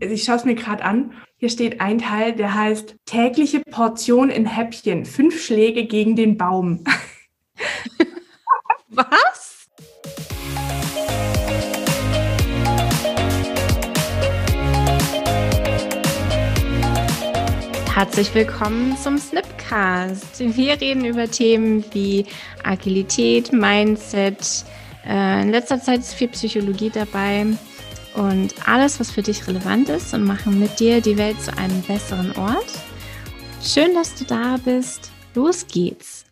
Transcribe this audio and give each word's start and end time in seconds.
ich 0.00 0.24
schaue 0.24 0.36
es 0.36 0.44
mir 0.44 0.54
gerade 0.54 0.84
an. 0.84 1.14
Hier 1.38 1.48
steht 1.48 1.80
ein 1.80 1.98
Teil, 1.98 2.34
der 2.34 2.54
heißt 2.54 2.96
tägliche 3.06 3.60
Portion 3.60 4.30
in 4.30 4.46
Häppchen, 4.46 5.06
fünf 5.06 5.42
Schläge 5.42 5.86
gegen 5.86 6.16
den 6.16 6.36
Baum. 6.36 6.84
Was? 8.88 9.68
Herzlich 17.94 18.34
willkommen 18.34 18.94
zum 18.98 19.16
Snipcast. 19.16 20.40
Wir 20.40 20.78
reden 20.78 21.06
über 21.06 21.30
Themen 21.30 21.82
wie 21.92 22.26
Agilität, 22.62 23.54
Mindset. 23.54 24.66
Äh, 25.06 25.42
in 25.42 25.50
letzter 25.50 25.80
Zeit 25.80 26.00
ist 26.00 26.12
viel 26.12 26.28
Psychologie 26.28 26.90
dabei 26.90 27.46
und 28.16 28.54
alles, 28.66 28.98
was 28.98 29.10
für 29.10 29.22
dich 29.22 29.46
relevant 29.46 29.88
ist 29.88 30.14
und 30.14 30.24
machen 30.24 30.58
mit 30.58 30.80
dir 30.80 31.00
die 31.00 31.18
Welt 31.18 31.40
zu 31.40 31.56
einem 31.56 31.82
besseren 31.82 32.32
Ort. 32.36 32.72
Schön, 33.62 33.94
dass 33.94 34.14
du 34.14 34.24
da 34.24 34.56
bist. 34.64 35.10
Los 35.34 35.66
geht's. 35.66 36.24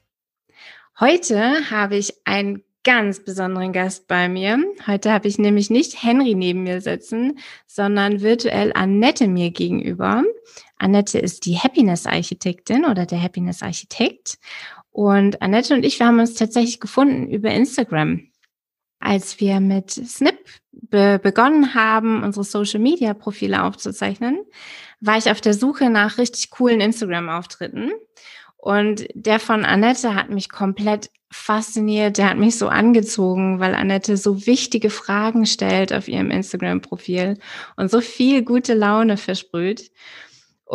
Heute 0.99 1.71
habe 1.71 1.97
ich 1.97 2.15
einen 2.25 2.63
ganz 2.85 3.25
besonderen 3.25 3.73
Gast 3.73 4.07
bei 4.07 4.29
mir. 4.29 4.59
Heute 4.87 5.13
habe 5.13 5.29
ich 5.29 5.39
nämlich 5.39 5.71
nicht 5.71 6.03
Henry 6.03 6.35
neben 6.35 6.63
mir 6.63 6.81
sitzen, 6.81 7.39
sondern 7.67 8.21
virtuell 8.21 8.73
Annette 8.75 9.27
mir 9.27 9.51
gegenüber. 9.51 10.23
Annette 10.79 11.19
ist 11.19 11.47
die 11.47 11.59
Happiness-Architektin 11.59 12.85
oder 12.85 13.07
der 13.07 13.23
Happiness-Architekt. 13.23 14.39
Und 14.91 15.43
Annette 15.43 15.75
und 15.75 15.85
ich, 15.85 15.99
wir 15.99 16.07
haben 16.07 16.21
uns 16.21 16.35
tatsächlich 16.35 16.79
gefunden 16.79 17.29
über 17.29 17.51
Instagram 17.51 18.29
als 19.05 19.39
wir 19.39 19.61
mit 19.61 19.91
Snip 19.91 20.39
be 20.73 21.21
begonnen 21.23 21.75
haben, 21.75 22.23
unsere 22.23 22.45
Social-Media-Profile 22.45 23.63
aufzuzeichnen, 23.63 24.39
war 25.01 25.19
ich 25.19 25.31
auf 25.31 25.41
der 25.41 25.55
Suche 25.55 25.91
nach 25.91 26.19
richtig 26.19 26.51
coolen 26.51 26.81
Instagram-Auftritten. 26.81 27.93
Und 28.57 29.07
der 29.15 29.41
von 29.41 29.65
Annette 29.65 30.15
hat 30.15 30.31
mich 30.31 30.49
komplett 30.49 31.11
fasziniert, 31.31 32.17
der 32.17 32.31
hat 32.31 32.39
mich 32.39 32.57
so 32.57 32.69
angezogen, 32.69 33.61
weil 33.61 33.75
Annette 33.75 34.17
so 34.17 34.47
wichtige 34.47 34.89
Fragen 34.89 35.47
stellt 35.47 35.93
auf 35.93 36.09
ihrem 36.09 36.31
Instagram-Profil 36.31 37.39
und 37.77 37.91
so 37.91 38.01
viel 38.01 38.43
gute 38.43 38.73
Laune 38.73 39.17
versprüht. 39.17 39.91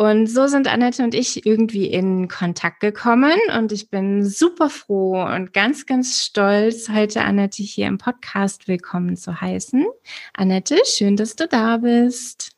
Und 0.00 0.28
so 0.28 0.46
sind 0.46 0.66
Annette 0.66 1.02
und 1.04 1.14
ich 1.14 1.44
irgendwie 1.44 1.84
in 1.84 2.26
Kontakt 2.26 2.80
gekommen 2.80 3.38
und 3.54 3.70
ich 3.70 3.90
bin 3.90 4.24
super 4.24 4.70
froh 4.70 5.22
und 5.22 5.52
ganz, 5.52 5.84
ganz 5.84 6.24
stolz, 6.24 6.88
heute 6.88 7.20
Annette 7.20 7.62
hier 7.62 7.86
im 7.86 7.98
Podcast 7.98 8.66
willkommen 8.66 9.18
zu 9.18 9.42
heißen. 9.42 9.84
Annette, 10.32 10.78
schön, 10.86 11.18
dass 11.18 11.36
du 11.36 11.46
da 11.46 11.76
bist. 11.76 12.52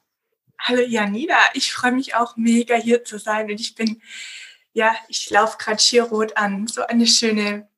Hallo 0.56 0.82
Janina, 0.82 1.34
ich 1.54 1.72
freue 1.72 1.90
mich 1.90 2.14
auch 2.14 2.36
mega 2.36 2.76
hier 2.76 3.02
zu 3.02 3.18
sein 3.18 3.50
und 3.50 3.60
ich 3.60 3.74
bin, 3.74 4.00
ja, 4.72 4.94
ich 5.08 5.28
laufe 5.30 5.58
gerade 5.58 5.80
Schierrot 5.80 6.36
an. 6.36 6.68
So 6.68 6.86
eine 6.86 7.08
schöne, 7.08 7.68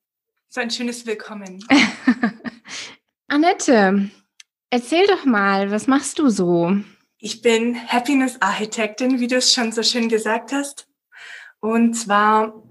so 0.47 0.61
ein 0.61 0.69
schönes 0.69 1.07
Willkommen. 1.07 1.65
Annette, 3.27 4.11
erzähl 4.69 5.07
doch 5.07 5.25
mal, 5.25 5.71
was 5.71 5.87
machst 5.87 6.19
du 6.19 6.29
so? 6.29 6.77
Ich 7.17 7.41
bin 7.41 7.77
Happiness 7.87 8.41
Architektin, 8.41 9.19
wie 9.19 9.27
du 9.27 9.37
es 9.37 9.53
schon 9.53 9.71
so 9.71 9.83
schön 9.83 10.09
gesagt 10.09 10.51
hast. 10.51 10.87
Und 11.61 11.93
zwar 11.93 12.61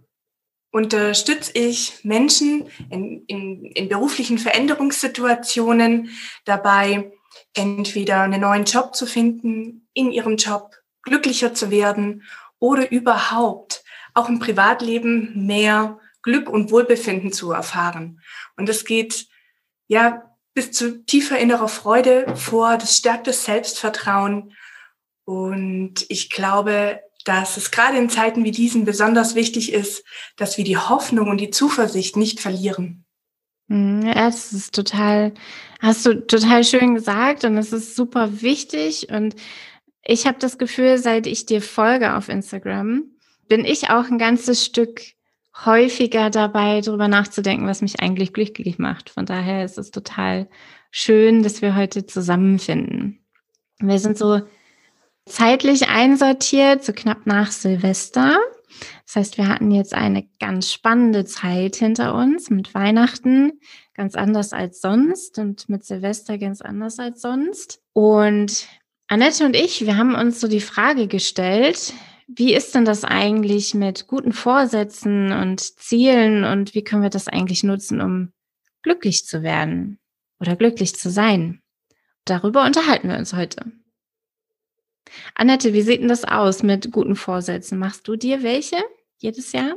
unterstütze 0.71 1.53
ich 1.55 2.05
Menschen 2.05 2.69
in, 2.91 3.25
in, 3.27 3.65
in 3.65 3.89
beruflichen 3.89 4.39
Veränderungssituationen 4.39 6.11
dabei, 6.45 7.13
entweder 7.55 8.21
einen 8.23 8.43
neuen 8.43 8.65
Job 8.65 8.95
zu 8.95 9.07
finden, 9.07 9.89
in 9.95 10.13
ihrem 10.13 10.37
Job 10.37 10.75
glücklicher 11.03 11.55
zu 11.55 11.71
werden 11.71 12.25
oder 12.59 12.91
überhaupt 12.93 13.83
auch 14.13 14.29
im 14.29 14.41
Privatleben 14.41 15.47
mehr 15.47 15.99
Glück 16.23 16.49
und 16.49 16.71
Wohlbefinden 16.71 17.33
zu 17.33 17.53
erfahren. 17.53 18.21
Und 18.57 18.69
es 18.69 18.85
geht 18.85 19.27
ja 19.89 20.34
bis 20.55 20.71
zu 20.73 21.05
tiefer 21.05 21.39
innerer 21.39 21.69
Freude 21.69 22.35
vor, 22.37 22.79
das 22.79 22.97
stärkt 22.97 23.27
das 23.27 23.45
Selbstvertrauen. 23.45 24.55
Und 25.25 26.07
ich 26.09 26.31
glaube, 26.31 27.01
dass 27.25 27.57
es 27.57 27.71
gerade 27.71 27.99
in 27.99 28.09
Zeiten 28.09 28.45
wie 28.45 28.51
diesen 28.51 28.85
besonders 28.85 29.35
wichtig 29.35 29.73
ist, 29.73 30.05
dass 30.37 30.57
wir 30.57 30.65
die 30.65 30.79
Hoffnung 30.79 31.29
und 31.29 31.41
die 31.41 31.51
Zuversicht 31.51 32.17
nicht 32.17 32.41
verlieren. 32.41 33.05
Mhm, 33.69 34.03
ja, 34.07 34.29
es 34.29 34.53
ist 34.53 34.75
total, 34.75 35.33
hast 35.81 36.05
du 36.07 36.27
total 36.27 36.65
schön 36.65 36.95
gesagt 36.95 37.45
und 37.45 37.57
es 37.57 37.73
ist 37.73 37.97
super 37.97 38.43
wichtig. 38.43 39.09
Und 39.11 39.35
ich 40.05 40.27
habe 40.27 40.39
das 40.39 40.59
Gefühl, 40.59 40.99
seit 40.99 41.27
ich 41.27 41.47
dir 41.47 41.63
folge 41.63 42.15
auf 42.15 42.29
Instagram, 42.29 43.05
bin 43.49 43.65
ich 43.65 43.91
auch 43.91 44.05
ein 44.11 44.19
ganzes 44.19 44.65
Stück 44.65 45.01
häufiger 45.65 46.31
dabei, 46.31 46.81
darüber 46.81 47.09
nachzudenken, 47.09 47.67
was 47.67 47.83
mich 47.83 48.01
eigentlich 48.01 48.33
glücklich 48.33 48.79
macht. 48.79 49.11
Von 49.11 49.27
daher 49.27 49.65
ist 49.65 49.79
es 49.79 49.91
total 49.91 50.49
schön, 50.91 51.43
dass 51.43 51.63
wir 51.63 51.77
heute 51.77 52.07
zusammenfinden. 52.07 53.25
Wir 53.79 53.99
sind 53.99 54.19
so 54.19 54.43
zeitlich 55.27 55.89
einsortiert, 55.89 56.85
so 56.85 56.93
knapp 56.93 57.27
nach 57.27 57.51
Silvester. 57.51 58.39
Das 59.07 59.17
heißt, 59.17 59.39
wir 59.39 59.49
hatten 59.49 59.71
jetzt 59.71 59.95
eine 59.95 60.29
ganz 60.41 60.73
spannende 60.73 61.25
Zeit 61.25 61.77
hinter 61.77 62.15
uns 62.15 62.51
mit 62.51 62.75
Weihnachten, 62.75 63.61
ganz 63.95 64.17
anders 64.17 64.53
als 64.53 64.81
sonst 64.81 65.39
und 65.39 65.69
mit 65.69 65.85
Silvester 65.85 66.39
ganz 66.39 66.61
anders 66.61 66.99
als 66.99 67.23
sonst. 67.23 67.81
Und 67.93 68.67
Annette 69.07 69.45
und 69.45 69.55
ich, 69.55 69.87
wir 69.87 69.97
haben 69.97 70.15
uns 70.15 70.41
so 70.41 70.49
die 70.49 70.61
Frage 70.61 71.07
gestellt, 71.07 71.93
wie 72.27 72.55
ist 72.55 72.75
denn 72.75 72.85
das 72.85 73.05
eigentlich 73.05 73.75
mit 73.75 74.07
guten 74.07 74.33
Vorsätzen 74.33 75.33
und 75.33 75.61
Zielen 75.61 76.45
und 76.45 76.75
wie 76.75 76.83
können 76.83 77.03
wir 77.03 77.11
das 77.11 77.29
eigentlich 77.29 77.63
nutzen, 77.63 78.01
um 78.01 78.33
glücklich 78.83 79.27
zu 79.27 79.43
werden 79.43 79.99
oder 80.41 80.57
glücklich 80.57 80.95
zu 80.95 81.11
sein? 81.11 81.63
Darüber 82.25 82.65
unterhalten 82.65 83.09
wir 83.09 83.19
uns 83.19 83.35
heute. 83.35 83.73
Annette, 85.35 85.73
wie 85.73 85.83
sieht 85.83 86.01
denn 86.01 86.09
das 86.09 86.25
aus 86.25 86.63
mit 86.63 86.91
guten 86.91 87.17
Vorsätzen? 87.17 87.79
Machst 87.79 88.09
du 88.09 88.17
dir 88.17 88.43
welche 88.43 88.83
jedes 89.19 89.53
Jahr? 89.53 89.77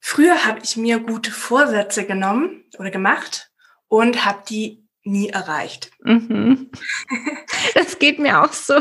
Früher 0.00 0.44
habe 0.44 0.60
ich 0.62 0.76
mir 0.76 0.98
gute 0.98 1.30
Vorsätze 1.30 2.04
genommen 2.04 2.64
oder 2.78 2.90
gemacht 2.90 3.50
und 3.86 4.24
habe 4.24 4.42
die 4.48 4.88
nie 5.04 5.28
erreicht. 5.28 5.90
Mhm. 6.02 6.70
Das 7.74 7.98
geht 7.98 8.18
mir 8.18 8.42
auch 8.42 8.52
so. 8.52 8.74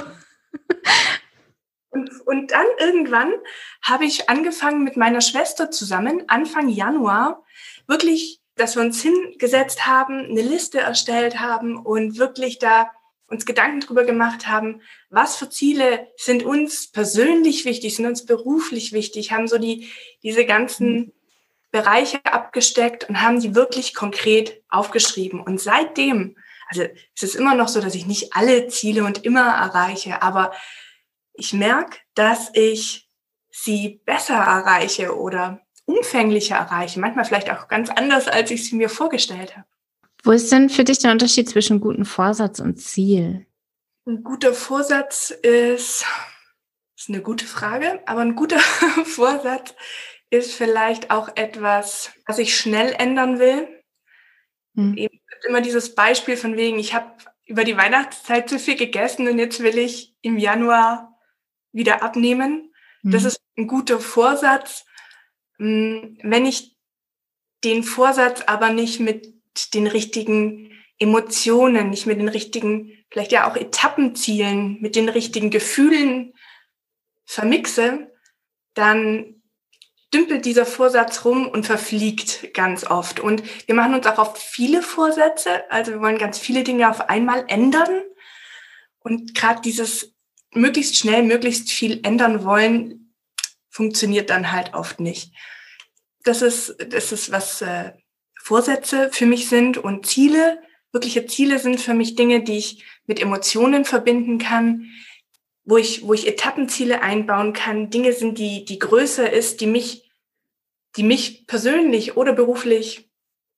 Und, 1.91 2.09
und 2.25 2.51
dann 2.51 2.65
irgendwann 2.79 3.33
habe 3.81 4.05
ich 4.05 4.29
angefangen 4.29 4.83
mit 4.83 4.97
meiner 4.97 5.21
Schwester 5.21 5.69
zusammen, 5.69 6.23
Anfang 6.27 6.69
Januar, 6.69 7.43
wirklich, 7.85 8.39
dass 8.55 8.75
wir 8.75 8.81
uns 8.81 9.01
hingesetzt 9.01 9.85
haben, 9.85 10.25
eine 10.25 10.41
Liste 10.41 10.79
erstellt 10.79 11.39
haben 11.39 11.77
und 11.77 12.17
wirklich 12.17 12.59
da 12.59 12.89
uns 13.27 13.45
Gedanken 13.45 13.79
drüber 13.79 14.03
gemacht 14.03 14.47
haben, 14.47 14.81
was 15.09 15.37
für 15.37 15.49
Ziele 15.49 16.07
sind 16.17 16.43
uns 16.43 16.91
persönlich 16.91 17.65
wichtig, 17.65 17.95
sind 17.95 18.05
uns 18.05 18.25
beruflich 18.25 18.91
wichtig, 18.91 19.31
haben 19.31 19.47
so 19.47 19.57
die, 19.57 19.89
diese 20.21 20.45
ganzen 20.45 21.13
Bereiche 21.71 22.19
abgesteckt 22.25 23.07
und 23.07 23.21
haben 23.21 23.39
die 23.39 23.55
wirklich 23.55 23.93
konkret 23.93 24.61
aufgeschrieben. 24.69 25.39
Und 25.39 25.61
seitdem, 25.61 26.37
also 26.69 26.83
es 27.15 27.23
ist 27.23 27.35
immer 27.35 27.55
noch 27.55 27.69
so, 27.69 27.79
dass 27.79 27.95
ich 27.95 28.05
nicht 28.05 28.33
alle 28.35 28.67
Ziele 28.67 29.05
und 29.05 29.23
immer 29.23 29.47
erreiche, 29.47 30.21
aber 30.21 30.51
ich 31.41 31.53
merke, 31.53 31.97
dass 32.13 32.51
ich 32.53 33.09
sie 33.49 33.99
besser 34.05 34.35
erreiche 34.35 35.17
oder 35.17 35.59
umfänglicher 35.85 36.55
erreiche, 36.55 36.99
manchmal 36.99 37.25
vielleicht 37.25 37.49
auch 37.49 37.67
ganz 37.67 37.89
anders, 37.89 38.27
als 38.27 38.51
ich 38.51 38.69
sie 38.69 38.75
mir 38.75 38.89
vorgestellt 38.89 39.57
habe. 39.57 39.65
Wo 40.23 40.31
ist 40.31 40.51
denn 40.51 40.69
für 40.69 40.83
dich 40.83 40.99
der 40.99 41.11
Unterschied 41.11 41.49
zwischen 41.49 41.81
gutem 41.81 42.05
Vorsatz 42.05 42.59
und 42.59 42.79
Ziel? 42.79 43.47
Ein 44.05 44.23
guter 44.23 44.53
Vorsatz 44.53 45.31
ist, 45.31 46.05
ist 46.95 47.09
eine 47.09 47.23
gute 47.23 47.45
Frage, 47.45 48.03
aber 48.05 48.21
ein 48.21 48.35
guter 48.35 48.59
Vorsatz 49.05 49.73
ist 50.29 50.53
vielleicht 50.53 51.09
auch 51.09 51.35
etwas, 51.35 52.11
was 52.27 52.37
ich 52.37 52.55
schnell 52.55 52.93
ändern 52.99 53.39
will. 53.39 53.67
Hm. 54.75 54.95
Eben 54.95 55.19
immer 55.47 55.61
dieses 55.61 55.95
Beispiel 55.95 56.37
von 56.37 56.55
wegen, 56.55 56.77
ich 56.77 56.93
habe 56.93 57.11
über 57.47 57.63
die 57.63 57.77
Weihnachtszeit 57.77 58.47
zu 58.47 58.59
viel 58.59 58.75
gegessen 58.75 59.27
und 59.27 59.39
jetzt 59.39 59.63
will 59.63 59.79
ich 59.79 60.15
im 60.21 60.37
Januar 60.37 61.10
wieder 61.71 62.03
abnehmen. 62.03 62.73
Mhm. 63.03 63.11
Das 63.11 63.23
ist 63.23 63.41
ein 63.57 63.67
guter 63.67 63.99
Vorsatz. 63.99 64.85
Hm, 65.57 66.17
wenn 66.21 66.45
ich 66.45 66.77
den 67.63 67.83
Vorsatz 67.83 68.41
aber 68.47 68.69
nicht 68.69 68.99
mit 68.99 69.33
den 69.73 69.87
richtigen 69.87 70.71
Emotionen, 70.99 71.89
nicht 71.89 72.05
mit 72.05 72.19
den 72.19 72.29
richtigen, 72.29 72.91
vielleicht 73.09 73.31
ja 73.31 73.49
auch 73.49 73.55
Etappenzielen, 73.55 74.79
mit 74.81 74.95
den 74.95 75.09
richtigen 75.09 75.49
Gefühlen 75.49 76.33
vermixe, 77.25 78.11
dann 78.73 79.41
dümpelt 80.13 80.45
dieser 80.45 80.65
Vorsatz 80.65 81.23
rum 81.25 81.47
und 81.47 81.65
verfliegt 81.65 82.53
ganz 82.53 82.85
oft. 82.85 83.19
Und 83.19 83.43
wir 83.67 83.75
machen 83.75 83.93
uns 83.93 84.05
auch 84.05 84.17
oft 84.17 84.37
viele 84.37 84.81
Vorsätze, 84.81 85.69
also 85.71 85.93
wir 85.93 86.01
wollen 86.01 86.17
ganz 86.17 86.37
viele 86.37 86.63
Dinge 86.63 86.89
auf 86.89 87.09
einmal 87.09 87.45
ändern. 87.47 88.01
Und 88.99 89.33
gerade 89.33 89.61
dieses 89.61 90.10
möglichst 90.53 90.97
schnell, 90.97 91.23
möglichst 91.23 91.71
viel 91.71 91.99
ändern 92.03 92.43
wollen, 92.43 93.13
funktioniert 93.69 94.29
dann 94.29 94.51
halt 94.51 94.73
oft 94.73 94.99
nicht. 94.99 95.33
Das 96.23 96.41
ist, 96.41 96.75
das 96.89 97.11
ist 97.11 97.31
was 97.31 97.61
äh, 97.61 97.93
Vorsätze 98.37 99.09
für 99.11 99.25
mich 99.25 99.47
sind 99.47 99.77
und 99.77 100.05
Ziele. 100.05 100.61
Wirkliche 100.91 101.25
Ziele 101.25 101.57
sind 101.59 101.79
für 101.79 101.93
mich 101.93 102.15
Dinge, 102.15 102.43
die 102.43 102.57
ich 102.57 102.83
mit 103.05 103.21
Emotionen 103.21 103.85
verbinden 103.85 104.37
kann, 104.37 104.91
wo 105.63 105.77
ich, 105.77 106.03
wo 106.03 106.13
ich 106.13 106.27
Etappenziele 106.27 107.01
einbauen 107.01 107.53
kann, 107.53 107.89
Dinge 107.89 108.13
sind, 108.13 108.37
die, 108.37 108.65
die 108.65 108.79
größer 108.79 109.31
ist, 109.31 109.61
die 109.61 109.67
mich, 109.67 110.11
die 110.97 111.03
mich 111.03 111.47
persönlich 111.47 112.17
oder 112.17 112.33
beruflich 112.33 113.09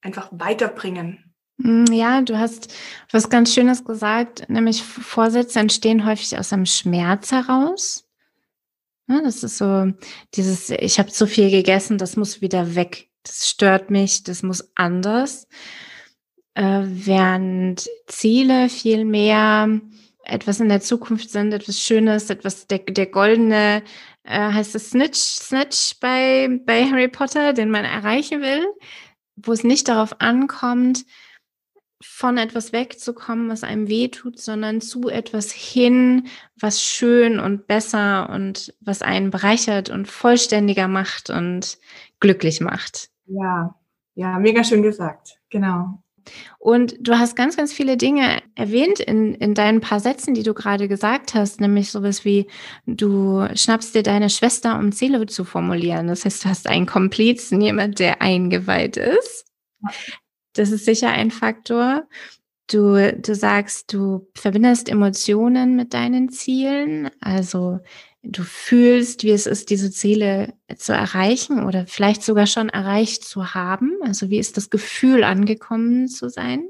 einfach 0.02 0.30
weiterbringen. 0.32 1.23
Mm, 1.58 1.86
ja, 1.92 2.22
du 2.22 2.38
hast 2.38 2.74
was 3.12 3.30
ganz 3.30 3.54
Schönes 3.54 3.86
gesagt, 3.86 4.50
nämlich 4.50 4.84
Vorsätze 4.84 5.60
entstehen 5.60 6.06
häufig 6.06 6.38
aus 6.38 6.54
einem 6.54 6.66
Schmerz 6.66 7.32
heraus. 7.32 8.06
Ja, 9.08 9.22
das 9.22 9.44
ist 9.44 9.58
so 9.58 9.92
dieses, 10.34 10.70
ich 10.70 10.98
habe 11.00 11.10
zu 11.10 11.28
viel 11.28 11.52
gegessen, 11.52 11.98
das 11.98 12.16
muss 12.16 12.42
wieder 12.42 12.76
weg. 12.76 13.10
Das 13.24 13.50
stört 13.50 13.90
mich, 13.92 14.24
das 14.24 14.44
muss 14.44 14.72
anders. 14.76 15.48
Äh, 16.56 16.84
während 16.86 17.90
Ziele 18.08 18.70
viel 18.70 19.06
mehr 19.06 19.82
etwas 20.24 20.60
in 20.60 20.70
der 20.70 20.82
Zukunft 20.82 21.30
sind, 21.32 21.54
etwas 21.54 21.80
Schönes, 21.80 22.30
etwas 22.30 22.68
der, 22.68 22.80
der 22.80 23.08
goldene, 23.08 23.84
äh, 24.24 24.52
heißt 24.52 24.76
es 24.76 24.92
Snitch, 24.92 25.20
Snitch 25.20 26.00
bei, 26.00 26.60
bei 26.66 26.86
Harry 26.86 27.10
Potter, 27.10 27.54
den 27.54 27.70
man 27.70 27.86
erreichen 27.86 28.42
will, 28.42 28.66
wo 29.36 29.52
es 29.52 29.64
nicht 29.64 29.88
darauf 29.90 30.22
ankommt, 30.22 31.06
von 32.04 32.38
etwas 32.38 32.74
wegzukommen, 32.74 33.50
was 33.50 33.64
einem 33.64 33.88
wehtut, 33.88 34.40
sondern 34.40 34.82
zu 34.82 35.10
etwas 35.10 35.52
hin, 35.52 36.28
was 36.60 36.82
schön 36.82 37.40
und 37.40 37.68
besser 37.68 38.30
und 38.30 38.74
was 38.82 39.02
einen 39.02 39.30
bereichert 39.30 39.90
und 39.90 40.08
vollständiger 40.08 40.88
macht 40.88 41.30
und 41.30 41.78
glücklich 42.20 42.62
macht. 42.62 43.10
Ja, 43.26 43.76
ja, 44.16 44.38
mega 44.40 44.64
schön 44.64 44.84
gesagt. 44.84 45.40
Genau. 45.50 46.04
Und 46.60 46.96
du 47.02 47.18
hast 47.20 47.36
ganz, 47.36 47.58
ganz 47.58 47.74
viele 47.74 47.98
Dinge 47.98 48.42
erwähnt 48.56 49.00
in, 49.00 49.34
in 49.36 49.54
deinen 49.54 49.82
paar 49.82 50.00
Sätzen, 50.00 50.34
die 50.34 50.44
du 50.44 50.54
gerade 50.54 50.88
gesagt 50.88 51.34
hast, 51.34 51.60
nämlich 51.60 51.92
sowas 51.92 52.24
wie, 52.24 52.48
du 52.86 53.46
schnappst 53.56 53.94
dir 53.94 54.04
deine 54.04 54.30
Schwester, 54.30 54.80
um 54.80 54.92
Ziele 54.92 55.26
zu 55.26 55.44
formulieren. 55.44 56.08
Das 56.08 56.24
heißt, 56.26 56.46
du 56.46 56.50
hast 56.50 56.68
einen 56.68 56.86
Komplizen, 56.86 57.62
jemand, 57.62 58.00
der 58.00 58.22
eingeweiht 58.22 58.98
ist. 58.98 59.46
Das 60.54 60.72
ist 60.72 60.86
sicher 60.86 61.10
ein 61.10 61.32
Faktor. 61.32 62.08
Du, 62.68 63.12
du 63.12 63.36
sagst, 63.36 63.94
du 63.94 64.30
verbindest 64.36 64.88
Emotionen 64.88 65.76
mit 65.76 65.94
deinen 65.94 66.30
Zielen. 66.30 67.10
Also 67.20 67.80
du 68.24 68.44
fühlst, 68.44 69.24
wie 69.24 69.32
es 69.32 69.46
ist, 69.46 69.70
diese 69.70 69.92
Ziele 69.92 70.54
zu 70.78 70.94
erreichen 70.94 71.66
oder 71.66 71.86
vielleicht 71.88 72.24
sogar 72.24 72.48
schon 72.48 72.70
erreicht 72.70 73.26
zu 73.26 73.54
haben. 73.54 73.92
Also 74.02 74.30
wie 74.30 74.40
ist 74.40 74.56
das 74.56 74.70
Gefühl, 74.70 75.24
angekommen 75.24 76.08
zu 76.08 76.30
sein? 76.30 76.70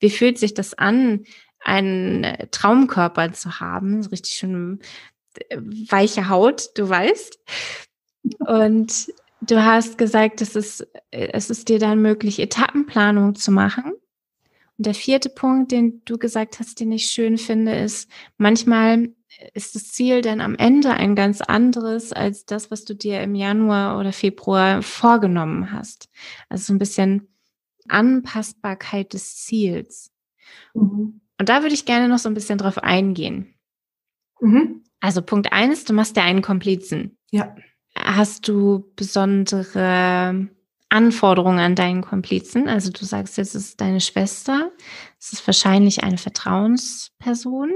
Wie 0.00 0.10
fühlt 0.10 0.38
sich 0.38 0.54
das 0.54 0.74
an, 0.74 1.24
einen 1.60 2.36
Traumkörper 2.50 3.32
zu 3.32 3.60
haben? 3.60 4.02
So 4.02 4.10
richtig 4.10 4.32
schön 4.32 4.80
äh, 5.48 5.58
weiche 5.60 6.28
Haut, 6.28 6.70
du 6.74 6.88
weißt. 6.88 7.38
Und 8.40 9.12
du 9.42 9.64
hast 9.64 9.98
gesagt, 9.98 10.40
es 10.40 10.56
ist, 10.56 10.86
es 11.10 11.50
ist 11.50 11.68
dir 11.68 11.78
dann 11.78 12.00
möglich, 12.00 12.38
Etappenplanung 12.38 13.34
zu 13.34 13.50
machen. 13.50 13.92
Und 14.78 14.86
der 14.86 14.94
vierte 14.94 15.28
Punkt, 15.28 15.72
den 15.72 16.02
du 16.04 16.18
gesagt 16.18 16.58
hast, 16.58 16.80
den 16.80 16.92
ich 16.92 17.06
schön 17.06 17.38
finde, 17.38 17.74
ist, 17.74 18.10
manchmal 18.38 19.10
ist 19.54 19.74
das 19.74 19.92
Ziel 19.92 20.22
dann 20.22 20.40
am 20.40 20.54
Ende 20.54 20.90
ein 20.90 21.14
ganz 21.14 21.40
anderes 21.40 22.12
als 22.12 22.44
das, 22.44 22.70
was 22.70 22.84
du 22.84 22.94
dir 22.94 23.20
im 23.22 23.34
Januar 23.34 23.98
oder 23.98 24.12
Februar 24.12 24.82
vorgenommen 24.82 25.72
hast. 25.72 26.08
Also 26.48 26.64
so 26.64 26.74
ein 26.74 26.78
bisschen 26.78 27.28
Anpassbarkeit 27.88 29.12
des 29.12 29.36
Ziels. 29.36 30.10
Mhm. 30.74 31.20
Und 31.38 31.48
da 31.48 31.62
würde 31.62 31.74
ich 31.74 31.86
gerne 31.86 32.08
noch 32.08 32.18
so 32.18 32.28
ein 32.28 32.34
bisschen 32.34 32.58
drauf 32.58 32.78
eingehen. 32.78 33.54
Mhm. 34.40 34.84
Also 35.00 35.22
Punkt 35.22 35.52
eins, 35.52 35.84
du 35.84 35.92
machst 35.92 36.16
ja 36.16 36.22
einen 36.22 36.42
Komplizen. 36.42 37.18
Ja. 37.30 37.56
Hast 37.94 38.48
du 38.48 38.90
besondere 38.96 40.48
Anforderungen 40.88 41.58
an 41.58 41.74
deinen 41.74 42.02
Komplizen? 42.02 42.68
Also 42.68 42.90
du 42.90 43.04
sagst 43.04 43.36
jetzt, 43.38 43.54
es 43.54 43.68
ist 43.68 43.80
deine 43.80 44.00
Schwester. 44.00 44.70
Es 45.18 45.32
ist 45.32 45.46
wahrscheinlich 45.46 46.02
eine 46.02 46.18
Vertrauensperson. 46.18 47.70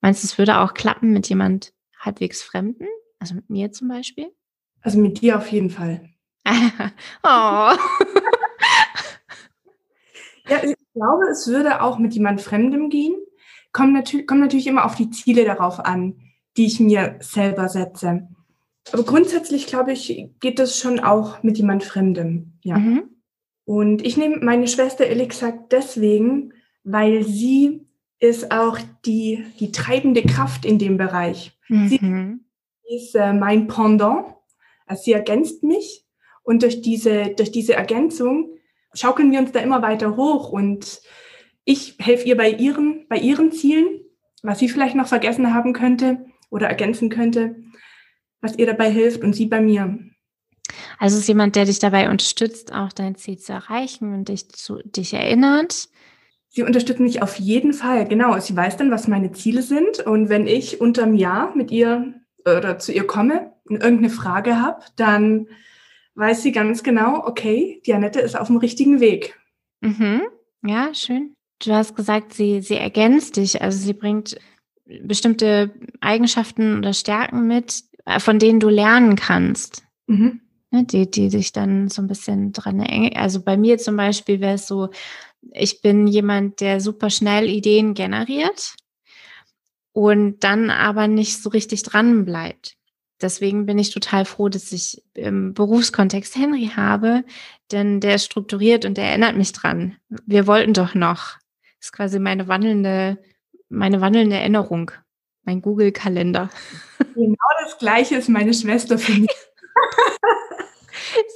Meinst 0.00 0.22
du, 0.22 0.26
es 0.26 0.38
würde 0.38 0.58
auch 0.60 0.74
klappen 0.74 1.12
mit 1.12 1.28
jemand 1.28 1.72
halbwegs 1.98 2.42
Fremden? 2.42 2.86
Also 3.18 3.34
mit 3.34 3.48
mir 3.50 3.72
zum 3.72 3.88
Beispiel? 3.88 4.30
Also 4.80 4.98
mit 4.98 5.20
dir 5.20 5.38
auf 5.38 5.50
jeden 5.50 5.70
Fall. 5.70 6.10
oh. 6.46 6.48
ja, 10.48 10.62
ich 10.62 10.76
glaube, 10.92 11.24
es 11.30 11.46
würde 11.46 11.80
auch 11.80 11.98
mit 11.98 12.12
jemand 12.14 12.42
Fremdem 12.42 12.90
gehen. 12.90 13.16
Kommt 13.72 13.94
natürlich, 13.94 14.26
kommt 14.26 14.40
natürlich 14.40 14.66
immer 14.66 14.84
auf 14.84 14.94
die 14.94 15.10
Ziele 15.10 15.44
darauf 15.44 15.80
an, 15.80 16.20
die 16.56 16.66
ich 16.66 16.80
mir 16.80 17.16
selber 17.20 17.68
setze. 17.68 18.28
Aber 18.92 19.04
grundsätzlich, 19.04 19.66
glaube 19.66 19.92
ich, 19.92 20.28
geht 20.40 20.58
das 20.58 20.78
schon 20.78 21.00
auch 21.00 21.42
mit 21.42 21.56
jemand 21.56 21.84
Fremdem. 21.84 22.52
Ja. 22.62 22.78
Mhm. 22.78 23.10
Und 23.64 24.04
ich 24.04 24.16
nehme 24.16 24.38
meine 24.38 24.68
Schwester 24.68 25.06
ehrlich 25.06 25.30
gesagt 25.30 25.72
deswegen, 25.72 26.52
weil 26.82 27.24
sie 27.24 27.86
ist 28.18 28.50
auch 28.50 28.78
die, 29.04 29.44
die 29.58 29.72
treibende 29.72 30.22
Kraft 30.22 30.64
in 30.64 30.78
dem 30.78 30.96
Bereich. 30.96 31.52
Mhm. 31.68 31.88
Sie 31.88 32.96
ist 32.96 33.14
äh, 33.14 33.32
mein 33.32 33.66
Pendant. 33.66 34.26
Also 34.86 35.04
sie 35.04 35.12
ergänzt 35.12 35.62
mich 35.62 36.04
und 36.42 36.62
durch 36.62 36.82
diese, 36.82 37.34
durch 37.36 37.50
diese 37.50 37.74
Ergänzung 37.74 38.50
schaukeln 38.92 39.32
wir 39.32 39.40
uns 39.40 39.52
da 39.52 39.60
immer 39.60 39.82
weiter 39.82 40.16
hoch 40.16 40.50
und 40.50 41.00
ich 41.64 41.96
helfe 41.98 42.28
ihr 42.28 42.36
bei 42.36 42.50
ihren, 42.50 43.06
bei 43.08 43.16
ihren 43.16 43.50
Zielen, 43.50 44.00
was 44.42 44.58
sie 44.58 44.68
vielleicht 44.68 44.94
noch 44.94 45.08
vergessen 45.08 45.54
haben 45.54 45.72
könnte 45.72 46.26
oder 46.50 46.68
ergänzen 46.68 47.08
könnte, 47.08 47.56
was 48.44 48.56
ihr 48.58 48.66
dabei 48.66 48.90
hilft 48.90 49.22
und 49.22 49.34
sie 49.34 49.46
bei 49.46 49.60
mir. 49.60 49.98
Also 50.98 51.18
ist 51.18 51.28
jemand, 51.28 51.56
der 51.56 51.64
dich 51.64 51.78
dabei 51.78 52.08
unterstützt, 52.10 52.72
auch 52.72 52.92
dein 52.92 53.16
Ziel 53.16 53.38
zu 53.38 53.52
erreichen 53.52 54.14
und 54.14 54.28
dich 54.28 54.48
zu 54.50 54.80
dich 54.84 55.14
erinnert, 55.14 55.88
Sie 56.56 56.62
unterstützt 56.62 57.00
mich 57.00 57.20
auf 57.20 57.40
jeden 57.40 57.72
Fall, 57.72 58.06
genau. 58.06 58.38
Sie 58.38 58.54
weiß 58.54 58.76
dann, 58.76 58.92
was 58.92 59.08
meine 59.08 59.32
Ziele 59.32 59.60
sind. 59.60 59.98
Und 59.98 60.28
wenn 60.28 60.46
ich 60.46 60.80
unterm 60.80 61.14
Jahr 61.14 61.52
mit 61.56 61.72
ihr 61.72 62.14
oder 62.46 62.78
zu 62.78 62.92
ihr 62.92 63.08
komme 63.08 63.52
und 63.64 63.82
irgendeine 63.82 64.10
Frage 64.10 64.62
habe, 64.62 64.80
dann 64.94 65.48
weiß 66.14 66.44
sie 66.44 66.52
ganz 66.52 66.84
genau, 66.84 67.26
okay, 67.26 67.82
die 67.84 67.92
Annette 67.92 68.20
ist 68.20 68.38
auf 68.38 68.46
dem 68.46 68.58
richtigen 68.58 69.00
Weg. 69.00 69.36
Mhm. 69.80 70.22
Ja, 70.64 70.94
schön. 70.94 71.34
Du 71.58 71.72
hast 71.72 71.96
gesagt, 71.96 72.34
sie, 72.34 72.60
sie 72.60 72.76
ergänzt 72.76 73.36
dich, 73.36 73.60
also 73.60 73.76
sie 73.76 73.92
bringt 73.92 74.36
bestimmte 74.84 75.74
Eigenschaften 76.00 76.78
oder 76.78 76.92
Stärken 76.92 77.48
mit, 77.48 77.82
von 78.18 78.38
denen 78.38 78.60
du 78.60 78.68
lernen 78.68 79.16
kannst. 79.16 79.82
Mhm. 80.06 80.40
Ne, 80.70 80.84
die, 80.84 81.10
die 81.10 81.30
sich 81.30 81.52
dann 81.52 81.88
so 81.88 82.02
ein 82.02 82.08
bisschen 82.08 82.52
dran 82.52 82.80
erinnern. 82.80 83.12
Also 83.16 83.42
bei 83.42 83.56
mir 83.56 83.78
zum 83.78 83.96
Beispiel 83.96 84.40
wäre 84.40 84.54
es 84.54 84.66
so, 84.66 84.90
ich 85.52 85.82
bin 85.82 86.06
jemand, 86.06 86.60
der 86.60 86.80
super 86.80 87.10
schnell 87.10 87.48
Ideen 87.48 87.94
generiert 87.94 88.74
und 89.92 90.42
dann 90.42 90.70
aber 90.70 91.06
nicht 91.06 91.42
so 91.42 91.50
richtig 91.50 91.82
dran 91.84 92.24
bleibt. 92.24 92.76
Deswegen 93.22 93.64
bin 93.64 93.78
ich 93.78 93.90
total 93.90 94.24
froh, 94.24 94.48
dass 94.48 94.72
ich 94.72 95.02
im 95.14 95.54
Berufskontext 95.54 96.36
Henry 96.36 96.72
habe, 96.74 97.24
denn 97.70 98.00
der 98.00 98.16
ist 98.16 98.24
strukturiert 98.24 98.84
und 98.84 98.98
der 98.98 99.04
erinnert 99.04 99.36
mich 99.36 99.52
dran. 99.52 99.96
Wir 100.26 100.46
wollten 100.46 100.74
doch 100.74 100.94
noch. 100.94 101.38
Das 101.78 101.88
ist 101.88 101.92
quasi 101.92 102.18
meine 102.18 102.48
wandelnde, 102.48 103.22
meine 103.68 104.00
wandelnde 104.00 104.36
Erinnerung, 104.36 104.90
mein 105.44 105.62
Google-Kalender. 105.62 106.50
Genau 107.14 107.36
das 107.62 107.78
Gleiche 107.78 108.16
ist 108.16 108.28
meine 108.28 108.54
Schwester 108.54 108.98
für 108.98 109.12
mich. 109.12 109.30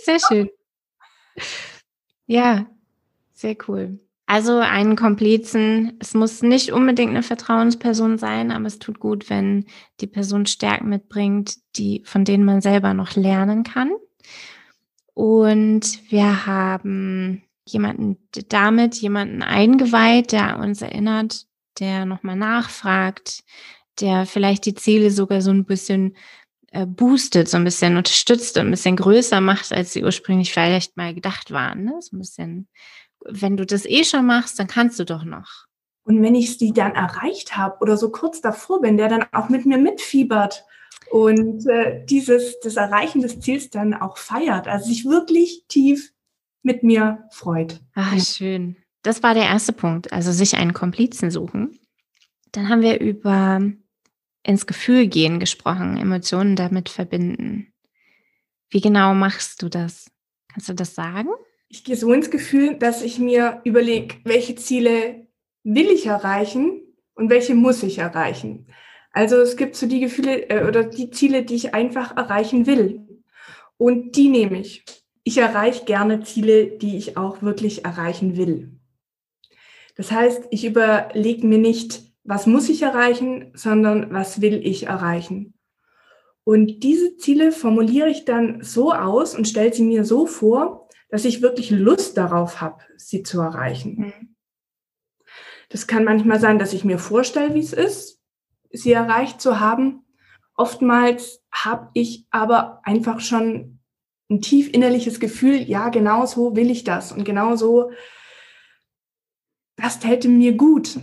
Sehr 0.05 0.19
schön. 0.27 0.51
Ja, 2.27 2.67
sehr 3.33 3.57
cool. 3.69 3.99
Also 4.27 4.59
einen 4.59 4.97
Komplizen. 4.97 5.97
Es 6.01 6.13
muss 6.13 6.43
nicht 6.43 6.73
unbedingt 6.73 7.11
eine 7.11 7.23
Vertrauensperson 7.23 8.19
sein, 8.19 8.51
aber 8.51 8.67
es 8.67 8.79
tut 8.79 9.01
gut, 9.01 9.31
wenn 9.31 9.65
die 10.01 10.07
Person 10.07 10.45
Stärken 10.45 10.91
mitbringt, 10.91 11.57
die, 11.77 12.03
von 12.05 12.25
denen 12.25 12.45
man 12.45 12.61
selber 12.61 12.93
noch 12.93 13.17
lernen 13.17 13.63
kann. 13.63 13.91
Und 15.15 16.11
wir 16.11 16.47
haben 16.47 17.43
jemanden 17.67 18.19
damit, 18.49 18.97
jemanden 18.97 19.43
eingeweiht, 19.43 20.33
der 20.33 20.59
uns 20.59 20.83
erinnert, 20.83 21.47
der 21.81 22.05
nochmal 22.05 22.37
nachfragt, 22.37 23.45
der 24.01 24.27
vielleicht 24.27 24.67
die 24.67 24.75
Ziele 24.75 25.11
sogar 25.11 25.41
so 25.41 25.51
ein 25.51 25.65
bisschen 25.65 26.17
äh, 26.71 26.87
boostet, 26.87 27.49
so 27.49 27.57
ein 27.57 27.65
bisschen 27.65 27.97
unterstützt 27.97 28.59
und 28.59 28.67
ein 28.67 28.71
bisschen 28.71 28.97
größer 28.97 29.41
macht, 29.41 29.73
als 29.73 29.93
sie 29.93 30.05
ursprünglich 30.05 30.53
vielleicht 30.53 30.97
mal 30.97 31.15
gedacht 31.15 31.51
waren. 31.51 31.85
Ne? 31.85 31.95
So 32.01 32.17
ein 32.17 32.21
bisschen, 32.21 32.69
wenn 33.25 33.57
du 33.57 33.65
das 33.65 33.85
eh 33.87 34.05
schon 34.05 34.27
machst, 34.27 34.59
dann 34.59 34.67
kannst 34.67 34.99
du 34.99 35.05
doch 35.05 35.25
noch. 35.25 35.67
Und 36.05 36.23
wenn 36.23 36.35
ich 36.35 36.57
sie 36.57 36.73
dann 36.73 36.95
erreicht 36.95 37.57
habe 37.57 37.79
oder 37.81 37.97
so 37.97 38.11
kurz 38.11 38.41
davor 38.41 38.81
bin, 38.81 38.97
der 38.97 39.09
dann 39.09 39.27
auch 39.33 39.49
mit 39.49 39.67
mir 39.67 39.79
mitfiebert 39.79 40.65
und 41.11 41.67
äh, 41.67 42.05
dieses, 42.07 42.61
das 42.61 42.77
Erreichen 42.77 43.21
des 43.21 43.41
Ziels 43.41 43.71
dann 43.71 43.95
auch 43.95 44.17
feiert, 44.17 44.69
also 44.69 44.89
sich 44.89 45.05
wirklich 45.05 45.65
tief 45.69 46.13
mit 46.63 46.83
mir 46.83 47.27
freut. 47.31 47.81
Ach, 47.95 48.19
schön. 48.21 48.77
Das 49.03 49.23
war 49.23 49.35
der 49.35 49.45
erste 49.45 49.73
Punkt, 49.73 50.13
also 50.13 50.33
sich 50.33 50.57
einen 50.57 50.73
Komplizen 50.73 51.31
suchen. 51.31 51.79
Dann 52.53 52.69
haben 52.69 52.83
wir 52.83 53.01
über 53.01 53.61
ins 54.49 54.67
Gefühl 54.67 55.07
gehen 55.09 55.41
gesprochen, 55.41 55.99
Emotionen 55.99 56.57
damit 56.57 56.89
verbinden. 56.89 57.71
Wie 58.71 58.81
genau 58.81 59.15
machst 59.15 59.63
du 59.63 59.69
das? 59.69 60.11
Kannst 60.51 60.71
du 60.71 60.73
das 60.73 60.95
sagen? 60.95 61.29
Ich 61.69 61.85
gehe 61.85 61.97
so 61.97 62.11
ins 62.15 62.31
Gefühl, 62.31 62.75
dass 62.77 63.03
ich 63.03 63.19
mir 63.19 63.61
überlege, 63.65 64.17
welche 64.25 64.55
Ziele 64.55 65.27
will 65.65 65.91
ich 65.91 66.07
erreichen 66.07 66.81
und 67.15 67.29
welche 67.29 67.55
muss 67.55 67.83
ich 67.83 67.99
erreichen. 67.99 68.69
Also 69.13 69.37
es 69.37 69.59
gibt 69.59 69.77
so 69.77 69.87
die 69.87 70.01
Gefühle 70.01 70.49
äh, 70.49 70.67
oder 70.67 70.85
die 70.85 71.11
Ziele, 71.11 71.45
die 71.45 71.57
ich 71.57 71.75
einfach 71.75 72.17
erreichen 72.17 72.67
will. 72.67 73.07
Und 73.77 74.17
die 74.17 74.29
nehme 74.29 74.61
ich. 74.61 74.83
Ich 75.25 75.37
erreiche 75.37 75.85
gerne 75.85 76.23
Ziele, 76.23 76.79
die 76.79 76.97
ich 76.97 77.19
auch 77.19 77.43
wirklich 77.43 77.85
erreichen 77.85 78.39
will. 78.39 78.81
Das 79.95 80.11
heißt, 80.11 80.45
ich 80.51 80.65
überlege 80.65 81.47
mir 81.47 81.59
nicht, 81.59 82.08
was 82.29 82.47
muss 82.47 82.69
ich 82.69 82.83
erreichen, 82.83 83.53
sondern 83.55 84.13
was 84.13 84.43
will 84.43 84.61
ich 84.63 84.87
erreichen. 84.87 85.55
Und 86.45 86.83
diese 86.83 87.17
Ziele 87.17 87.53
formuliere 87.53 88.11
ich 88.11 88.27
dann 88.27 88.63
so 88.63 88.93
aus 88.93 89.35
und 89.35 89.49
stelle 89.49 89.73
sie 89.73 89.83
mir 89.83 90.05
so 90.05 90.27
vor, 90.27 90.91
dass 91.09 91.25
ich 91.25 91.41
wirklich 91.41 91.71
Lust 91.71 92.19
darauf 92.19 92.61
habe, 92.61 92.85
sie 92.99 93.23
zu 93.23 93.41
erreichen. 93.41 93.97
Mhm. 93.99 94.35
Das 95.71 95.87
kann 95.87 96.05
manchmal 96.05 96.39
sein, 96.39 96.59
dass 96.59 96.75
ich 96.75 96.85
mir 96.85 96.99
vorstelle, 96.99 97.55
wie 97.55 97.61
es 97.61 97.73
ist, 97.73 98.21
sie 98.71 98.93
erreicht 98.93 99.41
zu 99.41 99.59
haben. 99.59 100.05
Oftmals 100.55 101.43
habe 101.51 101.89
ich 101.95 102.27
aber 102.31 102.83
einfach 102.85 103.21
schon 103.21 103.81
ein 104.29 104.43
tief 104.43 104.69
innerliches 104.71 105.19
Gefühl, 105.19 105.63
ja, 105.63 105.89
genau 105.89 106.27
so 106.27 106.55
will 106.57 106.71
ich 106.71 106.85
das 106.85 107.11
und 107.11 107.25
genau 107.25 107.57
so, 107.57 107.91
das 109.77 109.99
täte 109.99 110.29
mir 110.29 110.53
gut. 110.53 110.99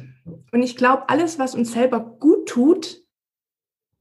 Und 0.51 0.63
ich 0.63 0.75
glaube, 0.75 1.09
alles, 1.09 1.39
was 1.39 1.55
uns 1.55 1.71
selber 1.71 1.99
gut 1.99 2.47
tut, 2.47 3.01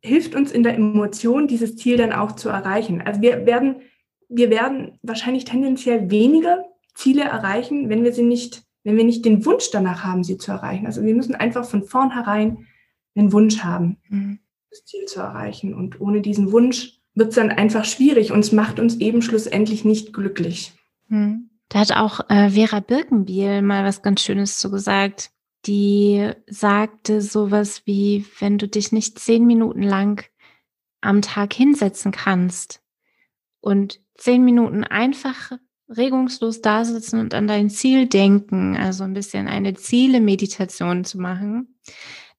hilft 0.00 0.34
uns 0.34 0.52
in 0.52 0.62
der 0.62 0.74
Emotion, 0.74 1.48
dieses 1.48 1.76
Ziel 1.76 1.96
dann 1.96 2.12
auch 2.12 2.32
zu 2.32 2.48
erreichen. 2.48 3.00
Also 3.02 3.22
wir 3.22 3.46
werden, 3.46 3.76
wir 4.28 4.50
werden 4.50 4.98
wahrscheinlich 5.02 5.44
tendenziell 5.44 6.10
weniger 6.10 6.64
Ziele 6.94 7.24
erreichen, 7.24 7.88
wenn 7.88 8.04
wir 8.04 8.12
sie 8.12 8.22
nicht, 8.22 8.62
wenn 8.84 8.96
wir 8.96 9.04
nicht 9.04 9.24
den 9.24 9.44
Wunsch 9.46 9.70
danach 9.70 10.04
haben, 10.04 10.24
sie 10.24 10.36
zu 10.36 10.52
erreichen. 10.52 10.86
Also 10.86 11.02
wir 11.02 11.14
müssen 11.14 11.34
einfach 11.34 11.64
von 11.64 11.84
vornherein 11.84 12.66
den 13.16 13.32
Wunsch 13.32 13.60
haben, 13.60 13.98
mhm. 14.08 14.40
das 14.70 14.84
Ziel 14.84 15.06
zu 15.06 15.20
erreichen. 15.20 15.74
Und 15.74 16.00
ohne 16.00 16.20
diesen 16.20 16.52
Wunsch 16.52 17.00
wird 17.14 17.30
es 17.30 17.36
dann 17.36 17.50
einfach 17.50 17.84
schwierig 17.84 18.32
und 18.32 18.40
es 18.40 18.52
macht 18.52 18.80
uns 18.80 18.96
eben 18.96 19.22
schlussendlich 19.22 19.84
nicht 19.84 20.12
glücklich. 20.12 20.72
Mhm. 21.08 21.50
Da 21.68 21.80
hat 21.80 21.92
auch 21.92 22.20
äh, 22.28 22.50
Vera 22.50 22.80
Birkenbiel 22.80 23.62
mal 23.62 23.84
was 23.84 24.02
ganz 24.02 24.22
Schönes 24.22 24.58
zu 24.58 24.70
gesagt 24.70 25.30
die 25.66 26.30
sagte 26.46 27.20
sowas 27.20 27.82
wie, 27.86 28.26
wenn 28.38 28.58
du 28.58 28.68
dich 28.68 28.92
nicht 28.92 29.18
zehn 29.18 29.46
Minuten 29.46 29.82
lang 29.82 30.24
am 31.00 31.22
Tag 31.22 31.52
hinsetzen 31.52 32.12
kannst 32.12 32.82
und 33.60 34.00
zehn 34.16 34.44
Minuten 34.44 34.84
einfach 34.84 35.52
regungslos 35.88 36.60
da 36.60 36.84
sitzen 36.84 37.20
und 37.20 37.34
an 37.34 37.46
dein 37.46 37.70
Ziel 37.70 38.06
denken, 38.06 38.76
also 38.76 39.04
ein 39.04 39.14
bisschen 39.14 39.48
eine 39.48 39.74
Ziele-Meditation 39.74 41.04
zu 41.04 41.18
machen, 41.18 41.78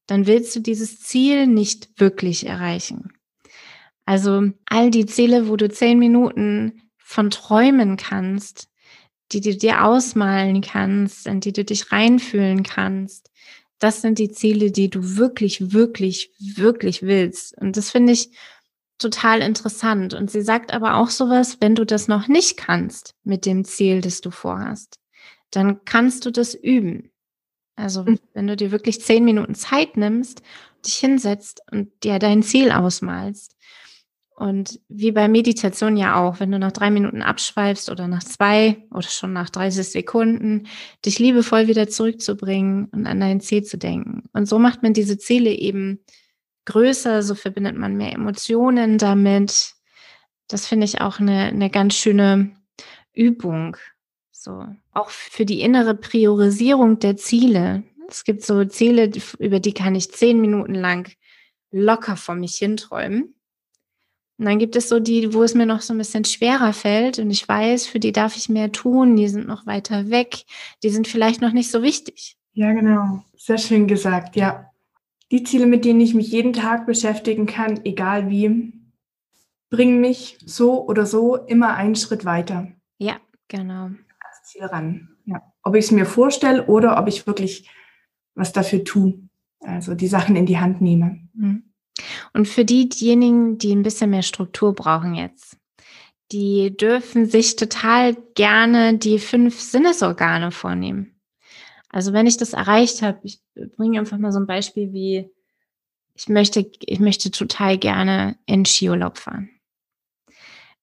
dann 0.08 0.28
willst 0.28 0.56
du 0.56 0.60
dieses 0.60 1.00
Ziel 1.00 1.48
nicht 1.48 2.00
wirklich 2.00 2.46
erreichen. 2.46 3.14
Also 4.06 4.52
all 4.66 4.92
die 4.92 5.06
Ziele, 5.06 5.48
wo 5.48 5.56
du 5.58 5.70
zehn 5.70 5.98
Minuten 5.98 6.82
von 6.98 7.30
träumen 7.30 7.98
kannst, 7.98 8.70
die 9.32 9.42
du 9.42 9.56
dir 9.56 9.84
ausmalen 9.84 10.62
kannst, 10.62 11.28
in 11.28 11.40
die 11.40 11.54
du 11.54 11.64
dich 11.64 11.92
reinfühlen 11.92 12.64
kannst. 12.64 13.32
Das 13.80 14.02
sind 14.02 14.20
die 14.20 14.32
Ziele, 14.32 14.72
die 14.72 14.90
du 14.90 15.18
wirklich, 15.18 15.74
wirklich, 15.74 16.32
wirklich 16.40 17.04
willst. 17.04 17.58
Und 17.58 17.76
das 17.78 17.90
finde 17.92 18.14
ich 18.14 18.32
total 18.98 19.42
interessant. 19.42 20.14
Und 20.14 20.32
sie 20.32 20.42
sagt 20.42 20.74
aber 20.74 20.96
auch 20.96 21.10
sowas, 21.10 21.58
wenn 21.60 21.76
du 21.76 21.86
das 21.86 22.08
noch 22.08 22.28
nicht 22.28 22.58
kannst 22.58 23.16
mit 23.24 23.46
dem 23.46 23.66
Ziel, 23.66 24.02
das 24.02 24.22
du 24.22 24.32
vorhast, 24.32 25.00
dann 25.52 25.84
kannst 25.86 26.26
du 26.26 26.32
das 26.32 26.54
üben. 26.54 27.12
Also 27.76 28.04
mhm. 28.04 28.20
wenn 28.34 28.48
du 28.48 28.56
dir 28.56 28.72
wirklich 28.72 29.02
zehn 29.02 29.26
Minuten 29.26 29.56
Zeit 29.56 29.98
nimmst, 29.98 30.42
dich 30.86 30.96
hinsetzt 30.96 31.62
und 31.72 31.92
dir 32.04 32.20
dein 32.20 32.44
Ziel 32.44 32.72
ausmalst, 32.72 33.56
und 34.36 34.82
wie 34.90 35.14
bei 35.14 35.30
Meditation 35.30 35.96
ja 35.96 36.22
auch, 36.22 36.42
wenn 36.42 36.52
du 36.52 36.60
nach 36.60 36.74
drei 36.74 36.92
Minuten 36.92 37.22
abschweifst 37.22 37.90
oder 37.90 38.10
nach 38.10 38.24
zwei 38.24 38.84
oder 38.92 39.08
schon 39.08 39.32
nach 39.32 39.50
30 39.50 39.88
Sekunden, 39.88 40.68
dich 41.06 41.20
liebevoll 41.20 41.68
wieder 41.68 41.88
zurückzubringen 41.88 42.90
und 42.92 43.08
an 43.08 43.22
dein 43.22 43.40
Ziel 43.40 43.64
zu 43.64 43.78
denken. 43.78 44.24
Und 44.34 44.48
so 44.48 44.60
macht 44.60 44.84
man 44.84 44.94
diese 44.94 45.18
Ziele 45.18 45.52
eben 45.52 46.04
größer, 46.66 47.24
so 47.24 47.34
verbindet 47.34 47.78
man 47.78 47.96
mehr 47.96 48.12
Emotionen 48.12 48.98
damit. 48.98 49.74
Das 50.50 50.68
finde 50.68 50.86
ich 50.86 51.00
auch 51.00 51.20
eine, 51.20 51.46
eine 51.46 51.70
ganz 51.70 51.96
schöne 51.96 52.58
Übung. 53.14 53.78
So, 54.32 54.66
auch 54.92 55.10
für 55.10 55.46
die 55.46 55.62
innere 55.62 55.96
Priorisierung 55.96 57.00
der 57.00 57.16
Ziele. 57.16 57.84
Es 58.10 58.26
gibt 58.26 58.44
so 58.44 58.66
Ziele, 58.66 59.12
über 59.40 59.62
die 59.62 59.74
kann 59.74 59.96
ich 59.96 60.12
zehn 60.12 60.42
Minuten 60.42 60.76
lang 60.76 61.10
locker 61.72 62.18
vor 62.18 62.36
mich 62.36 62.58
hinträumen. 62.58 63.35
Und 64.38 64.46
dann 64.46 64.60
gibt 64.60 64.76
es 64.76 64.90
so 64.90 65.00
die, 65.00 65.34
wo 65.34 65.44
es 65.44 65.56
mir 65.56 65.66
noch 65.66 65.82
so 65.82 65.94
ein 65.94 65.98
bisschen 65.98 66.26
schwerer 66.26 66.74
fällt 66.74 67.20
und 67.20 67.32
ich 67.32 67.48
weiß, 67.48 67.88
für 67.88 68.00
die 68.00 68.12
darf 68.12 68.36
ich 68.36 68.50
mehr 68.50 68.72
tun, 68.72 69.16
die 69.16 69.30
sind 69.30 69.48
noch 69.48 69.66
weiter 69.66 70.10
weg, 70.10 70.44
die 70.84 70.90
sind 70.90 71.08
vielleicht 71.08 71.42
noch 71.42 71.54
nicht 71.54 71.72
so 71.72 71.82
wichtig. 71.82 72.38
Ja, 72.52 72.74
genau. 72.74 73.24
Sehr 73.38 73.58
schön 73.58 73.88
gesagt, 73.88 74.36
ja. 74.36 74.72
Die 75.32 75.44
Ziele, 75.44 75.66
mit 75.66 75.86
denen 75.86 76.02
ich 76.02 76.14
mich 76.14 76.32
jeden 76.32 76.54
Tag 76.54 76.86
beschäftigen 76.86 77.46
kann, 77.46 77.84
egal 77.86 78.30
wie, 78.30 78.74
bringen 79.70 80.00
mich 80.00 80.38
so 80.46 80.86
oder 80.88 81.06
so 81.06 81.36
immer 81.36 81.76
einen 81.76 81.96
Schritt 81.96 82.26
weiter. 82.26 82.68
Ja, 82.98 83.18
genau. 83.48 83.86
Als 83.86 84.44
Ziel 84.44 84.66
ran. 84.66 85.10
Ja. 85.26 85.42
Ob 85.64 85.76
ich 85.76 85.86
es 85.86 85.92
mir 85.92 86.06
vorstelle 86.06 86.66
oder 86.68 87.00
ob 87.00 87.08
ich 87.08 87.26
wirklich 87.26 87.70
was 88.36 88.54
dafür 88.54 88.84
tue. 88.84 89.20
Also 89.60 89.96
die 89.96 90.08
Sachen 90.08 90.36
in 90.36 90.46
die 90.46 90.60
Hand 90.60 90.82
nehme. 90.82 91.28
Mhm. 91.34 91.64
Und 92.34 92.48
für 92.48 92.66
diejenigen, 92.66 93.58
die 93.58 93.74
ein 93.74 93.84
bisschen 93.84 94.10
mehr 94.10 94.24
Struktur 94.24 94.74
brauchen 94.74 95.16
jetzt, 95.16 95.58
die 96.32 96.76
dürfen 96.76 97.28
sich 97.28 97.56
total 97.56 98.16
gerne 98.34 98.98
die 98.98 99.20
fünf 99.20 99.60
Sinnesorgane 99.60 100.52
vornehmen. 100.52 101.16
Also 101.90 102.12
wenn 102.14 102.28
ich 102.28 102.38
das 102.38 102.54
erreicht 102.54 103.02
habe, 103.02 103.20
ich 103.24 103.40
bringe 103.78 104.00
einfach 104.00 104.18
mal 104.18 104.32
so 104.32 104.40
ein 104.40 104.48
Beispiel 104.48 104.92
wie, 104.92 105.30
ich 106.14 106.28
möchte, 106.28 106.70
ich 106.80 107.00
möchte 107.00 107.32
total 107.32 107.78
gerne 107.78 108.38
in 108.46 108.66
Skiurlaub 108.66 109.18
fahren. 109.18 109.50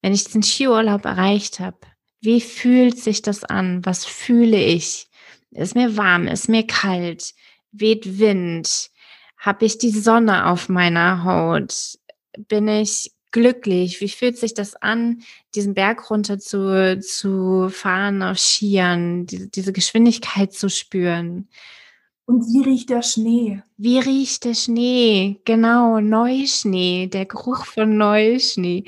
Wenn 0.00 0.14
ich 0.14 0.24
den 0.24 0.42
Skiurlaub 0.42 1.04
erreicht 1.04 1.60
habe, 1.60 1.78
wie 2.20 2.40
fühlt 2.40 2.98
sich 2.98 3.20
das 3.20 3.44
an? 3.44 3.84
Was 3.84 4.04
fühle 4.04 4.62
ich? 4.62 5.08
Ist 5.50 5.74
mir 5.74 5.96
warm? 5.96 6.28
Ist 6.28 6.48
mir 6.48 6.66
kalt? 6.66 7.34
Weht 7.72 8.18
Wind? 8.18 8.90
Habe 9.42 9.64
ich 9.64 9.76
die 9.76 9.90
Sonne 9.90 10.46
auf 10.46 10.68
meiner 10.68 11.24
Haut? 11.24 11.98
Bin 12.46 12.68
ich 12.68 13.10
glücklich? 13.32 14.00
Wie 14.00 14.08
fühlt 14.08 14.38
sich 14.38 14.54
das 14.54 14.76
an, 14.76 15.22
diesen 15.56 15.74
Berg 15.74 16.08
runter 16.10 16.38
zu, 16.38 17.00
zu 17.00 17.68
fahren 17.68 18.22
auf 18.22 18.38
Skiern, 18.38 19.26
die, 19.26 19.50
diese 19.50 19.72
Geschwindigkeit 19.72 20.52
zu 20.52 20.70
spüren? 20.70 21.48
Und 22.24 22.44
wie 22.46 22.62
riecht 22.62 22.90
der 22.90 23.02
Schnee? 23.02 23.60
Wie 23.76 23.98
riecht 23.98 24.44
der 24.44 24.54
Schnee? 24.54 25.40
Genau, 25.44 25.98
Neuschnee, 25.98 27.08
der 27.08 27.26
Geruch 27.26 27.66
von 27.66 27.96
Neuschnee. 27.96 28.84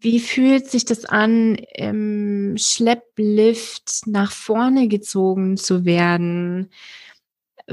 Wie 0.00 0.18
fühlt 0.18 0.68
sich 0.68 0.84
das 0.84 1.04
an, 1.04 1.54
im 1.76 2.56
Schlepplift 2.58 4.02
nach 4.06 4.32
vorne 4.32 4.88
gezogen 4.88 5.56
zu 5.56 5.84
werden? 5.84 6.70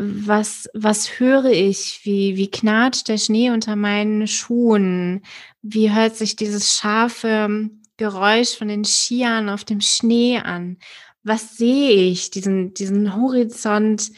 Was, 0.01 0.70
was 0.74 1.20
höre 1.20 1.46
ich? 1.46 2.01
Wie, 2.03 2.36
wie 2.38 2.50
knatscht 2.50 3.08
der 3.08 3.18
Schnee 3.18 3.50
unter 3.51 3.75
meinen 3.75 4.27
Schuhen? 4.27 5.24
Wie 5.62 5.91
hört 5.91 6.15
sich 6.15 6.36
dieses 6.36 6.75
scharfe 6.75 7.70
Geräusch 7.98 8.58
von 8.58 8.68
den 8.68 8.86
Skiern 8.86 9.50
auf 9.50 9.63
dem 9.63 9.82
Schnee 9.82 10.39
an? 10.39 10.77
Was 11.24 11.58
sehe 11.58 12.10
ich? 12.10 12.32
Diesen, 12.32 12.74
diesen 12.74 13.15
Horizont 13.15 14.12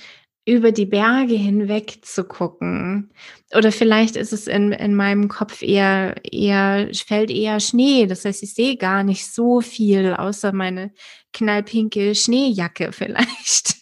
über 0.45 0.71
die 0.71 0.85
Berge 0.85 1.35
hinweg 1.35 1.99
zu 2.03 2.23
gucken. 2.23 3.11
Oder 3.55 3.71
vielleicht 3.71 4.15
ist 4.15 4.33
es 4.33 4.47
in, 4.47 4.71
in 4.71 4.95
meinem 4.95 5.27
Kopf 5.27 5.61
eher, 5.61 6.15
eher, 6.23 6.89
fällt 6.93 7.29
eher 7.29 7.59
Schnee. 7.59 8.07
Das 8.07 8.25
heißt, 8.25 8.41
ich 8.41 8.53
sehe 8.53 8.75
gar 8.77 9.03
nicht 9.03 9.27
so 9.27 9.61
viel, 9.61 10.13
außer 10.13 10.51
meine 10.51 10.93
knallpinke 11.33 12.15
Schneejacke 12.15 12.91
vielleicht 12.91 13.75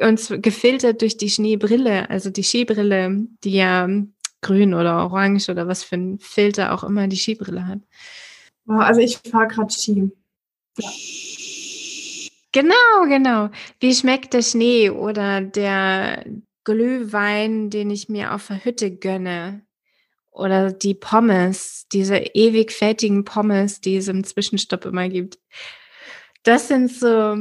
und 0.00 0.42
gefiltert 0.42 1.02
durch 1.02 1.16
die 1.16 1.30
Schneebrille, 1.30 2.08
also 2.10 2.30
die 2.30 2.42
Skibrille, 2.42 3.26
die 3.44 3.52
ja 3.52 3.88
grün 4.42 4.74
oder 4.74 4.98
orange 5.04 5.48
oder 5.50 5.66
was 5.66 5.82
für 5.82 5.96
ein 5.96 6.18
Filter 6.18 6.72
auch 6.72 6.84
immer 6.84 7.08
die 7.08 7.16
Skibrille 7.16 7.66
hat. 7.66 7.80
Also 8.68 9.00
ich 9.00 9.18
fahre 9.18 9.48
gerade 9.48 9.72
Ski. 9.72 10.10
Ja. 10.78 10.90
Genau, 12.52 13.06
genau. 13.06 13.50
Wie 13.80 13.94
schmeckt 13.94 14.32
der 14.32 14.42
Schnee 14.42 14.88
oder 14.90 15.42
der 15.42 16.24
Glühwein, 16.64 17.70
den 17.70 17.90
ich 17.90 18.08
mir 18.08 18.34
auf 18.34 18.46
der 18.46 18.64
Hütte 18.64 18.90
gönne? 18.90 19.62
Oder 20.30 20.72
die 20.72 20.94
Pommes, 20.94 21.86
diese 21.92 22.16
ewig 22.16 22.72
fettigen 22.72 23.24
Pommes, 23.24 23.80
die 23.80 23.96
es 23.96 24.08
im 24.08 24.24
Zwischenstopp 24.24 24.84
immer 24.84 25.08
gibt. 25.08 25.38
Das 26.42 26.68
sind 26.68 26.92
so, 26.92 27.36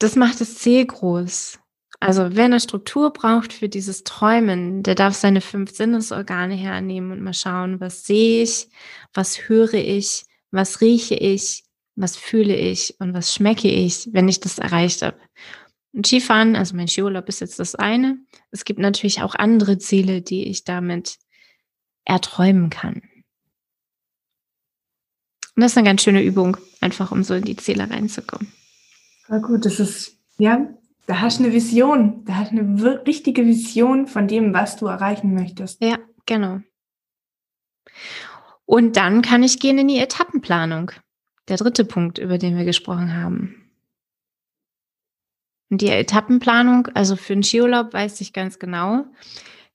das 0.00 0.16
macht 0.16 0.40
das 0.40 0.56
Ziel 0.56 0.86
groß. 0.86 1.60
Also 2.00 2.30
wer 2.32 2.46
eine 2.46 2.60
Struktur 2.60 3.12
braucht 3.12 3.52
für 3.52 3.68
dieses 3.68 4.04
Träumen, 4.04 4.82
der 4.82 4.94
darf 4.94 5.14
seine 5.14 5.42
fünf 5.42 5.70
Sinnesorgane 5.70 6.54
hernehmen 6.54 7.12
und 7.12 7.20
mal 7.22 7.34
schauen, 7.34 7.78
was 7.78 8.04
sehe 8.04 8.42
ich, 8.42 8.68
was 9.12 9.48
höre 9.48 9.74
ich, 9.74 10.24
was 10.50 10.80
rieche 10.80 11.14
ich, 11.14 11.64
was 11.96 12.16
fühle 12.16 12.56
ich 12.56 12.96
und 12.98 13.12
was 13.12 13.34
schmecke 13.34 13.68
ich, 13.68 14.08
wenn 14.12 14.28
ich 14.28 14.40
das 14.40 14.58
erreicht 14.58 15.02
habe. 15.02 15.18
Und 15.92 16.06
Skifahren, 16.06 16.56
also 16.56 16.74
mein 16.74 16.88
Skiurlaub 16.88 17.28
ist 17.28 17.40
jetzt 17.40 17.58
das 17.58 17.74
eine. 17.74 18.18
Es 18.50 18.64
gibt 18.64 18.78
natürlich 18.78 19.20
auch 19.20 19.34
andere 19.34 19.76
Ziele, 19.76 20.22
die 20.22 20.48
ich 20.48 20.64
damit 20.64 21.18
erträumen 22.06 22.70
kann. 22.70 23.02
Und 25.54 25.62
das 25.62 25.72
ist 25.72 25.78
eine 25.78 25.88
ganz 25.88 26.02
schöne 26.02 26.22
Übung, 26.22 26.56
einfach 26.80 27.12
um 27.12 27.22
so 27.22 27.34
in 27.34 27.44
die 27.44 27.56
Ziele 27.56 27.90
reinzukommen. 27.90 28.50
War 29.30 29.40
gut, 29.40 29.64
das 29.64 29.78
ist, 29.78 30.18
ja, 30.38 30.68
da 31.06 31.20
hast 31.20 31.38
du 31.38 31.44
eine 31.44 31.52
Vision, 31.52 32.24
da 32.24 32.34
hast 32.34 32.50
du 32.50 32.58
eine 32.58 33.06
richtige 33.06 33.46
Vision 33.46 34.08
von 34.08 34.26
dem, 34.26 34.52
was 34.52 34.76
du 34.76 34.86
erreichen 34.86 35.34
möchtest. 35.34 35.80
Ja, 35.80 35.98
genau. 36.26 36.58
Und 38.66 38.96
dann 38.96 39.22
kann 39.22 39.44
ich 39.44 39.60
gehen 39.60 39.78
in 39.78 39.86
die 39.86 40.00
Etappenplanung. 40.00 40.90
Der 41.46 41.58
dritte 41.58 41.84
Punkt, 41.84 42.18
über 42.18 42.38
den 42.38 42.56
wir 42.56 42.64
gesprochen 42.64 43.14
haben. 43.14 43.70
Und 45.70 45.80
die 45.80 45.90
Etappenplanung, 45.90 46.88
also 46.94 47.14
für 47.14 47.34
einen 47.34 47.44
Skiurlaub 47.44 47.92
weiß 47.92 48.20
ich 48.22 48.32
ganz 48.32 48.58
genau, 48.58 49.04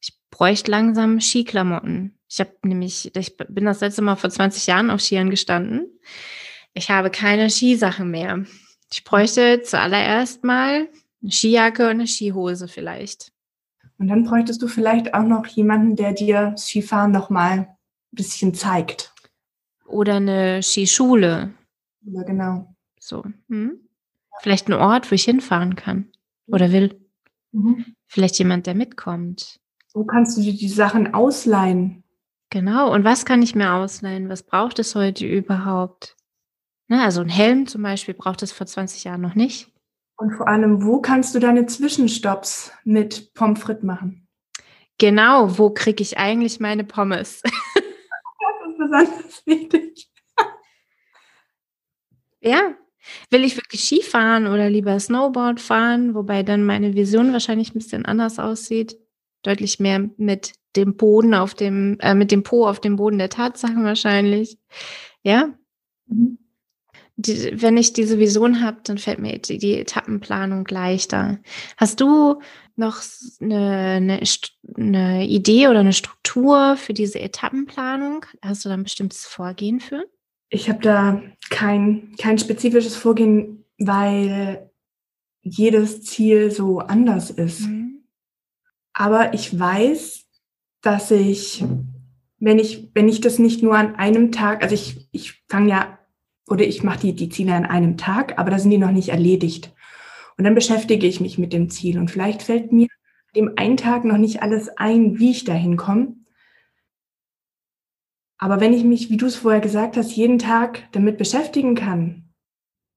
ich 0.01 0.13
bräuchte 0.31 0.69
langsam 0.69 1.21
Skiklamotten. 1.21 2.19
Ich 2.27 2.41
habe 2.41 2.51
nämlich, 2.63 3.15
ich 3.15 3.37
bin 3.37 3.63
das 3.63 3.79
letzte 3.79 4.01
Mal 4.01 4.17
vor 4.17 4.29
20 4.29 4.67
Jahren 4.67 4.91
auf 4.91 4.99
Skiern 4.99 5.29
gestanden. 5.29 5.87
Ich 6.73 6.89
habe 6.89 7.09
keine 7.09 7.49
Skisachen 7.49 8.11
mehr. 8.11 8.43
Ich 8.91 9.03
bräuchte 9.03 9.61
zuallererst 9.63 10.43
mal 10.43 10.87
eine 11.21 11.31
Skijacke 11.31 11.85
und 11.85 11.91
eine 11.91 12.07
Skihose 12.07 12.67
vielleicht. 12.67 13.31
Und 13.97 14.07
dann 14.07 14.23
bräuchtest 14.23 14.61
du 14.61 14.67
vielleicht 14.67 15.13
auch 15.13 15.23
noch 15.23 15.45
jemanden, 15.47 15.95
der 15.95 16.13
dir 16.13 16.55
Skifahren 16.57 17.11
nochmal 17.11 17.59
ein 17.59 17.77
bisschen 18.11 18.53
zeigt. 18.53 19.13
Oder 19.85 20.15
eine 20.15 20.61
Skischule. 20.61 21.53
Ja, 22.01 22.23
genau. 22.23 22.75
So. 22.99 23.23
Hm? 23.49 23.79
Vielleicht 24.41 24.67
ein 24.67 24.73
Ort, 24.73 25.11
wo 25.11 25.15
ich 25.15 25.23
hinfahren 25.23 25.75
kann 25.75 26.11
oder 26.47 26.71
will. 26.71 26.99
Mhm. 27.51 27.95
Vielleicht 28.05 28.37
jemand, 28.37 28.67
der 28.67 28.75
mitkommt. 28.75 29.59
Wo 29.93 30.03
kannst 30.03 30.37
du 30.37 30.41
dir 30.41 30.53
die 30.53 30.67
Sachen 30.67 31.13
ausleihen? 31.13 32.03
Genau. 32.49 32.93
Und 32.93 33.03
was 33.03 33.25
kann 33.25 33.41
ich 33.41 33.55
mir 33.55 33.73
ausleihen? 33.73 34.29
Was 34.29 34.43
braucht 34.43 34.79
es 34.79 34.93
heute 34.95 35.25
überhaupt? 35.25 36.15
Na, 36.87 37.03
also 37.03 37.21
ein 37.21 37.29
Helm 37.29 37.67
zum 37.67 37.81
Beispiel 37.81 38.13
braucht 38.13 38.43
es 38.43 38.51
vor 38.51 38.67
20 38.67 39.03
Jahren 39.03 39.21
noch 39.21 39.35
nicht. 39.35 39.69
Und 40.17 40.31
vor 40.35 40.47
allem, 40.47 40.83
wo 40.83 41.01
kannst 41.01 41.35
du 41.35 41.39
deine 41.39 41.65
Zwischenstopps 41.65 42.71
mit 42.83 43.33
Pommes 43.33 43.59
frites 43.59 43.83
machen? 43.83 44.27
Genau, 44.97 45.57
wo 45.57 45.71
kriege 45.71 46.01
ich 46.01 46.17
eigentlich 46.17 46.59
meine 46.59 46.85
Pommes? 46.85 47.41
das 47.43 48.69
ist 48.69 48.77
besonders 48.77 49.45
wichtig. 49.45 50.09
Ja. 52.41 52.75
Will 53.31 53.43
ich 53.43 53.55
wirklich 53.55 53.81
Ski 53.81 54.03
fahren 54.03 54.45
oder 54.45 54.69
lieber 54.69 54.99
Snowboard 54.99 55.59
fahren, 55.59 56.13
wobei 56.13 56.43
dann 56.43 56.63
meine 56.63 56.93
Vision 56.95 57.33
wahrscheinlich 57.33 57.71
ein 57.71 57.79
bisschen 57.79 58.05
anders 58.05 58.37
aussieht. 58.39 58.97
Deutlich 59.43 59.79
mehr 59.79 60.09
mit 60.17 60.53
dem 60.75 60.95
Boden 60.95 61.33
auf 61.33 61.55
dem, 61.55 61.97
äh, 62.01 62.13
mit 62.13 62.31
dem 62.31 62.43
Po 62.43 62.67
auf 62.67 62.79
dem 62.79 62.95
Boden 62.97 63.17
der 63.17 63.29
Tatsachen 63.29 63.83
wahrscheinlich. 63.83 64.59
Ja. 65.23 65.53
Mhm. 66.07 66.44
Die, 67.17 67.61
wenn 67.61 67.77
ich 67.77 67.93
diese 67.93 68.19
Vision 68.19 68.61
habe, 68.61 68.77
dann 68.83 68.97
fällt 68.97 69.19
mir 69.19 69.37
die, 69.39 69.57
die, 69.57 69.79
Etappenplanung 69.79 70.67
leichter. 70.69 71.39
Hast 71.77 72.01
du 72.01 72.41
noch 72.75 73.01
eine, 73.39 73.95
eine, 73.95 74.21
eine 74.75 75.25
Idee 75.25 75.69
oder 75.69 75.79
eine 75.79 75.93
Struktur 75.93 76.75
für 76.75 76.93
diese 76.93 77.21
Etappenplanung? 77.21 78.25
Hast 78.41 78.65
du 78.65 78.69
da 78.69 78.75
ein 78.75 78.83
bestimmtes 78.83 79.25
Vorgehen 79.25 79.79
für? 79.79 80.03
Ich 80.49 80.69
habe 80.69 80.79
da 80.81 81.21
kein, 81.49 82.13
kein 82.17 82.37
spezifisches 82.37 82.95
Vorgehen, 82.95 83.63
weil 83.77 84.69
jedes 85.41 86.01
Ziel 86.03 86.51
so 86.51 86.79
anders 86.79 87.29
ist. 87.29 87.61
Mhm. 87.61 88.03
Aber 88.93 89.33
ich 89.33 89.57
weiß, 89.57 90.25
dass 90.81 91.11
ich, 91.11 91.63
wenn 92.39 92.59
ich, 92.59 92.89
wenn 92.93 93.09
ich 93.09 93.21
das 93.21 93.39
nicht 93.39 93.61
nur 93.61 93.75
an 93.75 93.95
einem 93.95 94.31
Tag, 94.31 94.63
also 94.63 94.73
ich, 94.73 95.07
ich 95.11 95.43
fange 95.49 95.69
ja, 95.69 95.94
oder 96.47 96.65
ich 96.65 96.83
mache 96.83 96.99
die, 96.99 97.13
die 97.13 97.29
Ziele 97.29 97.53
an 97.53 97.65
einem 97.65 97.97
Tag, 97.97 98.37
aber 98.37 98.51
da 98.51 98.59
sind 98.59 98.71
die 98.71 98.77
noch 98.77 98.91
nicht 98.91 99.09
erledigt. 99.09 99.73
Und 100.37 100.43
dann 100.43 100.55
beschäftige 100.55 101.07
ich 101.07 101.19
mich 101.19 101.37
mit 101.37 101.53
dem 101.53 101.69
Ziel 101.69 101.97
und 101.97 102.11
vielleicht 102.11 102.43
fällt 102.43 102.71
mir 102.71 102.87
dem 103.35 103.53
einen 103.57 103.77
Tag 103.77 104.05
noch 104.05 104.17
nicht 104.17 104.41
alles 104.41 104.69
ein, 104.77 105.19
wie 105.19 105.31
ich 105.31 105.43
dahin 105.43 105.77
komme. 105.77 106.15
Aber 108.37 108.59
wenn 108.59 108.73
ich 108.73 108.83
mich, 108.83 109.09
wie 109.09 109.17
du 109.17 109.25
es 109.25 109.35
vorher 109.35 109.61
gesagt 109.61 109.97
hast, 109.97 110.15
jeden 110.15 110.39
Tag 110.39 110.83
damit 110.91 111.17
beschäftigen 111.17 111.75
kann, 111.75 112.29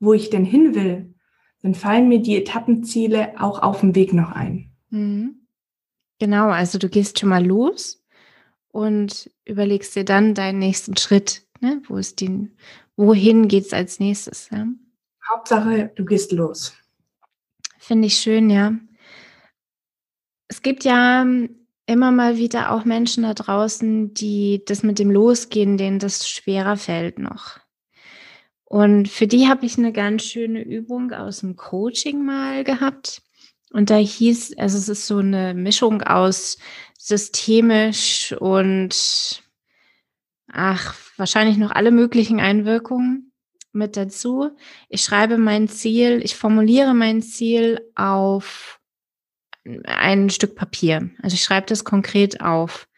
wo 0.00 0.12
ich 0.12 0.30
denn 0.30 0.44
hin 0.44 0.74
will, 0.74 1.14
dann 1.62 1.74
fallen 1.74 2.08
mir 2.08 2.20
die 2.20 2.36
Etappenziele 2.36 3.40
auch 3.40 3.62
auf 3.62 3.80
dem 3.80 3.94
Weg 3.94 4.12
noch 4.12 4.32
ein. 4.32 4.72
Mhm. 4.90 5.46
Genau, 6.20 6.48
also 6.48 6.78
du 6.78 6.88
gehst 6.88 7.18
schon 7.18 7.28
mal 7.28 7.44
los 7.44 8.04
und 8.68 9.30
überlegst 9.44 9.94
dir 9.94 10.04
dann 10.04 10.34
deinen 10.34 10.58
nächsten 10.58 10.96
Schritt. 10.96 11.46
Ne? 11.60 11.82
Wo 11.86 11.96
ist 11.96 12.20
die, 12.20 12.50
wohin 12.98 13.48
geht 13.48 13.66
es 13.66 13.72
als 13.72 14.00
nächstes? 14.00 14.50
Ja? 14.50 14.66
Hauptsache, 15.30 15.90
du 15.94 16.04
gehst 16.04 16.32
los. 16.32 16.74
Finde 17.78 18.08
ich 18.08 18.18
schön, 18.18 18.50
ja. 18.50 18.74
Es 20.48 20.60
gibt 20.62 20.84
ja 20.84 21.24
immer 21.86 22.10
mal 22.10 22.36
wieder 22.36 22.72
auch 22.72 22.84
Menschen 22.84 23.22
da 23.22 23.32
draußen, 23.32 24.12
die 24.12 24.62
das 24.66 24.82
mit 24.82 24.98
dem 24.98 25.10
Losgehen, 25.10 25.78
denen 25.78 25.98
das 25.98 26.28
schwerer 26.28 26.76
fällt 26.76 27.18
noch. 27.18 27.58
Und 28.64 29.08
für 29.08 29.26
die 29.26 29.48
habe 29.48 29.64
ich 29.64 29.78
eine 29.78 29.92
ganz 29.92 30.24
schöne 30.24 30.62
Übung 30.62 31.12
aus 31.12 31.40
dem 31.40 31.56
Coaching 31.56 32.24
mal 32.24 32.64
gehabt. 32.64 33.22
Und 33.70 33.90
da 33.90 33.96
hieß, 33.96 34.58
also 34.58 34.76
es 34.76 34.88
ist 34.88 35.06
so 35.06 35.18
eine 35.18 35.54
Mischung 35.54 36.02
aus 36.02 36.58
systemisch 36.98 38.34
und 38.38 39.42
ach, 40.52 40.94
wahrscheinlich 41.16 41.56
noch 41.56 41.70
alle 41.70 41.90
möglichen 41.90 42.40
Einwirkungen 42.40 43.32
mit 43.72 43.96
dazu. 43.96 44.50
Ich 44.88 45.02
schreibe 45.02 45.38
mein 45.38 45.68
Ziel, 45.68 46.20
ich 46.22 46.36
formuliere 46.36 46.94
mein 46.94 47.22
Ziel 47.22 47.80
auf 47.94 48.80
ein 49.84 50.30
Stück 50.30 50.54
Papier. 50.54 51.10
Also 51.22 51.34
ich 51.34 51.42
schreibe 51.42 51.66
das 51.66 51.84
konkret 51.84 52.40
auf. 52.40 52.88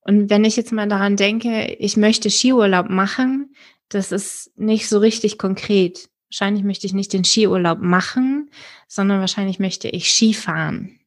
Und 0.00 0.30
wenn 0.30 0.44
ich 0.44 0.56
jetzt 0.56 0.72
mal 0.72 0.88
daran 0.88 1.16
denke, 1.16 1.76
ich 1.78 1.96
möchte 1.96 2.30
Skiurlaub 2.30 2.88
machen, 2.88 3.54
das 3.88 4.12
ist 4.12 4.50
nicht 4.56 4.88
so 4.88 4.98
richtig 4.98 5.38
konkret. 5.38 6.08
Wahrscheinlich 6.30 6.64
möchte 6.64 6.86
ich 6.86 6.94
nicht 6.94 7.12
den 7.12 7.24
Skiurlaub 7.24 7.80
machen, 7.80 8.50
sondern 8.88 9.20
wahrscheinlich 9.20 9.58
möchte 9.58 9.88
ich 9.88 10.10
Skifahren. 10.10 11.00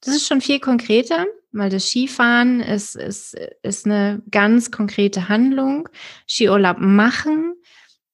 Das 0.00 0.14
ist 0.14 0.26
schon 0.26 0.40
viel 0.40 0.60
konkreter, 0.60 1.26
weil 1.58 1.70
das 1.70 1.88
Skifahren 1.88 2.60
ist, 2.60 2.96
ist, 2.96 3.36
ist 3.62 3.86
eine 3.86 4.22
ganz 4.30 4.70
konkrete 4.70 5.28
Handlung. 5.28 5.88
Skiurlaub 6.28 6.78
machen 6.78 7.54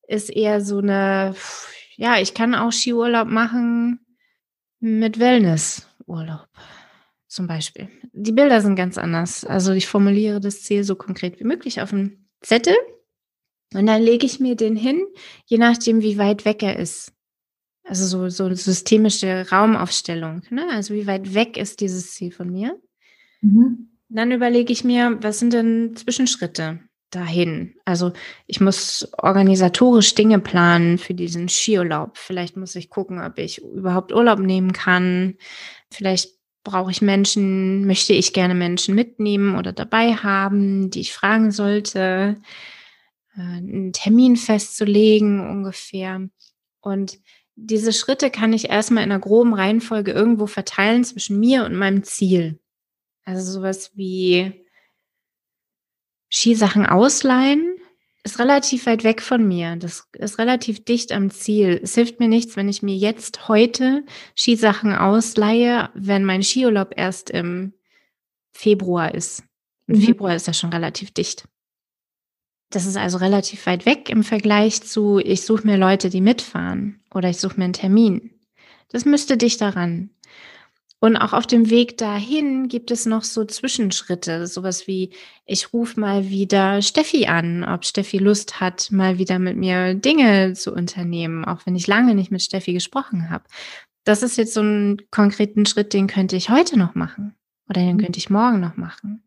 ist 0.06 0.30
eher 0.30 0.60
so 0.60 0.78
eine, 0.78 1.34
ja, 1.96 2.18
ich 2.18 2.34
kann 2.34 2.54
auch 2.54 2.72
Skiurlaub 2.72 3.28
machen, 3.28 4.00
mit 4.80 5.20
Wellnessurlaub 5.20 6.48
zum 7.28 7.46
Beispiel. 7.46 7.88
Die 8.12 8.32
Bilder 8.32 8.60
sind 8.60 8.74
ganz 8.74 8.98
anders. 8.98 9.44
Also 9.44 9.72
ich 9.72 9.86
formuliere 9.86 10.40
das 10.40 10.62
Ziel 10.62 10.82
so 10.84 10.96
konkret 10.96 11.38
wie 11.38 11.44
möglich 11.44 11.80
auf 11.80 11.92
einen 11.92 12.28
Zettel 12.42 12.74
und 13.74 13.86
dann 13.86 14.02
lege 14.02 14.26
ich 14.26 14.40
mir 14.40 14.56
den 14.56 14.76
hin, 14.76 15.06
je 15.46 15.58
nachdem, 15.58 16.02
wie 16.02 16.18
weit 16.18 16.44
weg 16.44 16.62
er 16.62 16.78
ist. 16.78 17.12
Also 17.84 18.06
so, 18.06 18.28
so 18.28 18.54
systemische 18.54 19.46
Raumaufstellung. 19.50 20.42
Ne? 20.50 20.68
Also 20.70 20.94
wie 20.94 21.06
weit 21.06 21.34
weg 21.34 21.56
ist 21.56 21.80
dieses 21.80 22.12
Ziel 22.12 22.32
von 22.32 22.50
mir? 22.50 22.80
Mhm. 23.42 23.90
Dann 24.08 24.32
überlege 24.32 24.72
ich 24.72 24.84
mir, 24.84 25.18
was 25.22 25.38
sind 25.38 25.52
denn 25.52 25.94
Zwischenschritte? 25.96 26.80
dahin. 27.14 27.74
Also 27.84 28.12
ich 28.46 28.60
muss 28.60 29.08
organisatorisch 29.18 30.14
Dinge 30.14 30.40
planen 30.40 30.98
für 30.98 31.14
diesen 31.14 31.48
Skiurlaub. 31.48 32.16
Vielleicht 32.16 32.56
muss 32.56 32.74
ich 32.74 32.90
gucken, 32.90 33.20
ob 33.22 33.38
ich 33.38 33.62
überhaupt 33.62 34.12
Urlaub 34.12 34.38
nehmen 34.40 34.72
kann. 34.72 35.36
Vielleicht 35.90 36.30
brauche 36.64 36.90
ich 36.90 37.02
Menschen, 37.02 37.86
möchte 37.86 38.12
ich 38.12 38.32
gerne 38.32 38.54
Menschen 38.54 38.94
mitnehmen 38.94 39.56
oder 39.56 39.72
dabei 39.72 40.14
haben, 40.14 40.90
die 40.90 41.00
ich 41.00 41.12
fragen 41.12 41.50
sollte, 41.50 42.40
äh, 43.36 43.40
einen 43.40 43.92
Termin 43.92 44.36
festzulegen 44.36 45.40
ungefähr. 45.40 46.28
Und 46.80 47.18
diese 47.56 47.92
Schritte 47.92 48.30
kann 48.30 48.52
ich 48.52 48.70
erstmal 48.70 49.04
in 49.04 49.12
einer 49.12 49.20
groben 49.20 49.54
Reihenfolge 49.54 50.12
irgendwo 50.12 50.46
verteilen 50.46 51.04
zwischen 51.04 51.38
mir 51.38 51.64
und 51.64 51.74
meinem 51.74 52.04
Ziel. 52.04 52.58
Also 53.24 53.52
sowas 53.52 53.92
wie 53.94 54.64
Skisachen 56.30 56.86
ausleihen 56.86 57.76
ist 58.24 58.38
relativ 58.38 58.86
weit 58.86 59.04
weg 59.04 59.20
von 59.20 59.46
mir. 59.46 59.76
Das 59.76 60.08
ist 60.12 60.38
relativ 60.38 60.84
dicht 60.84 61.12
am 61.12 61.30
Ziel. 61.30 61.80
Es 61.82 61.94
hilft 61.94 62.20
mir 62.20 62.28
nichts, 62.28 62.56
wenn 62.56 62.68
ich 62.68 62.82
mir 62.82 62.94
jetzt 62.94 63.48
heute 63.48 64.04
Skisachen 64.36 64.94
ausleihe, 64.94 65.90
wenn 65.94 66.24
mein 66.24 66.42
Skiurlaub 66.42 66.92
erst 66.96 67.30
im 67.30 67.74
Februar 68.52 69.14
ist. 69.14 69.42
Im 69.86 69.96
mhm. 69.96 70.02
Februar 70.02 70.36
ist 70.36 70.46
ja 70.46 70.52
schon 70.52 70.70
relativ 70.70 71.10
dicht. 71.10 71.48
Das 72.70 72.86
ist 72.86 72.96
also 72.96 73.18
relativ 73.18 73.66
weit 73.66 73.84
weg 73.86 74.08
im 74.08 74.24
Vergleich 74.24 74.82
zu, 74.82 75.18
ich 75.18 75.42
suche 75.42 75.66
mir 75.66 75.76
Leute, 75.76 76.08
die 76.08 76.22
mitfahren 76.22 77.02
oder 77.12 77.28
ich 77.28 77.36
suche 77.36 77.58
mir 77.58 77.64
einen 77.64 77.74
Termin. 77.74 78.30
Das 78.88 79.04
müsste 79.04 79.36
dich 79.36 79.56
daran. 79.58 80.10
Und 81.02 81.16
auch 81.16 81.32
auf 81.32 81.48
dem 81.48 81.68
Weg 81.68 81.98
dahin 81.98 82.68
gibt 82.68 82.92
es 82.92 83.06
noch 83.06 83.24
so 83.24 83.44
Zwischenschritte, 83.44 84.46
sowas 84.46 84.86
wie, 84.86 85.10
ich 85.46 85.72
rufe 85.72 85.98
mal 85.98 86.28
wieder 86.28 86.80
Steffi 86.80 87.26
an, 87.26 87.64
ob 87.64 87.84
Steffi 87.84 88.18
Lust 88.18 88.60
hat, 88.60 88.92
mal 88.92 89.18
wieder 89.18 89.40
mit 89.40 89.56
mir 89.56 89.94
Dinge 89.94 90.52
zu 90.52 90.72
unternehmen, 90.72 91.44
auch 91.44 91.66
wenn 91.66 91.74
ich 91.74 91.88
lange 91.88 92.14
nicht 92.14 92.30
mit 92.30 92.40
Steffi 92.40 92.72
gesprochen 92.72 93.30
habe. 93.30 93.42
Das 94.04 94.22
ist 94.22 94.38
jetzt 94.38 94.54
so 94.54 94.62
ein 94.62 95.02
konkreten 95.10 95.66
Schritt, 95.66 95.92
den 95.92 96.06
könnte 96.06 96.36
ich 96.36 96.50
heute 96.50 96.78
noch 96.78 96.94
machen 96.94 97.34
oder 97.68 97.80
den 97.80 97.96
mhm. 97.96 98.00
könnte 98.00 98.20
ich 98.20 98.30
morgen 98.30 98.60
noch 98.60 98.76
machen. 98.76 99.24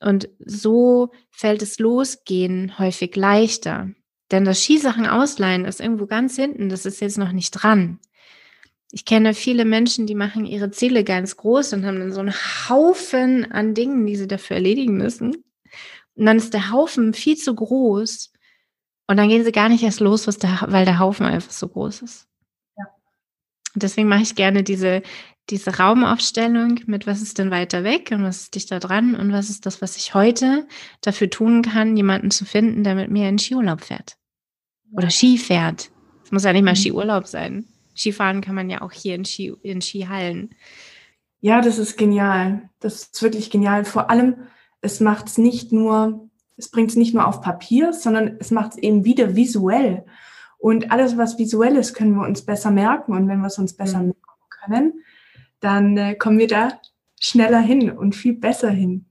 Und 0.00 0.30
so 0.38 1.10
fällt 1.30 1.60
es 1.60 1.78
losgehen 1.78 2.78
häufig 2.78 3.14
leichter. 3.16 3.90
Denn 4.30 4.46
das 4.46 4.62
Skisachen 4.62 5.06
ausleihen 5.06 5.66
ist 5.66 5.78
irgendwo 5.78 6.06
ganz 6.06 6.36
hinten, 6.36 6.70
das 6.70 6.86
ist 6.86 7.02
jetzt 7.02 7.18
noch 7.18 7.32
nicht 7.32 7.50
dran 7.50 7.98
ich 8.94 9.06
kenne 9.06 9.32
viele 9.32 9.64
Menschen, 9.64 10.06
die 10.06 10.14
machen 10.14 10.44
ihre 10.44 10.70
Ziele 10.70 11.02
ganz 11.02 11.38
groß 11.38 11.72
und 11.72 11.86
haben 11.86 11.98
dann 11.98 12.12
so 12.12 12.20
einen 12.20 12.34
Haufen 12.68 13.50
an 13.50 13.72
Dingen, 13.72 14.06
die 14.06 14.16
sie 14.16 14.28
dafür 14.28 14.56
erledigen 14.56 14.98
müssen. 14.98 15.34
Und 16.14 16.26
dann 16.26 16.36
ist 16.36 16.52
der 16.52 16.70
Haufen 16.70 17.14
viel 17.14 17.38
zu 17.38 17.54
groß. 17.54 18.32
Und 19.06 19.16
dann 19.16 19.30
gehen 19.30 19.44
sie 19.44 19.52
gar 19.52 19.70
nicht 19.70 19.82
erst 19.82 20.00
los, 20.00 20.26
was 20.26 20.36
der, 20.36 20.66
weil 20.68 20.84
der 20.84 20.98
Haufen 20.98 21.24
einfach 21.24 21.50
so 21.50 21.68
groß 21.68 22.02
ist. 22.02 22.28
Ja. 22.76 22.84
Und 23.74 23.82
deswegen 23.82 24.08
mache 24.08 24.22
ich 24.22 24.34
gerne 24.34 24.62
diese, 24.62 25.02
diese 25.48 25.78
Raumaufstellung 25.78 26.80
mit, 26.84 27.06
was 27.06 27.22
ist 27.22 27.38
denn 27.38 27.50
weiter 27.50 27.84
weg 27.84 28.10
und 28.12 28.22
was 28.22 28.42
ist 28.42 28.54
dichter 28.54 28.78
dran 28.78 29.14
und 29.14 29.32
was 29.32 29.48
ist 29.48 29.64
das, 29.64 29.80
was 29.80 29.96
ich 29.96 30.12
heute 30.12 30.68
dafür 31.00 31.30
tun 31.30 31.62
kann, 31.62 31.96
jemanden 31.96 32.30
zu 32.30 32.44
finden, 32.44 32.84
der 32.84 32.94
mit 32.94 33.10
mir 33.10 33.26
in 33.30 33.38
Skiurlaub 33.38 33.80
fährt. 33.80 34.16
Oder 34.92 35.08
Ski 35.08 35.38
fährt. 35.38 35.90
Es 36.24 36.30
muss 36.30 36.44
ja 36.44 36.52
nicht 36.52 36.64
mal 36.64 36.72
mhm. 36.72 36.76
Skiurlaub 36.76 37.26
sein. 37.26 37.71
Skifahren 37.96 38.40
kann 38.40 38.54
man 38.54 38.70
ja 38.70 38.82
auch 38.82 38.92
hier 38.92 39.14
in, 39.14 39.24
Ski, 39.24 39.54
in 39.62 39.80
Skihallen. 39.80 40.54
Ja, 41.40 41.60
das 41.60 41.78
ist 41.78 41.96
genial. 41.96 42.68
Das 42.80 43.02
ist 43.02 43.22
wirklich 43.22 43.50
genial. 43.50 43.84
Vor 43.84 44.10
allem, 44.10 44.36
es 44.80 45.00
macht 45.00 45.26
es 45.26 45.38
nicht 45.38 45.72
nur, 45.72 46.28
es 46.56 46.70
bringt 46.70 46.90
es 46.90 46.96
nicht 46.96 47.14
nur 47.14 47.26
auf 47.26 47.40
Papier, 47.40 47.92
sondern 47.92 48.36
es 48.38 48.50
macht 48.50 48.72
es 48.72 48.78
eben 48.78 49.04
wieder 49.04 49.34
visuell. 49.34 50.04
Und 50.58 50.92
alles, 50.92 51.16
was 51.16 51.38
visuell 51.38 51.76
ist, 51.76 51.94
können 51.94 52.14
wir 52.14 52.26
uns 52.26 52.42
besser 52.42 52.70
merken. 52.70 53.12
Und 53.12 53.28
wenn 53.28 53.40
wir 53.40 53.48
es 53.48 53.58
uns 53.58 53.76
besser 53.76 53.98
mhm. 53.98 54.06
merken 54.06 54.48
können, 54.48 55.04
dann 55.60 55.96
äh, 55.96 56.14
kommen 56.14 56.38
wir 56.38 56.48
da 56.48 56.80
schneller 57.20 57.60
hin 57.60 57.90
und 57.90 58.14
viel 58.14 58.34
besser 58.34 58.70
hin. 58.70 59.06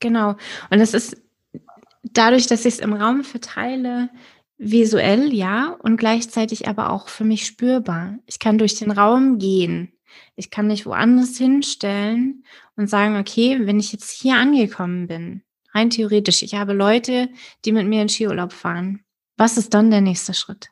Genau. 0.00 0.36
Und 0.70 0.80
es 0.80 0.94
ist 0.94 1.16
dadurch, 2.02 2.46
dass 2.46 2.64
ich 2.64 2.74
es 2.74 2.80
im 2.80 2.92
Raum 2.92 3.24
verteile, 3.24 4.10
visuell, 4.58 5.32
ja, 5.32 5.76
und 5.80 5.96
gleichzeitig 5.96 6.68
aber 6.68 6.90
auch 6.90 7.08
für 7.08 7.24
mich 7.24 7.46
spürbar. 7.46 8.18
Ich 8.26 8.38
kann 8.38 8.58
durch 8.58 8.74
den 8.74 8.90
Raum 8.90 9.38
gehen. 9.38 9.92
Ich 10.36 10.50
kann 10.50 10.66
mich 10.66 10.84
woanders 10.84 11.36
hinstellen 11.38 12.44
und 12.76 12.90
sagen, 12.90 13.16
okay, 13.16 13.66
wenn 13.66 13.78
ich 13.78 13.92
jetzt 13.92 14.10
hier 14.10 14.36
angekommen 14.36 15.06
bin, 15.06 15.42
rein 15.74 15.90
theoretisch, 15.90 16.42
ich 16.42 16.54
habe 16.54 16.72
Leute, 16.72 17.28
die 17.64 17.72
mit 17.72 17.86
mir 17.86 18.02
in 18.02 18.08
Skiurlaub 18.08 18.52
fahren. 18.52 19.04
Was 19.36 19.56
ist 19.56 19.74
dann 19.74 19.90
der 19.90 20.00
nächste 20.00 20.34
Schritt? 20.34 20.70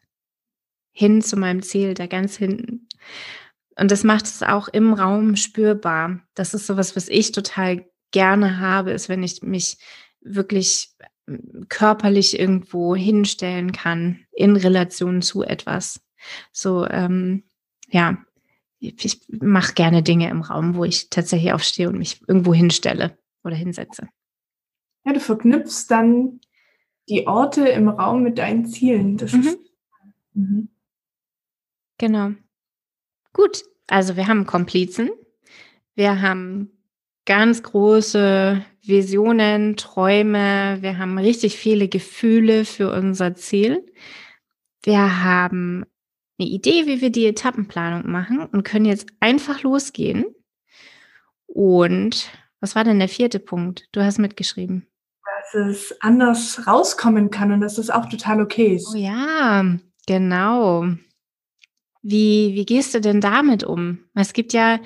Hin 0.92 1.22
zu 1.22 1.36
meinem 1.36 1.62
Ziel, 1.62 1.94
da 1.94 2.06
ganz 2.06 2.36
hinten. 2.36 2.88
Und 3.78 3.90
das 3.90 4.02
macht 4.04 4.24
es 4.24 4.42
auch 4.42 4.68
im 4.68 4.94
Raum 4.94 5.36
spürbar. 5.36 6.20
Das 6.34 6.54
ist 6.54 6.66
sowas, 6.66 6.96
was 6.96 7.08
ich 7.08 7.32
total 7.32 7.86
gerne 8.10 8.58
habe, 8.58 8.92
ist, 8.92 9.08
wenn 9.08 9.22
ich 9.22 9.42
mich 9.42 9.78
wirklich 10.20 10.90
körperlich 11.68 12.38
irgendwo 12.38 12.94
hinstellen 12.94 13.72
kann 13.72 14.20
in 14.32 14.56
Relation 14.56 15.22
zu 15.22 15.42
etwas. 15.42 16.00
So, 16.52 16.86
ähm, 16.86 17.44
ja, 17.88 18.18
ich 18.78 19.26
mache 19.28 19.74
gerne 19.74 20.02
Dinge 20.02 20.28
im 20.30 20.42
Raum, 20.42 20.76
wo 20.76 20.84
ich 20.84 21.10
tatsächlich 21.10 21.52
aufstehe 21.52 21.88
und 21.88 21.98
mich 21.98 22.20
irgendwo 22.28 22.54
hinstelle 22.54 23.18
oder 23.42 23.56
hinsetze. 23.56 24.08
Ja, 25.04 25.12
du 25.12 25.20
verknüpfst 25.20 25.86
dann 25.88 26.40
die 27.08 27.26
Orte 27.26 27.68
im 27.68 27.88
Raum 27.88 28.22
mit 28.22 28.38
deinen 28.38 28.66
Zielen. 28.66 29.16
Das 29.16 29.32
mhm. 29.32 29.40
ist, 29.40 29.58
mhm. 30.34 30.68
Genau. 31.98 32.32
Gut, 33.32 33.62
also 33.86 34.16
wir 34.16 34.26
haben 34.26 34.46
Komplizen, 34.46 35.10
wir 35.94 36.20
haben 36.20 36.75
ganz 37.26 37.62
große 37.62 38.64
Visionen, 38.82 39.76
Träume. 39.76 40.78
Wir 40.80 40.96
haben 40.98 41.18
richtig 41.18 41.56
viele 41.56 41.88
Gefühle 41.88 42.64
für 42.64 42.92
unser 42.92 43.34
Ziel. 43.34 43.84
Wir 44.82 45.24
haben 45.24 45.84
eine 46.38 46.48
Idee, 46.48 46.86
wie 46.86 47.00
wir 47.00 47.10
die 47.10 47.26
Etappenplanung 47.26 48.10
machen 48.10 48.46
und 48.46 48.62
können 48.62 48.84
jetzt 48.84 49.08
einfach 49.20 49.62
losgehen. 49.62 50.24
Und 51.46 52.30
was 52.60 52.74
war 52.74 52.84
denn 52.84 52.98
der 52.98 53.08
vierte 53.08 53.40
Punkt? 53.40 53.88
Du 53.92 54.02
hast 54.02 54.18
mitgeschrieben. 54.18 54.86
Dass 55.24 55.68
es 55.68 56.00
anders 56.00 56.66
rauskommen 56.66 57.30
kann 57.30 57.52
und 57.52 57.60
dass 57.60 57.78
es 57.78 57.90
auch 57.90 58.06
total 58.06 58.40
okay 58.40 58.76
ist. 58.76 58.88
Oh 58.94 58.96
ja, 58.96 59.64
genau. 60.06 60.86
Wie, 62.02 62.54
wie 62.54 62.64
gehst 62.64 62.94
du 62.94 63.00
denn 63.00 63.20
damit 63.20 63.64
um? 63.64 63.98
Es 64.14 64.32
gibt 64.32 64.52
ja 64.52 64.78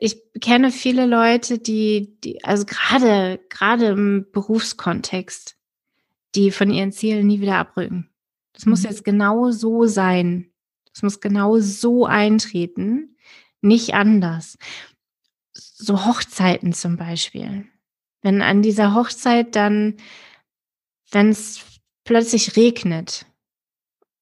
ich 0.00 0.20
kenne 0.40 0.70
viele 0.70 1.06
Leute, 1.06 1.58
die, 1.58 2.18
die 2.22 2.44
also 2.44 2.64
gerade, 2.64 3.40
gerade 3.48 3.86
im 3.86 4.26
Berufskontext, 4.32 5.56
die 6.34 6.50
von 6.50 6.70
ihren 6.70 6.92
Zielen 6.92 7.26
nie 7.26 7.40
wieder 7.40 7.56
abrücken. 7.56 8.10
Das 8.52 8.66
muss 8.66 8.82
mhm. 8.82 8.88
jetzt 8.90 9.04
genau 9.04 9.50
so 9.50 9.86
sein. 9.86 10.50
Das 10.92 11.02
muss 11.02 11.20
genau 11.20 11.58
so 11.58 12.06
eintreten, 12.06 13.16
nicht 13.60 13.94
anders. 13.94 14.58
So 15.54 16.04
Hochzeiten 16.04 16.72
zum 16.72 16.96
Beispiel. 16.96 17.66
Wenn 18.20 18.42
an 18.42 18.62
dieser 18.62 18.94
Hochzeit 18.94 19.56
dann, 19.56 19.96
wenn 21.10 21.30
es 21.30 21.64
plötzlich 22.04 22.56
regnet 22.56 23.26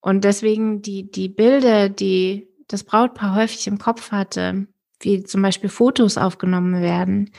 und 0.01 0.25
deswegen 0.25 0.81
die, 0.83 1.11
die 1.11 1.29
Bilder, 1.29 1.89
die 1.89 2.49
das 2.69 2.85
Brautpaar 2.85 3.35
häufig 3.35 3.67
im 3.67 3.79
Kopf 3.79 4.13
hatte, 4.13 4.67
wie 5.01 5.23
zum 5.23 5.43
Beispiel 5.43 5.69
Fotos 5.69 6.17
aufgenommen 6.19 6.83
werden, 6.83 7.31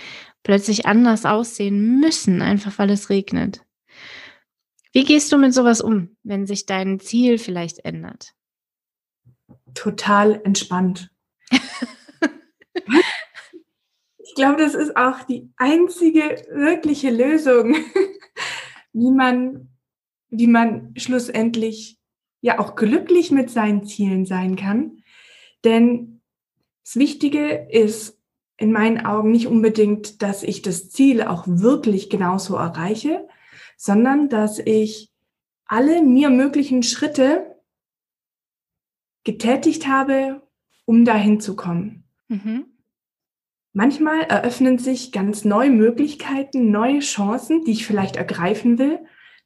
plötzlich 0.44 0.86
anders 0.86 1.26
aussehen 1.26 2.00
müssen, 2.00 2.42
einfach 2.42 2.78
weil 2.80 2.90
es 2.90 3.10
regnet. 3.10 3.64
Wie 4.94 5.06
gehst 5.06 5.32
du 5.32 5.38
mit 5.38 5.54
sowas 5.54 5.80
um, 5.82 6.18
wenn 6.24 6.46
sich 6.46 6.66
dein 6.66 7.00
Ziel 7.00 7.38
vielleicht 7.38 7.80
ändert? 7.86 8.34
Total 9.74 10.42
entspannt. 10.44 11.10
ich 14.18 14.36
glaube, 14.36 14.62
das 14.62 14.76
ist 14.76 14.98
auch 14.98 15.24
die 15.24 15.50
einzige 15.56 16.44
wirkliche 16.52 17.10
Lösung, 17.10 17.76
wie 18.94 19.12
man, 19.12 19.70
wie 20.30 20.48
man 20.48 20.94
schlussendlich 20.98 21.98
ja 22.42 22.60
auch 22.60 22.76
glücklich 22.76 23.32
mit 23.32 23.50
seinen 23.50 23.86
Zielen 23.86 24.26
sein 24.26 24.58
kann. 24.58 25.04
Denn 25.64 26.11
das 26.84 26.96
Wichtige 26.96 27.68
ist 27.70 28.18
in 28.58 28.72
meinen 28.72 29.06
Augen 29.06 29.32
nicht 29.32 29.48
unbedingt, 29.48 30.22
dass 30.22 30.44
ich 30.44 30.62
das 30.62 30.90
Ziel 30.90 31.24
auch 31.24 31.46
wirklich 31.48 32.10
genauso 32.10 32.56
erreiche, 32.56 33.28
sondern 33.76 34.30
dass 34.30 34.60
ich 34.60 35.12
alle 35.66 36.04
mir 36.04 36.30
möglichen 36.30 36.84
Schritte 36.84 37.56
getätigt 39.24 39.88
habe, 39.88 40.42
um 40.86 41.06
dahin 41.06 41.40
zu 41.40 41.56
kommen. 41.56 42.04
Mhm. 42.28 42.66
Manchmal 43.74 44.22
eröffnen 44.24 44.78
sich 44.78 45.12
ganz 45.12 45.46
neue 45.46 45.70
Möglichkeiten, 45.70 46.72
neue 46.72 47.00
Chancen, 47.00 47.64
die 47.64 47.72
ich 47.72 47.88
vielleicht 47.88 48.18
ergreifen 48.18 48.78
will. 48.78 49.00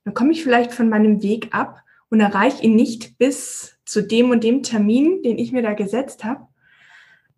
dann 0.03 0.13
komme 0.13 0.31
ich 0.31 0.43
vielleicht 0.43 0.73
von 0.73 0.89
meinem 0.89 1.21
Weg 1.21 1.53
ab 1.53 1.83
und 2.09 2.19
erreiche 2.19 2.63
ihn 2.63 2.75
nicht 2.75 3.17
bis 3.17 3.77
zu 3.85 4.01
dem 4.01 4.31
und 4.31 4.43
dem 4.43 4.63
Termin, 4.63 5.23
den 5.23 5.37
ich 5.37 5.51
mir 5.51 5.61
da 5.61 5.73
gesetzt 5.73 6.23
habe. 6.23 6.47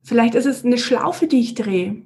Vielleicht 0.08 0.36
ist 0.36 0.46
es 0.46 0.64
eine 0.64 0.78
Schlaufe, 0.78 1.28
die 1.28 1.42
ich 1.42 1.54
drehe. 1.54 2.06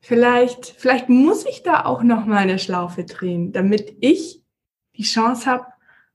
Vielleicht, 0.00 0.66
vielleicht 0.66 1.08
muss 1.08 1.46
ich 1.46 1.62
da 1.62 1.86
auch 1.86 2.02
noch 2.02 2.26
mal 2.26 2.36
eine 2.36 2.58
Schlaufe 2.58 3.04
drehen, 3.04 3.52
damit 3.52 3.96
ich 4.00 4.42
die 4.98 5.02
Chance 5.02 5.46
habe, 5.46 5.64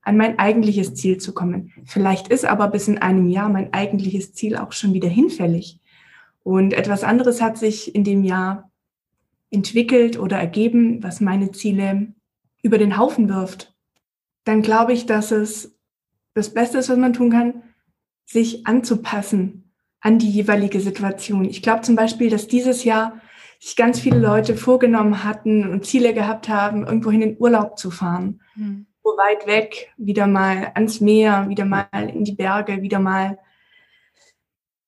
an 0.02 0.16
mein 0.16 0.38
eigentliches 0.38 0.94
Ziel 0.94 1.18
zu 1.18 1.34
kommen. 1.34 1.72
Vielleicht 1.86 2.28
ist 2.28 2.44
aber 2.44 2.68
bis 2.68 2.86
in 2.86 2.98
einem 2.98 3.28
Jahr 3.28 3.48
mein 3.48 3.72
eigentliches 3.72 4.32
Ziel 4.32 4.56
auch 4.56 4.70
schon 4.70 4.94
wieder 4.94 5.08
hinfällig. 5.08 5.80
Und 6.44 6.72
etwas 6.72 7.02
anderes 7.02 7.42
hat 7.42 7.58
sich 7.58 7.96
in 7.96 8.04
dem 8.04 8.22
Jahr 8.22 8.70
entwickelt 9.50 10.20
oder 10.20 10.38
ergeben, 10.38 11.02
was 11.02 11.20
meine 11.20 11.50
Ziele 11.50 12.12
über 12.62 12.78
den 12.78 12.96
Haufen 12.96 13.28
wirft. 13.28 13.74
Dann 14.44 14.62
glaube 14.62 14.92
ich, 14.92 15.06
dass 15.06 15.32
es 15.32 15.74
das 16.34 16.54
Beste 16.54 16.78
ist, 16.78 16.88
was 16.88 16.96
man 16.96 17.12
tun 17.12 17.30
kann, 17.30 17.64
sich 18.24 18.68
anzupassen 18.68 19.67
an 20.00 20.18
die 20.18 20.30
jeweilige 20.30 20.80
Situation. 20.80 21.44
Ich 21.44 21.62
glaube 21.62 21.82
zum 21.82 21.96
Beispiel, 21.96 22.30
dass 22.30 22.48
dieses 22.48 22.84
Jahr 22.84 23.20
sich 23.58 23.76
ganz 23.76 23.98
viele 23.98 24.18
Leute 24.18 24.56
vorgenommen 24.56 25.24
hatten 25.24 25.68
und 25.68 25.84
Ziele 25.84 26.14
gehabt 26.14 26.48
haben, 26.48 26.86
irgendwo 26.86 27.10
in 27.10 27.36
Urlaub 27.38 27.78
zu 27.78 27.90
fahren. 27.90 28.40
Mhm. 28.54 28.86
Wo 29.02 29.10
weit 29.10 29.46
weg, 29.46 29.92
wieder 29.96 30.26
mal 30.26 30.72
ans 30.74 31.00
Meer, 31.00 31.48
wieder 31.48 31.64
mal 31.64 31.88
in 32.14 32.24
die 32.24 32.34
Berge, 32.34 32.82
wieder 32.82 33.00
mal 33.00 33.38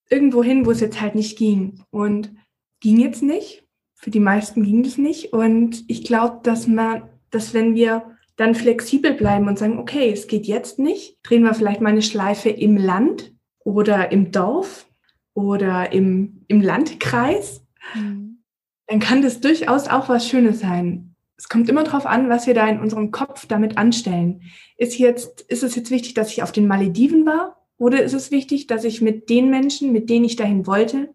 irgendwo 0.09 0.43
hin, 0.43 0.67
wo 0.67 0.71
es 0.71 0.81
jetzt 0.81 1.01
halt 1.01 1.15
nicht 1.15 1.37
ging. 1.37 1.83
Und 1.91 2.33
ging 2.81 2.99
jetzt 2.99 3.23
nicht. 3.23 3.65
Für 3.95 4.11
die 4.11 4.21
meisten 4.21 4.63
ging 4.63 4.83
das 4.83 4.99
nicht. 4.99 5.33
Und 5.33 5.85
ich 5.89 6.05
glaube, 6.05 6.41
dass 6.43 6.67
man, 6.67 7.03
dass 7.31 7.55
wenn 7.55 7.75
wir 7.75 8.17
dann 8.37 8.55
flexibel 8.55 9.13
bleiben 9.13 9.49
und 9.49 9.59
sagen, 9.59 9.79
okay, 9.79 10.11
es 10.11 10.27
geht 10.27 10.47
jetzt 10.47 10.79
nicht, 10.79 11.19
drehen 11.23 11.43
wir 11.43 11.55
vielleicht 11.55 11.81
mal 11.81 11.91
eine 11.91 12.03
Schleife 12.03 12.49
im 12.49 12.77
Land 12.77 13.35
oder 13.65 14.13
im 14.13 14.33
Dorf 14.33 14.87
oder 15.35 15.93
im, 15.93 16.45
im 16.49 16.61
Landkreis, 16.61 17.65
mhm. 17.95 18.43
dann 18.87 19.01
kann 19.01 19.23
das 19.23 19.41
durchaus 19.41 19.89
auch 19.89 20.09
was 20.09 20.29
Schönes 20.29 20.61
sein. 20.61 21.15
Es 21.37 21.49
kommt 21.49 21.69
immer 21.69 21.85
darauf 21.85 22.05
an, 22.05 22.29
was 22.29 22.47
wir 22.47 22.55
da 22.55 22.69
in 22.69 22.81
unserem 22.81 23.11
Kopf 23.13 23.47
damit 23.47 23.79
anstellen. 23.79 24.43
Ist, 24.77 24.99
jetzt, 24.99 25.41
ist 25.43 25.63
es 25.63 25.75
jetzt 25.75 25.91
wichtig, 25.91 26.15
dass 26.15 26.31
ich 26.31 26.43
auf 26.43 26.53
den 26.53 26.67
Malediven 26.67 27.25
war 27.25 27.67
oder 27.79 28.03
ist 28.03 28.13
es 28.13 28.31
wichtig, 28.31 28.67
dass 28.67 28.85
ich 28.85 29.01
mit 29.01 29.31
den 29.31 29.49
Menschen, 29.49 29.93
mit 29.93 30.11
denen 30.11 30.27
ich 30.27 30.37
dahin 30.37 30.67
wollte, 30.67 31.15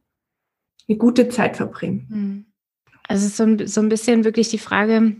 eine 0.87 0.97
gute 0.97 1.29
Zeit 1.29 1.57
verbringe? 1.57 2.07
Hm. 2.09 2.45
Also 3.07 3.27
so 3.27 3.43
ein, 3.43 3.67
so 3.67 3.81
ein 3.81 3.89
bisschen 3.89 4.23
wirklich 4.23 4.49
die 4.49 4.57
Frage, 4.57 5.17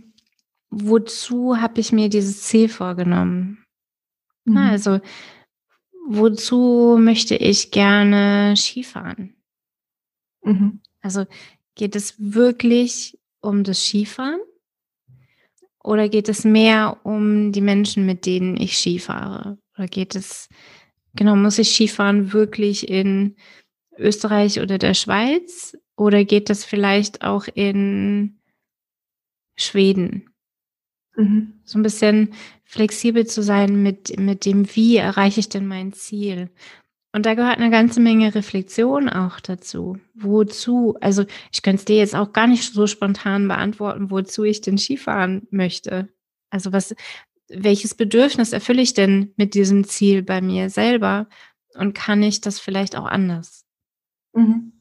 wozu 0.70 1.60
habe 1.60 1.80
ich 1.80 1.92
mir 1.92 2.08
dieses 2.08 2.42
Ziel 2.42 2.68
vorgenommen? 2.68 3.64
Mhm. 4.44 4.56
Also, 4.56 5.00
wozu 6.08 6.98
möchte 7.00 7.36
ich 7.36 7.70
gerne 7.70 8.54
Skifahren? 8.56 9.34
Mhm. 10.42 10.80
Also, 11.02 11.26
geht 11.74 11.96
es 11.96 12.14
wirklich 12.18 13.18
um 13.40 13.64
das 13.64 13.84
Skifahren? 13.84 14.40
Oder 15.82 16.08
geht 16.08 16.28
es 16.28 16.44
mehr 16.44 16.98
um 17.04 17.52
die 17.52 17.60
Menschen, 17.60 18.06
mit 18.06 18.26
denen 18.26 18.56
ich 18.56 18.76
Skifahre? 18.76 19.58
Oder 19.76 19.86
geht 19.86 20.16
es 20.16 20.48
Genau, 21.16 21.34
muss 21.34 21.58
ich 21.58 21.70
Skifahren 21.70 22.32
wirklich 22.34 22.88
in 22.88 23.36
Österreich 23.96 24.60
oder 24.60 24.76
der 24.76 24.92
Schweiz 24.92 25.76
oder 25.96 26.24
geht 26.24 26.50
das 26.50 26.64
vielleicht 26.64 27.24
auch 27.24 27.46
in 27.54 28.38
Schweden? 29.56 30.28
Mhm. 31.16 31.54
So 31.64 31.78
ein 31.78 31.82
bisschen 31.82 32.34
flexibel 32.66 33.26
zu 33.26 33.42
sein 33.42 33.82
mit, 33.82 34.18
mit 34.18 34.44
dem, 34.44 34.68
wie 34.74 34.96
erreiche 34.96 35.40
ich 35.40 35.48
denn 35.48 35.66
mein 35.66 35.92
Ziel? 35.92 36.50
Und 37.12 37.24
da 37.24 37.32
gehört 37.32 37.56
eine 37.56 37.70
ganze 37.70 38.00
Menge 38.00 38.34
Reflexion 38.34 39.08
auch 39.08 39.40
dazu. 39.40 39.98
Wozu? 40.14 40.96
Also 41.00 41.24
ich 41.50 41.62
könnte 41.62 41.78
es 41.78 41.84
dir 41.86 41.96
jetzt 41.96 42.14
auch 42.14 42.34
gar 42.34 42.46
nicht 42.46 42.74
so 42.74 42.86
spontan 42.86 43.48
beantworten, 43.48 44.10
wozu 44.10 44.44
ich 44.44 44.60
denn 44.60 44.76
Skifahren 44.76 45.46
möchte. 45.50 46.10
Also 46.50 46.72
was, 46.72 46.94
welches 47.48 47.94
Bedürfnis 47.94 48.52
erfülle 48.52 48.82
ich 48.82 48.92
denn 48.92 49.32
mit 49.36 49.54
diesem 49.54 49.84
Ziel 49.84 50.22
bei 50.22 50.42
mir 50.42 50.68
selber 50.68 51.28
und 51.74 51.94
kann 51.94 52.22
ich 52.22 52.42
das 52.42 52.60
vielleicht 52.60 52.96
auch 52.96 53.06
anders? 53.06 53.64
Mhm. 54.34 54.72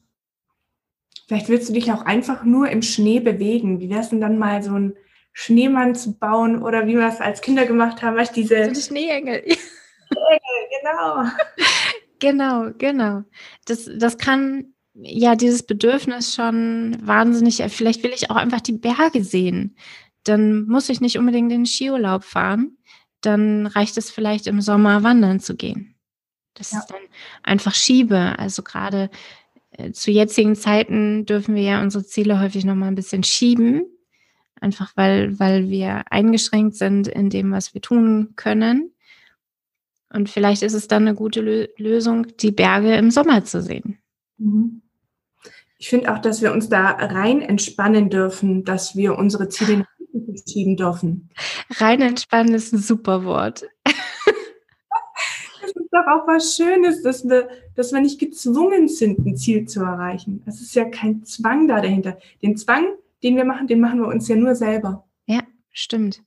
Vielleicht 1.28 1.48
willst 1.48 1.70
du 1.70 1.74
dich 1.74 1.92
auch 1.92 2.02
einfach 2.02 2.44
nur 2.44 2.70
im 2.70 2.82
Schnee 2.82 3.20
bewegen. 3.20 3.80
Wie 3.80 3.90
wäre 3.90 4.02
es 4.02 4.10
denn 4.10 4.22
dann 4.22 4.38
mal 4.38 4.62
so 4.62 4.74
ein 4.74 4.94
Schneemann 5.38 5.94
zu 5.94 6.18
bauen 6.18 6.64
oder 6.64 6.88
wie 6.88 6.96
wir 6.96 7.08
es 7.08 7.22
als 7.22 7.42
Kinder 7.42 7.68
gemacht 7.68 8.02
haben, 8.02 8.18
weißt 8.18 8.36
diese 8.36 8.74
so 8.74 8.82
Schneeengel. 8.82 9.44
Schneeengel, 9.44 9.60
genau. 10.82 11.24
genau, 12.20 12.72
genau. 12.78 13.24
Das, 13.68 13.88
das 13.98 14.18
kann 14.18 14.74
ja 14.94 15.36
dieses 15.36 15.64
Bedürfnis 15.64 16.34
schon 16.34 16.98
wahnsinnig, 17.02 17.62
vielleicht 17.68 18.02
will 18.04 18.14
ich 18.16 18.32
auch 18.32 18.38
einfach 18.38 18.62
die 18.62 18.74
Berge 18.74 19.24
sehen 19.24 19.76
dann 20.26 20.66
muss 20.68 20.90
ich 20.90 21.02
nicht 21.02 21.18
unbedingt 21.18 21.52
in 21.52 21.60
den 21.60 21.66
Skiurlaub 21.66 22.24
fahren. 22.24 22.78
Dann 23.22 23.68
reicht 23.68 23.98
es 23.98 24.12
vielleicht 24.12 24.48
im 24.48 24.60
Sommer 24.60 25.04
wandern 25.04 25.40
zu 25.40 25.56
gehen. 25.56 25.96
Das 26.56 26.72
ja. 26.72 26.80
ist 26.80 26.88
dann 26.88 27.02
einfach 27.44 27.74
Schiebe. 27.74 28.38
Also 28.38 28.64
gerade 28.64 29.10
äh, 29.72 29.92
zu 29.92 30.12
jetzigen 30.12 30.56
Zeiten 30.56 31.26
dürfen 31.26 31.56
wir 31.56 31.64
ja 31.64 31.82
unsere 31.82 32.04
Ziele 32.04 32.40
häufig 32.40 32.66
noch 32.66 32.76
mal 32.76 32.88
ein 32.88 32.96
bisschen 32.96 33.24
schieben. 33.24 33.86
Einfach 34.62 34.94
weil, 34.96 35.40
weil 35.40 35.70
wir 35.70 36.04
eingeschränkt 36.12 36.76
sind 36.76 37.08
in 37.08 37.30
dem, 37.30 37.52
was 37.52 37.74
wir 37.74 37.82
tun 37.82 38.34
können. 38.36 38.92
Und 40.14 40.30
vielleicht 40.30 40.64
ist 40.64 40.74
es 40.74 40.88
dann 40.88 41.04
eine 41.04 41.16
gute 41.16 41.42
Lö 41.42 41.68
Lösung, 41.78 42.28
die 42.38 42.52
Berge 42.52 42.96
im 42.96 43.12
Sommer 43.12 43.44
zu 43.44 43.62
sehen. 43.62 43.98
Mhm. 44.38 44.82
Ich 45.78 45.90
finde 45.90 46.14
auch, 46.14 46.20
dass 46.20 46.42
wir 46.42 46.54
uns 46.54 46.70
da 46.70 46.92
rein 46.92 47.42
entspannen 47.42 48.10
dürfen, 48.10 48.64
dass 48.64 48.96
wir 48.96 49.18
unsere 49.18 49.50
Ziele 49.50 49.86
schieben 50.48 50.78
dürfen. 50.78 51.30
Rein 51.78 52.02
entspannen 52.02 52.54
ist 52.54 52.74
ein 52.74 52.80
super 52.80 53.26
Wort. 53.26 53.66
Es 55.64 55.76
ist 55.76 55.90
doch 55.92 56.08
auch 56.08 56.28
was 56.28 56.56
Schönes, 56.56 57.02
dass 57.02 57.28
wir, 57.28 57.50
dass 57.76 57.92
wir 57.92 58.00
nicht 58.00 58.20
gezwungen 58.20 58.88
sind, 58.88 59.20
ein 59.26 59.36
Ziel 59.36 59.68
zu 59.68 59.82
erreichen. 59.82 60.42
Es 60.46 60.62
ist 60.62 60.76
ja 60.76 60.86
kein 60.86 61.26
Zwang 61.26 61.68
da 61.68 61.82
dahinter. 61.82 62.18
Den 62.42 62.56
Zwang, 62.56 62.86
den 63.24 63.36
wir 63.36 63.46
machen, 63.46 63.68
den 63.68 63.80
machen 63.80 64.00
wir 64.00 64.08
uns 64.08 64.28
ja 64.28 64.36
nur 64.36 64.56
selber. 64.56 65.08
Ja, 65.28 65.42
stimmt. 65.72 66.24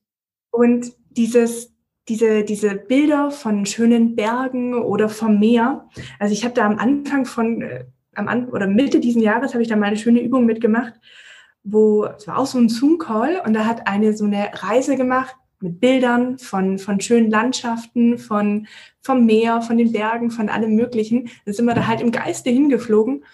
Und 0.51 0.93
dieses, 1.09 1.73
diese, 2.07 2.43
diese 2.43 2.75
Bilder 2.75 3.31
von 3.31 3.65
schönen 3.65 4.15
Bergen 4.15 4.73
oder 4.73 5.09
vom 5.09 5.39
Meer. 5.39 5.87
Also 6.19 6.33
ich 6.33 6.43
habe 6.43 6.53
da 6.53 6.65
am 6.65 6.77
Anfang 6.77 7.25
von, 7.25 7.61
äh, 7.61 7.85
am 8.15 8.27
An 8.27 8.49
oder 8.49 8.67
Mitte 8.67 8.99
diesen 8.99 9.21
Jahres 9.21 9.53
habe 9.53 9.61
ich 9.61 9.69
da 9.69 9.75
mal 9.75 9.87
eine 9.87 9.97
schöne 9.97 10.21
Übung 10.21 10.45
mitgemacht 10.45 10.99
wo 11.63 12.05
es 12.05 12.27
war 12.27 12.37
auch 12.37 12.45
so 12.45 12.57
ein 12.57 12.69
Zoom-Call 12.69 13.41
und 13.45 13.53
da 13.53 13.65
hat 13.65 13.87
eine 13.87 14.15
so 14.15 14.25
eine 14.25 14.49
Reise 14.53 14.95
gemacht 14.95 15.35
mit 15.61 15.79
Bildern 15.79 16.37
von, 16.37 16.79
von 16.79 17.01
schönen 17.01 17.29
Landschaften, 17.29 18.17
von, 18.17 18.67
vom 19.01 19.25
Meer, 19.25 19.61
von 19.61 19.77
den 19.77 19.91
Bergen, 19.91 20.31
von 20.31 20.47
allem 20.47 20.75
Möglichen. 20.75 21.29
Da 21.45 21.51
sind 21.51 21.65
wir 21.65 21.73
da 21.73 21.85
halt 21.85 21.99
im 21.99 22.11
Geiste 22.11 22.49
hingeflogen. 22.49 23.25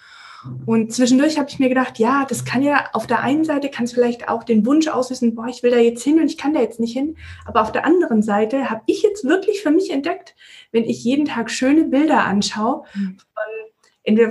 Und 0.66 0.92
zwischendurch 0.92 1.38
habe 1.38 1.48
ich 1.48 1.58
mir 1.58 1.68
gedacht, 1.68 1.98
ja, 1.98 2.26
das 2.28 2.44
kann 2.44 2.62
ja 2.62 2.86
auf 2.92 3.06
der 3.06 3.20
einen 3.20 3.44
Seite 3.44 3.68
kann 3.68 3.84
es 3.84 3.92
vielleicht 3.92 4.28
auch 4.28 4.42
den 4.44 4.66
Wunsch 4.66 4.88
auslösen, 4.88 5.34
boah, 5.34 5.46
ich 5.46 5.62
will 5.62 5.70
da 5.70 5.78
jetzt 5.78 6.02
hin 6.02 6.20
und 6.20 6.26
ich 6.26 6.38
kann 6.38 6.54
da 6.54 6.60
jetzt 6.60 6.80
nicht 6.80 6.92
hin. 6.92 7.16
Aber 7.44 7.62
auf 7.62 7.72
der 7.72 7.84
anderen 7.84 8.22
Seite 8.22 8.70
habe 8.70 8.82
ich 8.86 9.02
jetzt 9.02 9.24
wirklich 9.24 9.62
für 9.62 9.70
mich 9.70 9.90
entdeckt, 9.90 10.34
wenn 10.72 10.84
ich 10.84 11.04
jeden 11.04 11.26
Tag 11.26 11.50
schöne 11.50 11.84
Bilder 11.84 12.24
anschaue 12.24 12.84
mhm. 12.94 13.18
von 13.18 13.66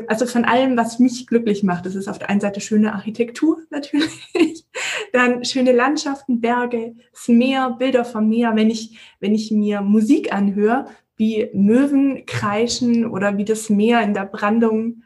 also 0.07 0.25
von 0.25 0.45
allem, 0.45 0.77
was 0.77 0.99
mich 0.99 1.27
glücklich 1.27 1.61
macht. 1.61 1.85
Das 1.85 1.95
ist 1.95 2.07
auf 2.07 2.17
der 2.17 2.29
einen 2.29 2.39
Seite 2.39 2.61
schöne 2.61 2.93
Architektur 2.93 3.57
natürlich, 3.69 4.65
dann 5.11 5.43
schöne 5.43 5.73
Landschaften, 5.73 6.39
Berge, 6.39 6.95
das 7.11 7.27
Meer, 7.27 7.75
Bilder 7.77 8.05
vom 8.05 8.29
Meer. 8.29 8.55
Wenn 8.55 8.69
ich, 8.69 8.97
wenn 9.19 9.35
ich 9.35 9.51
mir 9.51 9.81
Musik 9.81 10.33
anhöre, 10.33 10.85
wie 11.17 11.49
Möwen 11.53 12.25
kreischen 12.25 13.05
oder 13.05 13.37
wie 13.37 13.45
das 13.45 13.69
Meer 13.69 14.01
in 14.01 14.13
der 14.13 14.25
Brandung 14.25 15.03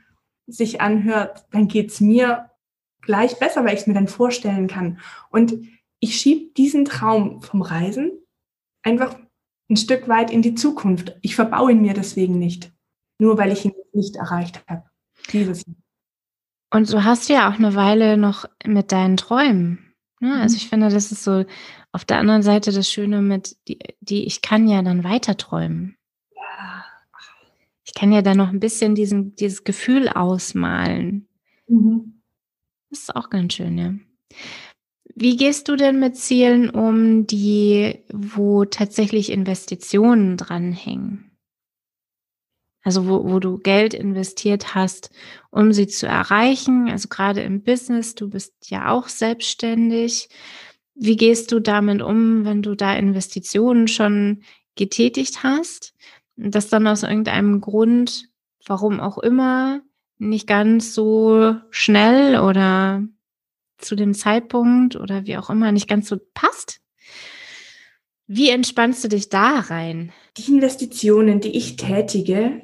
sich 0.53 0.81
anhört, 0.81 1.45
dann 1.51 1.67
geht's 1.67 2.01
mir 2.01 2.49
gleich 3.01 3.39
besser, 3.39 3.63
weil 3.63 3.73
ich 3.73 3.81
es 3.81 3.87
mir 3.87 3.93
dann 3.93 4.07
vorstellen 4.07 4.67
kann. 4.67 4.99
Und 5.29 5.55
ich 5.99 6.15
schiebe 6.15 6.53
diesen 6.53 6.85
Traum 6.85 7.41
vom 7.41 7.61
Reisen 7.61 8.11
einfach 8.83 9.17
ein 9.69 9.77
Stück 9.77 10.07
weit 10.07 10.31
in 10.31 10.41
die 10.41 10.55
Zukunft. 10.55 11.17
Ich 11.21 11.35
verbaue 11.35 11.71
ihn 11.71 11.81
mir 11.81 11.93
deswegen 11.93 12.39
nicht 12.39 12.71
nur 13.19 13.37
weil 13.37 13.51
ich 13.51 13.65
ihn 13.65 13.73
nicht 13.93 14.15
erreicht 14.15 14.63
habe. 14.67 14.83
Dieses 15.31 15.63
Und 16.73 16.91
du 16.91 17.03
hast 17.03 17.29
ja 17.29 17.49
auch 17.49 17.55
eine 17.55 17.75
Weile 17.75 18.17
noch 18.17 18.45
mit 18.65 18.91
deinen 18.91 19.17
Träumen. 19.17 19.93
Ne? 20.19 20.41
Also 20.41 20.55
ich 20.55 20.69
finde, 20.69 20.89
das 20.89 21.11
ist 21.11 21.23
so 21.23 21.45
auf 21.91 22.05
der 22.05 22.17
anderen 22.17 22.41
Seite 22.41 22.71
das 22.71 22.89
Schöne 22.89 23.21
mit, 23.21 23.57
die, 23.67 23.79
die 23.99 24.25
ich 24.25 24.41
kann 24.41 24.67
ja 24.67 24.81
dann 24.81 25.03
weiter 25.03 25.37
träumen. 25.37 25.97
Ich 27.89 27.95
kann 27.95 28.11
ja 28.11 28.21
dann 28.21 28.37
noch 28.37 28.49
ein 28.49 28.59
bisschen 28.59 28.93
diesen, 28.93 29.35
dieses 29.35 29.63
Gefühl 29.63 30.09
ausmalen. 30.09 31.27
Mhm. 31.67 32.21
Das 32.91 32.99
ist 32.99 33.15
auch 33.15 33.31
ganz 33.31 33.53
schön, 33.53 33.79
ja. 33.79 33.95
Wie 35.15 35.35
gehst 35.35 35.67
du 35.67 35.75
denn 35.75 35.99
mit 35.99 36.15
Zielen 36.15 36.69
um, 36.69 37.25
die, 37.25 38.03
wo 38.13 38.63
tatsächlich 38.65 39.31
Investitionen 39.31 40.37
dranhängen? 40.37 41.31
Also 42.83 43.07
wo, 43.07 43.27
wo 43.27 43.39
du 43.39 43.57
Geld 43.57 43.95
investiert 43.95 44.75
hast, 44.75 45.09
um 45.49 45.73
sie 45.73 45.87
zu 45.87 46.05
erreichen. 46.05 46.89
Also 46.91 47.07
gerade 47.07 47.41
im 47.41 47.63
Business, 47.63 48.13
du 48.13 48.29
bist 48.29 48.69
ja 48.69 48.91
auch 48.91 49.07
selbstständig. 49.07 50.29
Wie 50.93 51.17
gehst 51.17 51.51
du 51.51 51.59
damit 51.59 52.03
um, 52.03 52.45
wenn 52.45 52.61
du 52.61 52.75
da 52.75 52.95
Investitionen 52.95 53.87
schon 53.87 54.43
getätigt 54.75 55.41
hast, 55.41 55.95
das 56.39 56.69
dann 56.69 56.87
aus 56.87 57.03
irgendeinem 57.03 57.59
Grund, 57.61 58.29
warum 58.65 58.99
auch 58.99 59.17
immer, 59.17 59.81
nicht 60.17 60.47
ganz 60.47 60.93
so 60.93 61.55
schnell 61.69 62.39
oder 62.39 63.03
zu 63.77 63.95
dem 63.95 64.13
Zeitpunkt 64.13 64.95
oder 64.95 65.25
wie 65.25 65.37
auch 65.37 65.49
immer 65.49 65.71
nicht 65.71 65.87
ganz 65.87 66.07
so 66.07 66.17
passt? 66.33 66.81
Wie 68.27 68.49
entspannst 68.49 69.03
du 69.03 69.07
dich 69.07 69.29
da 69.29 69.59
rein? 69.59 70.11
Die 70.37 70.51
Investitionen, 70.51 71.39
die 71.39 71.57
ich 71.57 71.77
tätige, 71.77 72.61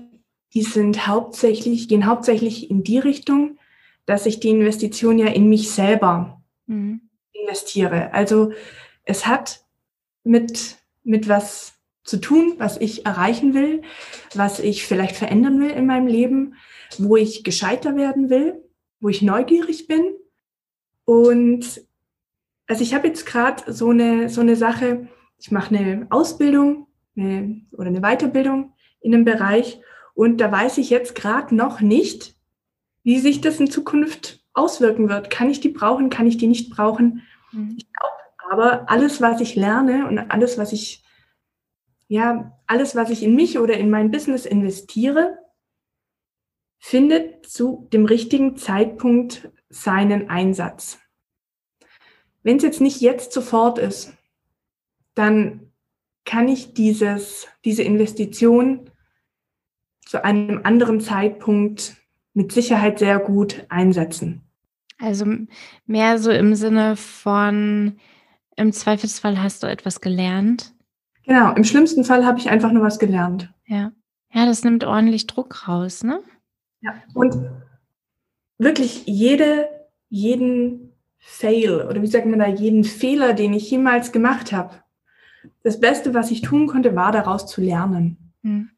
die 0.54 0.62
sind 0.62 1.08
hauptsächlich, 1.08 1.88
gehen 1.88 2.06
hauptsächlich 2.06 2.70
in 2.70 2.84
die 2.84 3.00
Richtung, 3.00 3.58
dass 4.06 4.26
ich 4.26 4.40
die 4.40 4.50
Investition 4.50 5.18
ja 5.18 5.28
in 5.28 5.50
mich 5.50 5.72
selber 5.72 6.42
mhm. 6.68 7.10
investiere. 7.34 8.14
Also 8.14 8.52
es 9.04 9.26
hat 9.26 9.66
mit, 10.24 10.78
mit 11.04 11.28
was 11.28 11.75
zu 12.06 12.22
tun, 12.22 12.54
was 12.58 12.78
ich 12.78 13.06
erreichen 13.06 13.54
will, 13.54 13.82
was 14.34 14.60
ich 14.60 14.86
vielleicht 14.86 15.18
verändern 15.18 15.60
will 15.60 15.72
in 15.72 15.86
meinem 15.86 16.08
Leben, 16.08 16.56
wo 16.98 17.18
ich 17.18 17.44
gescheiter 17.44 17.96
werden 17.96 18.30
will, 18.30 18.64
wo 19.00 19.10
ich 19.10 19.22
neugierig 19.22 19.88
bin 19.88 20.16
und 21.06 21.82
also 22.68 22.82
ich 22.82 22.94
habe 22.94 23.08
jetzt 23.08 23.26
gerade 23.26 23.72
so 23.72 23.90
eine, 23.90 24.30
so 24.30 24.42
eine 24.42 24.56
Sache, 24.56 25.08
ich 25.38 25.52
mache 25.52 25.76
eine 25.76 26.08
Ausbildung 26.10 26.88
eine, 27.16 27.62
oder 27.72 27.88
eine 27.88 28.02
Weiterbildung 28.02 28.74
in 29.02 29.14
einem 29.14 29.26
Bereich 29.26 29.80
und 30.14 30.38
da 30.42 30.52
weiß 30.52 30.78
ich 30.80 30.90
jetzt 30.90 31.16
gerade 31.16 31.54
noch 31.54 31.82
nicht, 31.82 32.36
wie 33.04 33.20
sich 33.20 33.42
das 33.42 33.60
in 33.60 33.70
Zukunft 33.70 34.44
auswirken 34.54 35.10
wird. 35.10 35.30
Kann 35.30 35.50
ich 35.50 35.60
die 35.60 35.70
brauchen, 35.70 36.10
kann 36.10 36.26
ich 36.26 36.38
die 36.38 36.48
nicht 36.48 36.72
brauchen? 36.72 37.22
Mhm. 37.52 37.76
Ich 37.78 37.86
glaube 37.94 38.16
aber, 38.50 38.90
alles, 38.90 39.22
was 39.22 39.42
ich 39.42 39.56
lerne 39.56 40.08
und 40.08 40.18
alles, 40.18 40.58
was 40.58 40.72
ich, 40.72 41.04
ja, 42.08 42.58
alles, 42.68 42.96
was 42.96 43.10
ich 43.10 43.24
in 43.24 43.36
mich 43.36 43.58
oder 43.58 43.78
in 43.78 43.90
mein 43.90 44.12
Business 44.12 44.46
investiere, 44.46 45.38
findet 46.78 47.48
zu 47.48 47.88
dem 47.92 48.06
richtigen 48.06 48.58
Zeitpunkt 48.58 49.50
seinen 49.70 50.30
Einsatz. 50.30 51.00
Wenn 52.44 52.58
es 52.58 52.64
jetzt 52.64 52.82
nicht 52.82 53.02
jetzt 53.02 53.32
sofort 53.32 53.80
ist, 53.80 54.14
dann 55.16 55.72
kann 56.26 56.48
ich 56.48 56.74
dieses, 56.74 57.48
diese 57.64 57.84
Investition 57.84 58.92
zu 60.06 60.24
einem 60.24 60.62
anderen 60.64 61.02
Zeitpunkt 61.02 61.96
mit 62.34 62.52
Sicherheit 62.52 63.00
sehr 63.00 63.18
gut 63.18 63.66
einsetzen. 63.70 64.44
Also 65.00 65.26
mehr 65.88 66.20
so 66.20 66.32
im 66.32 66.54
Sinne 66.54 66.96
von, 66.96 67.98
im 68.56 68.72
Zweifelsfall 68.72 69.42
hast 69.42 69.64
du 69.64 69.68
etwas 69.68 70.02
gelernt. 70.02 70.75
Genau, 71.26 71.54
im 71.54 71.64
schlimmsten 71.64 72.04
Fall 72.04 72.26
habe 72.26 72.40
ich 72.40 72.50
einfach 72.50 72.72
nur 72.72 72.84
was 72.84 73.00
gelernt. 73.00 73.54
Ja. 73.66 73.92
Ja, 74.34 74.46
das 74.46 74.64
nimmt 74.64 74.84
ordentlich 74.84 75.28
Druck 75.28 75.68
raus, 75.68 76.04
ne? 76.04 76.22
Ja, 76.82 76.94
und 77.14 77.36
wirklich 78.58 79.04
jede, 79.06 79.70
jeden 80.10 80.92
Fail 81.18 81.82
oder 81.82 82.02
wie 82.02 82.08
sagt 82.08 82.26
man 82.26 82.40
da, 82.40 82.48
jeden 82.48 82.84
Fehler, 82.84 83.34
den 83.34 83.54
ich 83.54 83.72
jemals 83.72 84.12
gemacht 84.12 84.52
habe, 84.52 84.76
das 85.64 85.80
Beste, 85.80 86.14
was 86.14 86.32
ich 86.32 86.42
tun 86.42 86.68
konnte, 86.68 86.96
war 86.96 87.12
daraus 87.12 87.48
zu 87.48 87.62
lernen. 87.62 88.34
Mhm. 88.42 88.72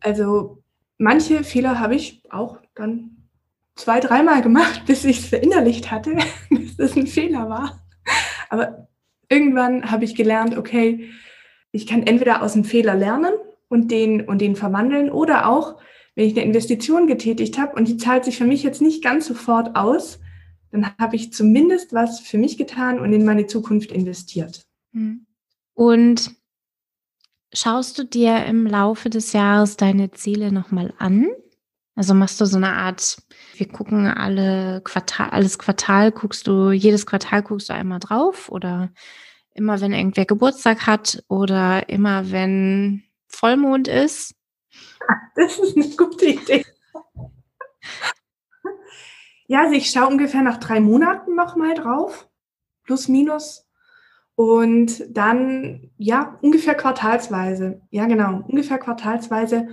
Also 0.00 0.62
manche 0.98 1.44
Fehler 1.44 1.78
habe 1.78 1.94
ich 1.94 2.22
auch 2.30 2.58
dann 2.74 3.28
zwei, 3.76 4.00
dreimal 4.00 4.42
gemacht, 4.42 4.82
bis 4.86 5.04
ich 5.04 5.20
es 5.20 5.26
verinnerlicht 5.26 5.90
hatte, 5.90 6.16
dass 6.50 6.76
das 6.76 6.96
ein 6.96 7.06
Fehler 7.06 7.48
war. 7.48 7.80
Aber 8.48 8.88
irgendwann 9.28 9.90
habe 9.90 10.04
ich 10.04 10.14
gelernt, 10.14 10.56
okay, 10.56 11.10
ich 11.72 11.86
kann 11.86 12.02
entweder 12.02 12.42
aus 12.42 12.54
dem 12.54 12.64
Fehler 12.64 12.94
lernen 12.94 13.32
und 13.68 13.90
den, 13.90 14.22
und 14.22 14.40
den 14.40 14.56
verwandeln 14.56 15.10
oder 15.10 15.48
auch, 15.48 15.80
wenn 16.14 16.26
ich 16.26 16.36
eine 16.36 16.44
Investition 16.44 17.06
getätigt 17.06 17.58
habe 17.58 17.76
und 17.76 17.88
die 17.88 17.96
zahlt 17.96 18.24
sich 18.24 18.36
für 18.36 18.44
mich 18.44 18.62
jetzt 18.62 18.82
nicht 18.82 19.02
ganz 19.02 19.26
sofort 19.26 19.76
aus, 19.76 20.18
dann 20.70 20.96
habe 20.98 21.16
ich 21.16 21.32
zumindest 21.32 21.92
was 21.92 22.20
für 22.20 22.38
mich 22.38 22.58
getan 22.58 23.00
und 23.00 23.12
in 23.12 23.24
meine 23.24 23.46
Zukunft 23.46 23.92
investiert. 23.92 24.66
Hm. 24.92 25.26
Und 25.74 26.32
schaust 27.52 27.98
du 27.98 28.04
dir 28.04 28.44
im 28.46 28.66
Laufe 28.66 29.10
des 29.10 29.32
Jahres 29.32 29.76
deine 29.76 30.10
Ziele 30.10 30.52
nochmal 30.52 30.92
an? 30.98 31.28
Also 31.96 32.14
machst 32.14 32.40
du 32.40 32.46
so 32.46 32.56
eine 32.56 32.72
Art, 32.72 33.18
wir 33.56 33.68
gucken 33.68 34.06
alle 34.06 34.80
Quartal, 34.84 35.30
alles 35.30 35.58
Quartal, 35.58 36.12
guckst 36.12 36.46
du, 36.46 36.70
jedes 36.70 37.04
Quartal 37.04 37.42
guckst 37.42 37.68
du 37.68 37.74
einmal 37.74 37.98
drauf 37.98 38.48
oder 38.50 38.90
immer 39.60 39.80
wenn 39.80 39.92
irgendwer 39.92 40.24
Geburtstag 40.24 40.86
hat 40.86 41.22
oder 41.28 41.88
immer 41.88 42.32
wenn 42.32 43.04
Vollmond 43.28 43.88
ist? 43.88 44.34
Das 45.34 45.58
ist 45.58 45.76
eine 45.76 45.88
gute 45.96 46.26
Idee. 46.26 46.64
Ja, 49.46 49.62
also 49.62 49.74
ich 49.74 49.90
schaue 49.90 50.06
ungefähr 50.06 50.42
nach 50.42 50.58
drei 50.58 50.78
Monaten 50.78 51.34
nochmal 51.34 51.74
drauf, 51.74 52.28
plus 52.84 53.08
minus. 53.08 53.66
Und 54.36 55.04
dann, 55.08 55.90
ja, 55.96 56.38
ungefähr 56.40 56.74
quartalsweise. 56.74 57.80
Ja, 57.90 58.06
genau, 58.06 58.44
ungefähr 58.46 58.78
quartalsweise. 58.78 59.68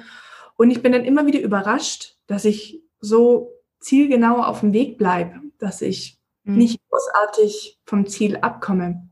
Und 0.56 0.72
ich 0.72 0.82
bin 0.82 0.94
dann 0.94 1.06
immer 1.06 1.28
wieder 1.28 1.42
überrascht, 1.42 2.18
dass 2.26 2.46
ich 2.46 2.82
so 3.00 3.54
zielgenau 3.80 4.42
auf 4.42 4.62
dem 4.62 4.74
Weg 4.74 4.98
bleibe, 4.98 5.42
dass 5.60 5.84
ich 5.84 6.20
mhm. 6.44 6.58
nicht 6.58 6.82
großartig 6.90 7.80
vom 7.86 8.08
Ziel 8.08 8.38
abkomme. 8.38 9.08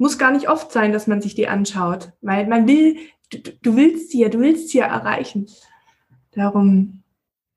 Muss 0.00 0.16
gar 0.16 0.30
nicht 0.30 0.48
oft 0.48 0.72
sein, 0.72 0.92
dass 0.92 1.06
man 1.06 1.20
sich 1.20 1.34
die 1.34 1.46
anschaut, 1.46 2.12
weil 2.22 2.46
man 2.46 2.66
will 2.66 2.96
du, 3.28 3.38
du 3.38 3.76
willst 3.76 4.10
sie 4.10 4.20
ja, 4.20 4.30
du 4.30 4.40
willst 4.40 4.70
sie 4.70 4.78
ja 4.78 4.86
erreichen. 4.86 5.46
Darum, 6.32 7.02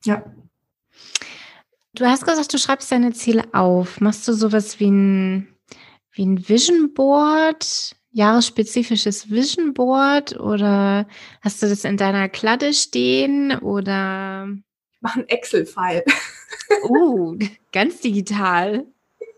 ja. 0.04 0.26
Du 1.94 2.06
hast 2.06 2.26
gesagt, 2.26 2.54
du 2.54 2.58
schreibst 2.58 2.92
deine 2.92 3.14
Ziele 3.14 3.46
auf. 3.54 4.02
Machst 4.02 4.28
du 4.28 4.34
sowas 4.34 4.78
wie 4.82 4.92
ein, 4.92 5.56
wie 6.12 6.26
ein 6.26 6.50
Vision 6.50 6.94
Board, 6.94 7.96
jahresspezifisches 8.12 9.32
Vision 9.32 9.74
Board 9.74 10.38
oder 10.38 11.08
hast 11.42 11.64
du 11.64 11.70
das 11.70 11.86
in 11.86 11.96
deiner 11.96 12.28
Kladde 12.28 12.74
stehen 12.74 13.58
oder? 13.60 14.50
Ich 14.92 15.02
mache 15.02 15.22
ein 15.22 15.30
Excel-File. 15.30 16.04
Uh, 16.90 17.38
ganz 17.72 18.02
digital. 18.02 18.86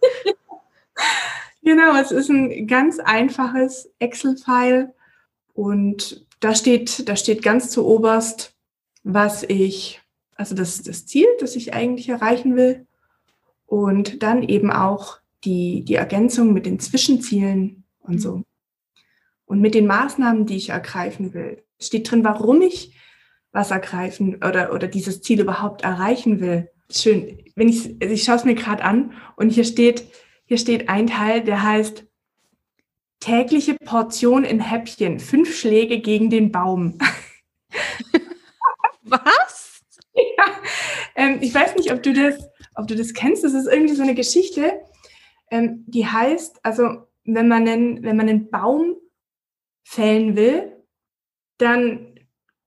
genau, 1.65 1.99
es 1.99 2.11
ist 2.11 2.29
ein 2.29 2.67
ganz 2.67 2.99
einfaches 2.99 3.91
Excel-File 3.99 4.93
und 5.53 6.25
da 6.39 6.55
steht, 6.55 7.09
da 7.09 7.15
steht 7.15 7.41
ganz 7.41 7.69
zu 7.69 7.85
oberst, 7.85 8.55
was 9.03 9.43
ich, 9.43 10.01
also 10.35 10.55
das, 10.55 10.81
das 10.83 11.05
Ziel, 11.05 11.27
das 11.39 11.55
ich 11.55 11.73
eigentlich 11.73 12.09
erreichen 12.09 12.55
will. 12.55 12.85
Und 13.65 14.21
dann 14.21 14.43
eben 14.43 14.71
auch 14.71 15.17
die, 15.43 15.83
die 15.83 15.95
Ergänzung 15.95 16.53
mit 16.53 16.65
den 16.65 16.79
Zwischenzielen 16.79 17.83
und 17.99 18.19
so. 18.19 18.43
Und 19.45 19.59
mit 19.59 19.73
den 19.73 19.87
Maßnahmen, 19.87 20.45
die 20.45 20.57
ich 20.57 20.69
ergreifen 20.69 21.33
will. 21.33 21.63
Steht 21.79 22.09
drin, 22.09 22.23
warum 22.23 22.61
ich 22.61 22.95
was 23.51 23.71
ergreifen 23.71 24.35
oder, 24.35 24.73
oder 24.73 24.87
dieses 24.87 25.21
Ziel 25.21 25.39
überhaupt 25.39 25.83
erreichen 25.83 26.41
will. 26.41 26.69
Schön. 26.91 27.39
Wenn 27.55 27.69
ich, 27.69 27.95
also 28.01 28.13
ich 28.13 28.23
schaue 28.23 28.35
es 28.35 28.43
mir 28.43 28.55
gerade 28.55 28.83
an 28.83 29.13
und 29.35 29.49
hier 29.49 29.63
steht, 29.63 30.05
hier 30.45 30.57
steht 30.57 30.89
ein 30.89 31.07
Teil, 31.07 31.43
der 31.43 31.63
heißt 31.63 32.05
tägliche 33.19 33.75
Portion 33.75 34.43
in 34.43 34.59
Häppchen, 34.59 35.19
fünf 35.19 35.57
Schläge 35.57 35.99
gegen 35.99 36.29
den 36.29 36.51
Baum. 36.51 36.97
Was? 39.03 39.81
Ja, 40.13 40.45
ähm, 41.15 41.39
ich 41.41 41.53
weiß 41.53 41.75
nicht, 41.75 41.91
ob 41.91 42.03
du 42.03 42.13
das, 42.13 42.47
ob 42.75 42.87
du 42.87 42.95
das 42.95 43.13
kennst. 43.13 43.43
Das 43.43 43.53
ist 43.53 43.67
irgendwie 43.67 43.95
so 43.95 44.03
eine 44.03 44.15
Geschichte, 44.15 44.81
ähm, 45.51 45.83
die 45.87 46.05
heißt, 46.05 46.59
also 46.63 47.07
wenn 47.23 47.47
man 47.47 47.67
einen, 47.67 48.03
wenn 48.03 48.15
man 48.15 48.29
einen 48.29 48.49
Baum 48.49 48.95
fällen 49.83 50.35
will, 50.35 50.71
dann 51.57 52.19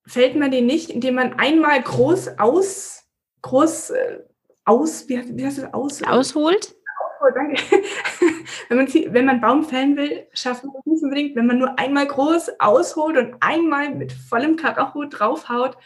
fällt 0.07 0.37
man 0.37 0.51
den 0.51 0.67
nicht, 0.67 0.91
indem 0.91 1.15
man 1.15 1.35
einmal 1.35 1.81
groß 1.81 2.39
aus, 2.39 3.05
groß 3.43 3.91
äh, 3.91 4.19
aus, 4.65 5.09
wie, 5.09 5.37
wie 5.37 5.45
heißt 5.45 5.59
das, 5.59 5.73
aus? 5.73 6.03
Ausholt? 6.03 6.75
Oh, 7.21 7.31
danke. 7.35 7.57
wenn, 8.69 8.77
man, 8.77 8.87
wenn 8.87 9.25
man 9.25 9.41
Baum 9.41 9.65
fällen 9.65 9.97
will, 9.97 10.27
schafft 10.33 10.65
man 10.65 10.75
das 10.75 10.87
nicht 10.87 11.03
unbedingt, 11.03 11.37
wenn 11.37 11.47
man 11.47 11.59
nur 11.59 11.79
einmal 11.79 12.07
groß 12.07 12.61
ausholt 12.61 13.17
und 13.17 13.37
einmal 13.41 13.95
mit 13.95 14.13
vollem 14.13 14.57
Karacho 14.57 15.05
draufhaut, 15.05 15.77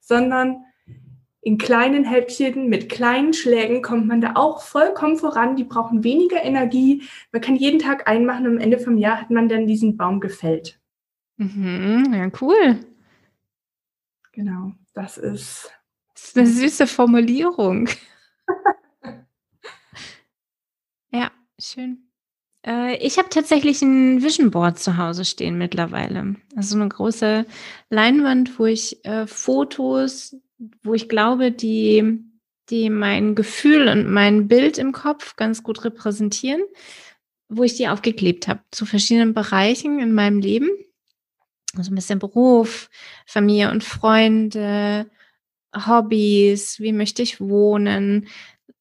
sondern 0.00 0.64
in 1.40 1.58
kleinen 1.58 2.04
Häppchen, 2.04 2.68
mit 2.68 2.88
kleinen 2.88 3.32
Schlägen 3.32 3.82
kommt 3.82 4.06
man 4.06 4.20
da 4.20 4.32
auch 4.36 4.62
vollkommen 4.62 5.16
voran. 5.16 5.56
Die 5.56 5.64
brauchen 5.64 6.04
weniger 6.04 6.42
Energie. 6.42 7.02
Man 7.32 7.42
kann 7.42 7.56
jeden 7.56 7.80
Tag 7.80 8.08
einmachen 8.08 8.46
und 8.46 8.56
am 8.56 8.62
Ende 8.62 8.78
vom 8.78 8.96
Jahr 8.96 9.20
hat 9.20 9.30
man 9.30 9.48
dann 9.48 9.66
diesen 9.66 9.96
Baum 9.96 10.20
gefällt. 10.20 10.78
Mhm, 11.38 12.14
ja, 12.14 12.30
cool. 12.40 12.78
Genau, 14.32 14.72
das 14.94 15.18
ist. 15.18 15.72
Das 16.14 16.24
ist 16.24 16.38
eine 16.38 16.46
süße 16.46 16.86
Formulierung. 16.86 17.88
schön. 21.62 22.08
Äh, 22.66 22.96
ich 22.96 23.18
habe 23.18 23.28
tatsächlich 23.28 23.82
ein 23.82 24.22
Vision 24.22 24.50
Board 24.50 24.78
zu 24.78 24.96
Hause 24.96 25.24
stehen 25.24 25.58
mittlerweile. 25.58 26.36
Also 26.56 26.76
eine 26.76 26.88
große 26.88 27.46
Leinwand, 27.90 28.58
wo 28.58 28.66
ich 28.66 29.04
äh, 29.04 29.26
Fotos 29.26 30.36
wo 30.82 30.94
ich 30.94 31.08
glaube, 31.08 31.52
die, 31.52 32.20
die 32.70 32.90
mein 32.90 33.34
Gefühl 33.34 33.88
und 33.88 34.10
mein 34.10 34.48
Bild 34.48 34.78
im 34.78 34.92
Kopf 34.92 35.36
ganz 35.36 35.62
gut 35.62 35.84
repräsentieren, 35.84 36.62
wo 37.48 37.64
ich 37.64 37.74
die 37.74 37.88
aufgeklebt 37.88 38.48
habe 38.48 38.60
zu 38.70 38.86
verschiedenen 38.86 39.34
Bereichen 39.34 39.98
in 39.98 40.12
meinem 40.12 40.40
Leben. 40.40 40.70
Also 41.76 41.90
ein 41.90 41.94
bisschen 41.94 42.18
Beruf, 42.18 42.90
Familie 43.26 43.70
und 43.70 43.82
Freunde, 43.82 45.10
Hobbys, 45.74 46.80
wie 46.80 46.92
möchte 46.92 47.22
ich 47.22 47.40
wohnen, 47.40 48.28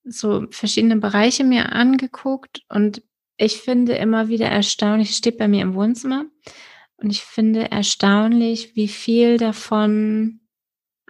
so 0.04 0.47
verschiedene 0.49 0.97
Bereiche 0.97 1.43
mir 1.43 1.72
angeguckt 1.72 2.62
und 2.70 3.04
ich 3.38 3.58
finde 3.62 3.93
immer 3.93 4.28
wieder 4.28 4.47
erstaunlich, 4.47 5.16
steht 5.16 5.38
bei 5.38 5.47
mir 5.47 5.62
im 5.62 5.74
Wohnzimmer 5.74 6.26
und 6.97 7.10
ich 7.10 7.24
finde 7.24 7.72
erstaunlich, 7.72 8.76
wie 8.76 8.88
viel 8.88 9.38
davon 9.38 10.41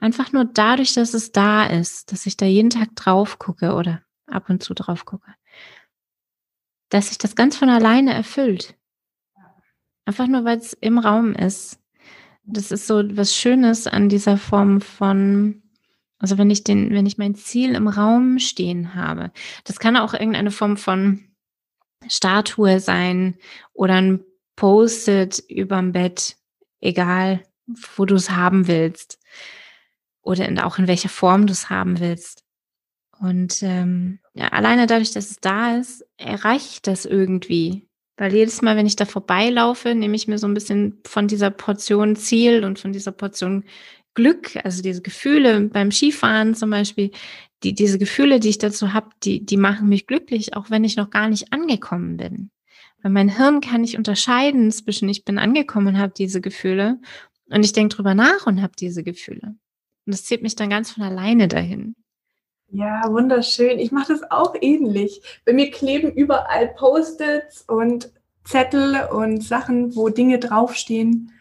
Einfach 0.02 0.32
nur 0.34 0.46
dadurch, 0.46 0.96
dass 0.96 1.14
es 1.14 1.32
da 1.32 1.68
ist, 1.68 2.12
dass 2.12 2.26
ich 2.26 2.36
da 2.36 2.48
jeden 2.48 2.72
Tag 2.72 2.96
drauf 2.96 3.38
gucke 3.38 3.76
oder 3.76 4.02
ab 4.26 4.50
und 4.50 4.64
zu 4.64 4.74
drauf 4.74 5.06
gucke, 5.06 5.36
dass 6.89 7.10
sich 7.10 7.20
das 7.20 7.36
ganz 7.36 7.56
von 7.56 7.70
alleine 7.70 8.12
erfüllt. 8.12 8.76
Einfach 10.06 10.26
nur, 10.26 10.44
weil 10.44 10.58
es 10.58 10.74
im 10.74 10.98
Raum 10.98 11.36
ist. 11.36 11.80
Das 12.44 12.72
ist 12.72 12.88
so 12.88 13.04
was 13.16 13.36
Schönes 13.36 13.86
an 13.86 14.10
dieser 14.10 14.38
Form 14.38 14.82
von, 14.82 15.61
also 16.22 16.38
wenn 16.38 16.51
ich 16.51 16.63
den, 16.63 16.91
wenn 16.91 17.07
ich 17.07 17.17
mein 17.17 17.34
Ziel 17.34 17.74
im 17.74 17.88
Raum 17.88 18.38
stehen 18.38 18.93
habe. 18.93 19.32
Das 19.63 19.80
kann 19.80 19.97
auch 19.97 20.13
irgendeine 20.13 20.51
Form 20.51 20.78
von 20.78 21.24
Statue 22.07 22.80
sein 22.80 23.38
oder 23.74 23.95
ein 23.95 24.24
Post-it 24.55 25.39
überm 25.49 25.91
Bett, 25.91 26.38
egal 26.80 27.41
wo 27.95 28.05
du 28.05 28.15
es 28.15 28.30
haben 28.30 28.67
willst 28.67 29.19
oder 30.22 30.47
in, 30.47 30.59
auch 30.59 30.78
in 30.78 30.88
welcher 30.88 31.09
Form 31.09 31.47
du 31.47 31.53
es 31.53 31.72
haben 31.72 31.99
willst. 31.99 32.43
Und 33.19 33.63
ähm, 33.63 34.19
ja, 34.34 34.49
alleine 34.49 34.86
dadurch, 34.86 35.11
dass 35.11 35.32
es 35.32 35.39
da 35.39 35.78
ist, 35.78 36.05
erreicht 36.17 36.86
das 36.86 37.05
irgendwie. 37.05 37.88
Weil 38.17 38.34
jedes 38.34 38.61
Mal, 38.61 38.76
wenn 38.76 38.86
ich 38.86 38.95
da 38.95 39.05
vorbeilaufe, 39.05 39.95
nehme 39.95 40.15
ich 40.15 40.28
mir 40.28 40.38
so 40.38 40.47
ein 40.47 40.53
bisschen 40.53 41.01
von 41.07 41.28
dieser 41.28 41.49
Portion 41.49 42.15
Ziel 42.15 42.63
und 42.63 42.78
von 42.78 42.93
dieser 42.93 43.11
Portion 43.11 43.63
Glück, 44.14 44.57
also 44.64 44.82
diese 44.82 45.01
Gefühle 45.01 45.62
beim 45.62 45.91
Skifahren 45.91 46.55
zum 46.55 46.70
Beispiel, 46.70 47.12
die, 47.64 47.74
diese 47.74 47.99
Gefühle, 47.99 48.39
die 48.39 48.49
ich 48.49 48.57
dazu 48.57 48.93
habe, 48.93 49.09
die, 49.24 49.45
die 49.45 49.57
machen 49.57 49.88
mich 49.88 50.07
glücklich, 50.07 50.55
auch 50.55 50.70
wenn 50.70 50.84
ich 50.84 50.95
noch 50.95 51.09
gar 51.09 51.30
nicht 51.30 51.53
angekommen 51.53 52.18
bin. 52.18 52.51
Weil 53.01 53.12
mein 53.12 53.30
Hirn 53.30 53.62
kann 53.62 53.82
nicht 53.82 53.97
unterscheiden 53.97 54.72
zwischen 54.72 55.09
ich 55.09 55.26
bin 55.26 55.39
angekommen 55.39 55.88
und 55.88 55.97
habe 55.97 56.14
diese 56.16 56.41
Gefühle 56.41 56.99
und 57.49 57.64
ich 57.64 57.74
denke 57.74 57.95
drüber 57.95 58.16
nach 58.16 58.47
und 58.47 58.62
habe 58.62 58.74
diese 58.78 59.03
Gefühle. 59.03 59.55
Und 60.05 60.14
das 60.14 60.24
zieht 60.24 60.41
mich 60.41 60.55
dann 60.55 60.70
ganz 60.70 60.91
von 60.91 61.03
alleine 61.03 61.47
dahin. 61.47 61.95
Ja, 62.70 63.03
wunderschön. 63.09 63.80
Ich 63.80 63.91
mache 63.91 64.14
das 64.14 64.32
auch 64.32 64.55
ähnlich. 64.59 65.22
Bei 65.45 65.51
mir 65.51 65.70
kleben 65.72 66.12
überall 66.14 66.70
Post-its 66.70 67.64
und 67.68 68.12
Zettel 68.45 69.07
und 69.12 69.43
Sachen, 69.43 69.95
wo 69.95 70.09
Dinge 70.09 70.39
draufstehen. 70.39 71.32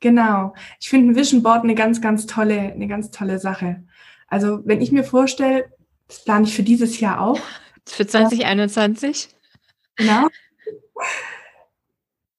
Genau. 0.00 0.54
Ich 0.80 0.88
finde 0.88 1.12
ein 1.12 1.16
Vision 1.16 1.42
Board 1.42 1.64
eine 1.64 1.74
ganz, 1.74 2.00
ganz 2.00 2.26
tolle, 2.26 2.58
eine 2.58 2.86
ganz 2.86 3.10
tolle 3.10 3.38
Sache. 3.38 3.84
Also 4.28 4.60
wenn 4.64 4.80
ich 4.80 4.92
mir 4.92 5.04
vorstelle, 5.04 5.72
das 6.06 6.24
plane 6.24 6.46
ich 6.46 6.54
für 6.54 6.62
dieses 6.62 7.00
Jahr 7.00 7.20
auch. 7.20 7.40
Für 7.86 8.06
2021? 8.06 9.28
Genau. 9.96 10.28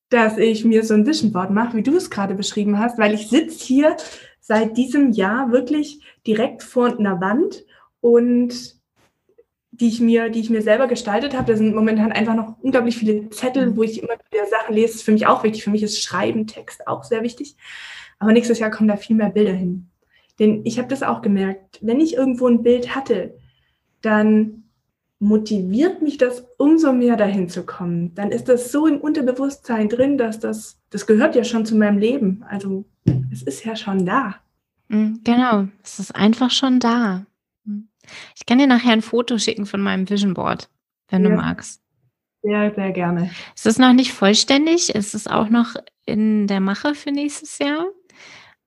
Dass 0.10 0.38
ich 0.38 0.64
mir 0.66 0.84
so 0.84 0.94
ein 0.94 1.06
Vision 1.06 1.32
Board 1.32 1.52
mache, 1.52 1.78
wie 1.78 1.84
du 1.84 1.96
es 1.96 2.10
gerade 2.10 2.34
beschrieben 2.34 2.80
hast, 2.80 2.98
weil 2.98 3.14
ich 3.14 3.30
sitze 3.30 3.64
hier 3.66 3.98
seit 4.40 4.78
diesem 4.78 5.12
Jahr 5.12 5.52
wirklich 5.52 6.02
direkt 6.26 6.64
vor 6.64 6.98
einer 6.98 7.20
Wand 7.22 7.64
und 8.02 8.79
die 9.80 9.88
ich 9.88 10.02
mir, 10.02 10.30
die 10.30 10.40
ich 10.40 10.50
mir 10.50 10.62
selber 10.62 10.88
gestaltet 10.88 11.36
habe. 11.36 11.52
Da 11.52 11.58
sind 11.58 11.74
momentan 11.74 12.12
einfach 12.12 12.36
noch 12.36 12.56
unglaublich 12.62 12.98
viele 12.98 13.30
Zettel, 13.30 13.68
mhm. 13.68 13.78
wo 13.78 13.84
ich 13.84 14.02
immer 14.02 14.16
wieder 14.32 14.46
Sachen 14.46 14.76
lese. 14.76 14.88
Das 14.88 14.96
ist 14.98 15.04
für 15.04 15.12
mich 15.12 15.28
auch 15.28 15.44
wichtig. 15.44 15.64
Für 15.64 15.70
mich 15.70 15.84
ist 15.84 16.02
Schreiben, 16.02 16.48
Text 16.48 16.88
auch 16.88 17.04
sehr 17.04 17.24
wichtig. 17.24 17.56
Aber 18.20 18.34
nächstes 18.34 18.60
Jahr 18.60 18.72
kommen 18.72 18.90
da 18.90 18.98
viel 18.98 19.16
mehr 19.16 19.30
Bilder 19.30 19.54
hin. 19.54 19.90
Denn 20.40 20.62
ich 20.66 20.78
habe 20.78 20.88
das 20.88 21.04
auch 21.04 21.22
gemerkt, 21.22 21.80
wenn 21.82 22.00
ich 22.00 22.16
irgendwo 22.16 22.48
ein 22.48 22.64
Bild 22.64 22.96
hatte, 22.96 23.36
dann 24.02 24.64
motiviert 25.20 26.02
mich 26.02 26.18
das 26.18 26.46
umso 26.58 26.94
mehr 26.94 27.18
dahin 27.18 27.50
zu 27.50 27.66
kommen. 27.66 28.16
Dann 28.16 28.32
ist 28.32 28.48
das 28.48 28.72
so 28.72 28.88
im 28.88 29.02
Unterbewusstsein 29.02 29.90
drin, 29.90 30.18
dass 30.18 30.40
das, 30.40 30.80
das 30.90 31.06
gehört 31.06 31.36
ja 31.36 31.44
schon 31.44 31.66
zu 31.66 31.76
meinem 31.76 31.98
Leben. 31.98 32.44
Also 32.50 32.86
es 33.32 33.44
ist 33.44 33.66
ja 33.66 33.76
schon 33.76 34.06
da. 34.06 34.36
Mm, 34.88 35.16
genau, 35.24 35.68
es 35.84 36.00
ist 36.00 36.16
einfach 36.16 36.52
schon 36.52 36.80
da. 36.80 37.26
Ich 38.36 38.46
kann 38.46 38.58
dir 38.58 38.68
nachher 38.68 38.94
ein 38.94 39.02
Foto 39.02 39.38
schicken 39.38 39.66
von 39.66 39.82
meinem 39.82 40.10
Vision 40.10 40.34
Board, 40.34 40.70
wenn 41.10 41.24
ja. 41.24 41.30
du 41.30 41.36
magst. 41.36 41.82
Sehr, 42.42 42.74
sehr 42.74 42.92
gerne. 42.92 43.32
Es 43.56 43.66
ist 43.66 43.80
noch 43.80 43.94
nicht 43.94 44.14
vollständig, 44.14 44.96
es 44.96 45.14
ist 45.14 45.30
auch 45.30 45.50
noch 45.50 45.76
in 46.06 46.48
der 46.48 46.62
Mache 46.62 46.96
für 46.96 47.12
nächstes 47.12 47.60
Jahr. 47.60 47.86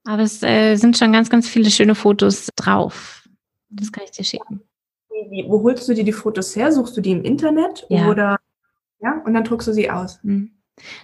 Aber 0.04 0.22
es 0.22 0.42
äh, 0.42 0.76
sind 0.76 0.98
schon 0.98 1.12
ganz, 1.12 1.30
ganz 1.30 1.48
viele 1.48 1.70
schöne 1.70 1.94
Fotos 1.94 2.48
drauf. 2.56 3.28
Das 3.70 3.92
kann 3.92 4.04
ich 4.04 4.10
dir 4.10 4.24
schicken. 4.24 4.60
Wo 5.46 5.62
holst 5.62 5.88
du 5.88 5.94
dir 5.94 6.04
die 6.04 6.12
Fotos 6.12 6.54
her? 6.56 6.72
Suchst 6.72 6.96
du 6.96 7.00
die 7.00 7.12
im 7.12 7.24
Internet? 7.24 7.86
Ja. 7.88 8.08
Oder 8.08 8.38
ja, 9.00 9.20
und 9.24 9.34
dann 9.34 9.44
druckst 9.44 9.68
du 9.68 9.72
sie 9.72 9.90
aus. 9.90 10.18
Mhm. 10.22 10.52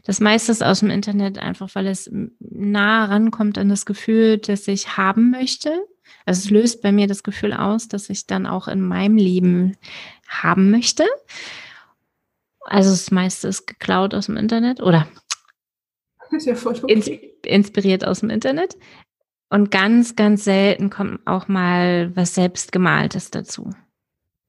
Das 0.04 0.20
meiste 0.20 0.50
ist 0.52 0.62
aus 0.62 0.80
dem 0.80 0.90
Internet 0.90 1.38
einfach, 1.38 1.74
weil 1.74 1.86
es 1.86 2.10
nah 2.38 3.04
rankommt 3.04 3.58
an 3.58 3.68
das 3.68 3.86
Gefühl, 3.86 4.38
das 4.38 4.66
ich 4.66 4.96
haben 4.96 5.30
möchte. 5.30 5.84
Also 6.28 6.40
es 6.40 6.50
löst 6.50 6.82
bei 6.82 6.92
mir 6.92 7.06
das 7.06 7.22
Gefühl 7.22 7.54
aus, 7.54 7.88
dass 7.88 8.10
ich 8.10 8.26
dann 8.26 8.46
auch 8.46 8.68
in 8.68 8.82
meinem 8.82 9.16
Leben 9.16 9.78
haben 10.28 10.70
möchte. 10.70 11.06
Also 12.60 12.90
das 12.90 13.10
meiste 13.10 13.48
ist 13.48 13.66
geklaut 13.66 14.12
aus 14.12 14.26
dem 14.26 14.36
Internet 14.36 14.82
oder 14.82 15.08
ja 16.38 16.52
okay. 16.52 16.92
ins, 16.92 17.10
inspiriert 17.46 18.06
aus 18.06 18.20
dem 18.20 18.28
Internet. 18.28 18.76
Und 19.48 19.70
ganz, 19.70 20.16
ganz 20.16 20.44
selten 20.44 20.90
kommt 20.90 21.26
auch 21.26 21.48
mal 21.48 22.14
was 22.14 22.34
selbstgemaltes 22.34 23.30
dazu. 23.30 23.70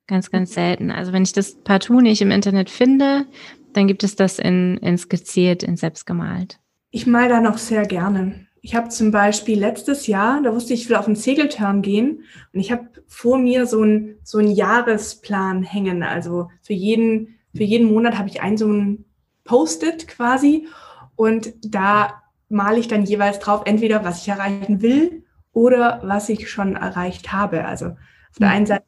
Ganz, 0.07 0.31
ganz 0.31 0.53
selten. 0.53 0.91
Also 0.91 1.13
wenn 1.13 1.23
ich 1.23 1.31
das 1.31 1.63
partout 1.63 2.01
nicht 2.01 2.21
im 2.21 2.31
Internet 2.31 2.69
finde, 2.69 3.25
dann 3.71 3.87
gibt 3.87 4.03
es 4.03 4.17
das 4.17 4.37
in, 4.37 4.75
in 4.79 4.97
skizziert, 4.97 5.63
in 5.63 5.77
selbst 5.77 6.05
gemalt. 6.05 6.59
Ich 6.91 7.07
mal 7.07 7.29
da 7.29 7.39
noch 7.39 7.57
sehr 7.57 7.83
gerne. 7.85 8.47
Ich 8.61 8.75
habe 8.75 8.89
zum 8.89 9.11
Beispiel 9.11 9.59
letztes 9.59 10.07
Jahr, 10.07 10.41
da 10.41 10.53
wusste 10.53 10.73
ich, 10.73 10.81
ich 10.81 10.89
will 10.89 10.97
auf 10.97 11.07
einen 11.07 11.15
Segeltörn 11.15 11.81
gehen 11.81 12.23
und 12.53 12.59
ich 12.59 12.71
habe 12.71 12.89
vor 13.07 13.37
mir 13.37 13.65
so 13.65 13.81
einen 13.81 14.17
so 14.23 14.37
einen 14.37 14.51
Jahresplan 14.51 15.63
hängen. 15.63 16.03
Also 16.03 16.49
für 16.61 16.73
jeden, 16.73 17.39
für 17.55 17.63
jeden 17.63 17.91
Monat 17.91 18.17
habe 18.17 18.29
ich 18.29 18.41
einen 18.41 18.57
so 18.57 18.65
einen 18.65 19.05
Post-it 19.43 20.07
quasi 20.07 20.67
und 21.15 21.53
da 21.61 22.21
male 22.49 22.79
ich 22.79 22.87
dann 22.87 23.05
jeweils 23.05 23.39
drauf, 23.39 23.61
entweder 23.65 24.03
was 24.03 24.21
ich 24.21 24.27
erreichen 24.27 24.81
will 24.81 25.23
oder 25.53 26.01
was 26.03 26.29
ich 26.29 26.49
schon 26.49 26.75
erreicht 26.75 27.31
habe. 27.31 27.65
Also 27.65 27.87
auf 27.87 28.37
der 28.39 28.47
mhm. 28.47 28.53
einen 28.53 28.65
Seite, 28.65 28.85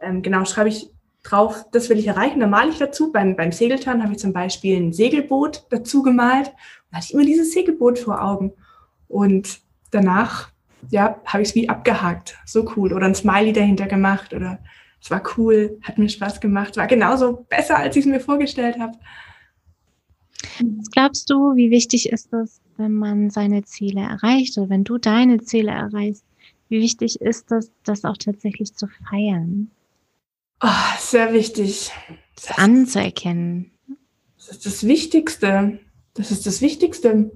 ähm, 0.00 0.22
genau, 0.22 0.44
schreibe 0.44 0.68
ich 0.68 0.90
drauf, 1.22 1.66
das 1.72 1.88
will 1.90 1.98
ich 1.98 2.06
erreichen, 2.06 2.40
dann 2.40 2.50
male 2.50 2.70
ich 2.70 2.78
dazu. 2.78 3.12
Beim, 3.12 3.36
beim 3.36 3.52
Segeltörn 3.52 4.02
habe 4.02 4.12
ich 4.12 4.18
zum 4.18 4.32
Beispiel 4.32 4.76
ein 4.76 4.92
Segelboot 4.92 5.66
dazu 5.70 6.02
gemalt. 6.02 6.52
Da 6.90 6.96
hatte 6.96 7.06
ich 7.08 7.14
immer 7.14 7.24
dieses 7.24 7.52
Segelboot 7.52 7.98
vor 7.98 8.22
Augen. 8.22 8.52
Und 9.10 9.60
danach, 9.90 10.50
ja, 10.88 11.20
habe 11.26 11.42
ich 11.42 11.50
es 11.50 11.54
wie 11.56 11.68
abgehakt. 11.68 12.38
So 12.46 12.72
cool. 12.76 12.92
Oder 12.92 13.06
ein 13.06 13.14
Smiley 13.14 13.52
dahinter 13.52 13.86
gemacht. 13.86 14.32
Oder 14.32 14.60
es 15.02 15.10
war 15.10 15.22
cool, 15.36 15.78
hat 15.82 15.98
mir 15.98 16.08
Spaß 16.08 16.40
gemacht. 16.40 16.76
War 16.76 16.86
genauso 16.86 17.44
besser, 17.48 17.76
als 17.76 17.96
ich 17.96 18.06
es 18.06 18.10
mir 18.10 18.20
vorgestellt 18.20 18.78
habe. 18.78 18.96
Was 20.78 20.90
glaubst 20.90 21.28
du, 21.28 21.56
wie 21.56 21.70
wichtig 21.70 22.10
ist 22.10 22.32
es, 22.32 22.60
wenn 22.76 22.92
man 22.92 23.30
seine 23.30 23.64
Ziele 23.64 24.00
erreicht 24.00 24.56
oder 24.56 24.70
wenn 24.70 24.84
du 24.84 24.98
deine 24.98 25.40
Ziele 25.40 25.72
erreichst? 25.72 26.24
Wie 26.68 26.80
wichtig 26.80 27.20
ist 27.20 27.50
es, 27.50 27.72
das 27.82 28.04
auch 28.04 28.16
tatsächlich 28.16 28.74
zu 28.74 28.86
feiern? 29.08 29.70
Oh, 30.62 30.68
sehr 30.98 31.32
wichtig. 31.32 31.90
Das 32.36 32.58
anzuerkennen. 32.58 33.72
Das 34.36 34.48
ist 34.48 34.66
das 34.66 34.86
Wichtigste. 34.86 35.80
Das 36.14 36.30
ist 36.30 36.46
das 36.46 36.60
Wichtigste. 36.60 37.30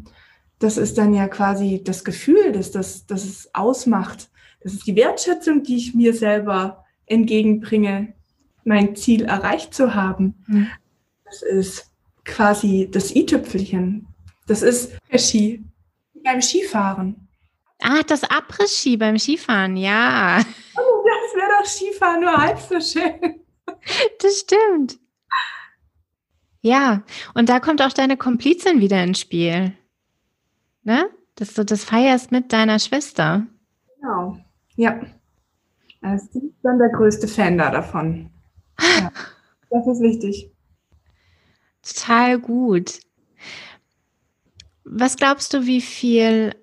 Das 0.65 0.79
ist 0.79 0.97
dann 0.97 1.13
ja 1.13 1.29
quasi 1.29 1.83
das 1.85 2.05
Gefühl, 2.05 2.51
das, 2.51 2.71
das, 2.71 3.05
das 3.05 3.25
es 3.25 3.55
ausmacht. 3.55 4.31
Das 4.63 4.73
ist 4.73 4.87
die 4.87 4.97
Wertschätzung, 4.97 5.63
die 5.63 5.77
ich 5.77 5.93
mir 5.93 6.15
selber 6.15 6.87
entgegenbringe, 7.05 8.15
mein 8.65 8.97
Ziel 8.97 9.27
erreicht 9.27 9.75
zu 9.75 9.95
haben. 9.95 10.43
Mhm. 10.47 10.71
Das 11.27 11.43
ist 11.43 11.91
quasi 12.25 12.89
das 12.91 13.15
i-Tüpfelchen. 13.15 14.07
Das 14.47 14.63
ist 14.63 14.93
Ski 15.15 15.63
beim 16.25 16.41
Skifahren. 16.41 17.29
Ah, 17.83 18.03
das 18.07 18.25
Après-Ski 18.25 18.97
beim 18.97 19.19
Skifahren, 19.19 19.77
ja. 19.77 20.41
Oh, 20.79 21.05
das 21.05 21.43
wäre 21.43 21.51
doch 21.61 21.67
Skifahren 21.67 22.21
nur 22.23 22.35
halb 22.35 22.59
so 22.59 22.81
schön. 22.81 23.43
Das 24.19 24.41
stimmt. 24.41 24.99
Ja, 26.63 27.03
und 27.35 27.51
da 27.51 27.61
kommt 27.61 27.83
auch 27.83 27.93
deine 27.93 28.17
Komplizin 28.17 28.81
wieder 28.81 29.05
ins 29.05 29.21
Spiel. 29.21 29.75
Ne? 30.85 31.09
Dass 31.35 31.55
du 31.55 31.65
das 31.65 31.85
feierst 31.85 32.31
mit 32.31 32.53
deiner 32.53 32.79
Schwester. 32.79 33.47
Genau. 34.01 34.39
Ja. 34.77 35.01
Also 36.01 36.27
sie 36.33 36.47
ist 36.47 36.59
dann 36.63 36.79
der 36.79 36.91
größte 36.91 37.27
Fan 37.27 37.59
da 37.59 37.71
davon. 37.71 38.31
Ja. 38.81 39.11
Das 39.71 39.89
ist 39.89 40.01
wichtig. 40.03 40.53
Total 41.83 42.39
gut. 42.39 43.01
Was 44.85 45.17
glaubst 45.17 45.53
du, 45.53 45.67
wie 45.67 45.81
viel, 45.81 46.55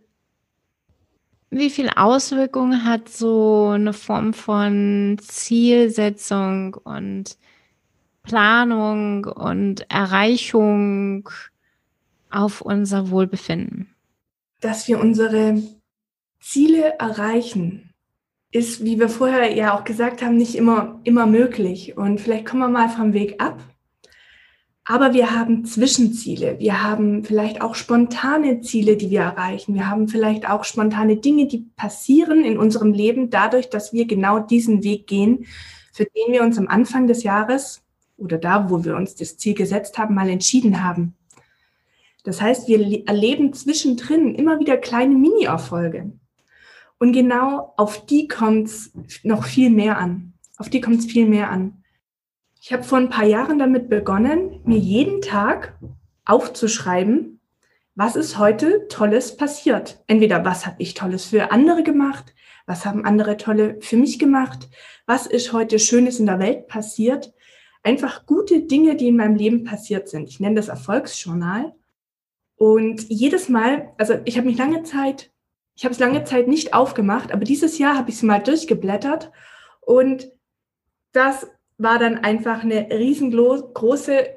wie 1.50 1.70
viel 1.70 1.90
Auswirkungen 1.94 2.86
hat 2.86 3.10
so 3.10 3.72
eine 3.74 3.92
Form 3.92 4.34
von 4.34 5.18
Zielsetzung 5.22 6.76
und 6.76 7.38
Planung 8.24 9.26
und 9.26 9.92
Erreichung 9.92 11.30
auf 12.30 12.62
unser 12.62 13.10
Wohlbefinden? 13.10 13.94
Dass 14.62 14.88
wir 14.88 15.00
unsere 15.00 15.62
Ziele 16.40 16.98
erreichen, 17.00 17.92
ist, 18.52 18.84
wie 18.84 19.00
wir 19.00 19.10
vorher 19.10 19.54
ja 19.54 19.78
auch 19.78 19.84
gesagt 19.84 20.22
haben, 20.22 20.38
nicht 20.38 20.56
immer, 20.56 21.00
immer 21.04 21.26
möglich. 21.26 21.98
Und 21.98 22.20
vielleicht 22.20 22.46
kommen 22.46 22.62
wir 22.62 22.70
mal 22.70 22.90
vom 22.90 23.14
Weg 23.14 23.42
ab. 23.42 23.62
Aber 24.84 25.14
wir 25.14 25.32
haben 25.32 25.64
Zwischenziele. 25.64 26.60
Wir 26.60 26.84
haben 26.84 27.24
vielleicht 27.24 27.62
auch 27.62 27.76
spontane 27.76 28.62
Ziele, 28.62 28.98
die 28.98 29.10
wir 29.10 29.22
erreichen. 29.22 29.76
Wir 29.76 29.90
haben 29.90 30.08
vielleicht 30.08 30.50
auch 30.50 30.64
spontane 30.64 31.18
Dinge, 31.18 31.48
die 31.48 31.70
passieren 31.76 32.44
in 32.44 32.58
unserem 32.58 32.92
Leben 32.92 33.30
dadurch, 33.30 33.70
dass 33.70 33.94
wir 33.94 34.06
genau 34.06 34.40
diesen 34.40 34.84
Weg 34.84 35.08
gehen, 35.08 35.46
für 35.94 36.06
den 36.06 36.34
wir 36.34 36.42
uns 36.42 36.58
am 36.58 36.68
Anfang 36.68 37.08
des 37.08 37.24
Jahres 37.24 37.84
oder 38.18 38.38
da, 38.38 38.70
wo 38.70 38.84
wir 38.84 38.96
uns 38.96 39.16
das 39.16 39.38
Ziel 39.38 39.54
gesetzt 39.54 39.98
haben, 39.98 40.16
mal 40.16 40.30
entschieden 40.30 40.84
haben. 40.84 41.16
Das 42.24 42.42
heißt, 42.42 42.68
wir 42.68 43.08
erleben 43.08 43.54
zwischendrin 43.54 44.36
immer 44.36 44.60
wieder 44.60 44.78
kleine 44.78 45.16
Mini-Erfolge. 45.16 46.12
Und 47.00 47.14
genau 47.14 47.74
auf 47.78 48.06
die 48.06 48.28
kommt 48.28 48.68
es 48.68 48.94
noch 49.24 49.46
viel 49.46 49.70
mehr 49.70 49.98
an. 49.98 50.34
Auf 50.58 50.70
die 50.70 50.82
kommt 50.82 51.00
es 51.00 51.06
viel 51.06 51.28
mehr 51.28 51.50
an. 51.50 51.84
Ich 52.62 52.72
habe 52.72 52.84
vor 52.84 53.00
ein 53.00 53.10
paar 53.10 53.26
Jahren 53.26 53.58
damit 53.58 53.90
begonnen, 53.90 54.62
mir 54.66 54.78
jeden 54.78 55.22
Tag 55.22 55.80
aufzuschreiben, 56.26 57.40
was 57.96 58.16
ist 58.16 58.38
heute 58.38 58.88
Tolles 58.88 59.36
passiert. 59.36 60.04
Entweder 60.06 60.46
was 60.46 60.68
habe 60.68 60.76
ich 60.78 60.94
Tolles 60.94 61.26
für 61.26 61.52
andere 61.52 61.82
gemacht, 61.82 62.36
was 62.68 62.86
haben 62.86 63.04
andere 63.04 63.38
Tolle 63.38 63.78
für 63.82 63.98
mich 63.98 64.20
gemacht, 64.20 64.70
was 65.08 65.26
ist 65.26 65.54
heute 65.54 65.80
Schönes 65.80 66.20
in 66.20 66.28
der 66.28 66.38
Welt 66.38 66.68
passiert, 66.68 67.34
einfach 67.82 68.28
gute 68.28 68.62
Dinge, 68.62 68.96
die 68.96 69.08
in 69.08 69.18
meinem 69.18 69.36
Leben 69.36 69.64
passiert 69.64 70.08
sind. 70.08 70.30
Ich 70.30 70.40
nenne 70.40 70.56
das 70.56 70.68
Erfolgsjournal. 70.68 71.74
Und 72.62 73.10
jedes 73.10 73.50
Mal, 73.50 73.92
also 73.98 74.20
ich 74.24 74.38
habe 74.38 74.46
mich 74.46 74.60
lange 74.60 74.84
Zeit, 74.84 75.32
ich 75.76 75.84
habe 75.84 75.94
es 75.94 76.00
lange 76.00 76.26
Zeit 76.26 76.48
nicht 76.48 76.76
aufgemacht, 76.76 77.32
aber 77.32 77.44
dieses 77.44 77.80
Jahr 77.80 77.98
habe 77.98 78.12
ich 78.12 78.18
es 78.18 78.22
mal 78.22 78.38
durchgeblättert 78.38 79.32
und 79.80 80.32
das 81.12 81.48
war 81.80 81.98
dann 81.98 82.20
einfach 82.20 82.62
eine 82.62 82.88
riesengroße 82.92 84.28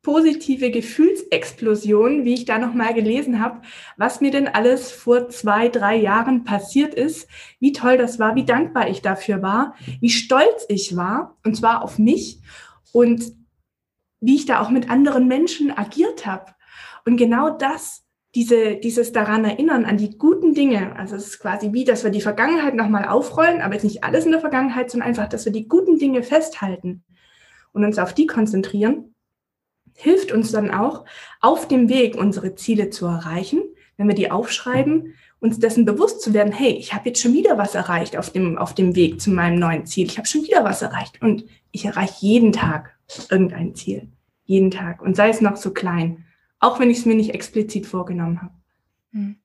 positive 0.00 0.70
Gefühlsexplosion, 0.70 2.24
wie 2.24 2.32
ich 2.32 2.46
da 2.46 2.56
nochmal 2.58 2.94
gelesen 2.94 3.42
habe, 3.42 3.60
was 3.98 4.22
mir 4.22 4.30
denn 4.30 4.48
alles 4.48 4.90
vor 4.90 5.28
zwei, 5.28 5.68
drei 5.68 5.96
Jahren 5.96 6.44
passiert 6.44 6.94
ist, 6.94 7.28
wie 7.60 7.72
toll 7.72 7.98
das 7.98 8.18
war, 8.18 8.36
wie 8.36 8.46
dankbar 8.46 8.88
ich 8.88 9.02
dafür 9.02 9.42
war, 9.42 9.74
wie 10.00 10.08
stolz 10.08 10.64
ich 10.70 10.96
war, 10.96 11.36
und 11.44 11.58
zwar 11.58 11.82
auf 11.82 11.98
mich 11.98 12.40
und 12.92 13.34
wie 14.22 14.36
ich 14.36 14.46
da 14.46 14.62
auch 14.62 14.70
mit 14.70 14.88
anderen 14.88 15.28
Menschen 15.28 15.76
agiert 15.76 16.24
habe. 16.24 16.55
Und 17.06 17.16
genau 17.16 17.50
das, 17.50 18.04
diese, 18.34 18.76
dieses 18.76 19.12
daran 19.12 19.44
erinnern, 19.44 19.86
an 19.86 19.96
die 19.96 20.18
guten 20.18 20.54
Dinge, 20.54 20.94
also 20.96 21.16
es 21.16 21.28
ist 21.28 21.38
quasi 21.38 21.72
wie, 21.72 21.84
dass 21.84 22.04
wir 22.04 22.10
die 22.10 22.20
Vergangenheit 22.20 22.74
nochmal 22.74 23.06
aufrollen, 23.08 23.62
aber 23.62 23.74
jetzt 23.74 23.84
nicht 23.84 24.04
alles 24.04 24.26
in 24.26 24.32
der 24.32 24.40
Vergangenheit, 24.40 24.90
sondern 24.90 25.08
einfach, 25.08 25.28
dass 25.28 25.46
wir 25.46 25.52
die 25.52 25.68
guten 25.68 25.98
Dinge 25.98 26.22
festhalten 26.22 27.04
und 27.72 27.84
uns 27.84 27.98
auf 27.98 28.12
die 28.12 28.26
konzentrieren, 28.26 29.14
hilft 29.94 30.32
uns 30.32 30.52
dann 30.52 30.70
auch, 30.70 31.04
auf 31.40 31.68
dem 31.68 31.88
Weg 31.88 32.16
unsere 32.16 32.56
Ziele 32.56 32.90
zu 32.90 33.06
erreichen, 33.06 33.62
wenn 33.96 34.08
wir 34.08 34.14
die 34.14 34.30
aufschreiben, 34.30 35.14
uns 35.40 35.58
dessen 35.58 35.84
bewusst 35.84 36.20
zu 36.20 36.34
werden, 36.34 36.52
hey, 36.52 36.72
ich 36.72 36.92
habe 36.92 37.08
jetzt 37.08 37.22
schon 37.22 37.32
wieder 37.32 37.56
was 37.56 37.74
erreicht 37.74 38.16
auf 38.16 38.30
dem, 38.30 38.58
auf 38.58 38.74
dem 38.74 38.96
Weg 38.96 39.20
zu 39.20 39.30
meinem 39.30 39.58
neuen 39.58 39.86
Ziel. 39.86 40.06
Ich 40.06 40.18
habe 40.18 40.26
schon 40.26 40.42
wieder 40.42 40.64
was 40.64 40.82
erreicht 40.82 41.22
und 41.22 41.44
ich 41.70 41.84
erreiche 41.84 42.26
jeden 42.26 42.52
Tag 42.52 42.96
irgendein 43.30 43.74
Ziel. 43.74 44.08
Jeden 44.44 44.70
Tag. 44.70 45.00
Und 45.00 45.16
sei 45.16 45.28
es 45.30 45.40
noch 45.40 45.56
so 45.56 45.72
klein. 45.72 46.25
Auch 46.60 46.80
wenn 46.80 46.90
ich 46.90 46.98
es 46.98 47.06
mir 47.06 47.14
nicht 47.14 47.34
explizit 47.34 47.86
vorgenommen 47.86 48.42
habe. 48.42 48.54
Hm. 49.12 49.36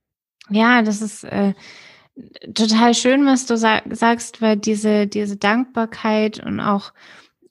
Ja, 0.49 0.81
das 0.81 1.01
ist 1.01 1.23
äh, 1.23 1.53
total 2.53 2.93
schön, 2.93 3.25
was 3.25 3.45
du 3.45 3.57
sag, 3.57 3.83
sagst, 3.95 4.41
weil 4.41 4.57
diese, 4.57 5.07
diese 5.07 5.37
Dankbarkeit 5.37 6.43
und 6.43 6.59
auch, 6.59 6.93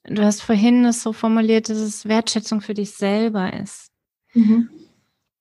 du 0.03 0.23
hast 0.23 0.41
vorhin 0.41 0.85
es 0.85 1.01
so 1.01 1.13
formuliert, 1.13 1.69
dass 1.69 1.77
es 1.77 2.07
Wertschätzung 2.07 2.61
für 2.61 2.73
dich 2.73 2.91
selber 2.91 3.53
ist. 3.53 3.91
Mhm. 4.33 4.69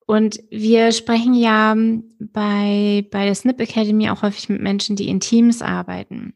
Und 0.06 0.40
wir 0.50 0.90
sprechen 0.90 1.34
ja 1.34 1.76
bei, 2.18 3.06
bei 3.12 3.24
der 3.26 3.34
Snip 3.34 3.60
Academy 3.60 4.10
auch 4.10 4.22
häufig 4.22 4.48
mit 4.48 4.60
Menschen, 4.60 4.96
die 4.96 5.08
in 5.08 5.20
Teams 5.20 5.62
arbeiten. 5.62 6.34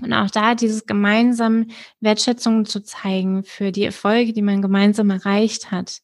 Und 0.00 0.12
auch 0.12 0.30
da 0.30 0.54
dieses 0.54 0.86
gemeinsam 0.86 1.66
Wertschätzung 2.00 2.64
zu 2.64 2.82
zeigen 2.82 3.44
für 3.44 3.70
die 3.70 3.84
Erfolge, 3.84 4.32
die 4.32 4.42
man 4.42 4.62
gemeinsam 4.62 5.10
erreicht 5.10 5.70
hat. 5.70 6.00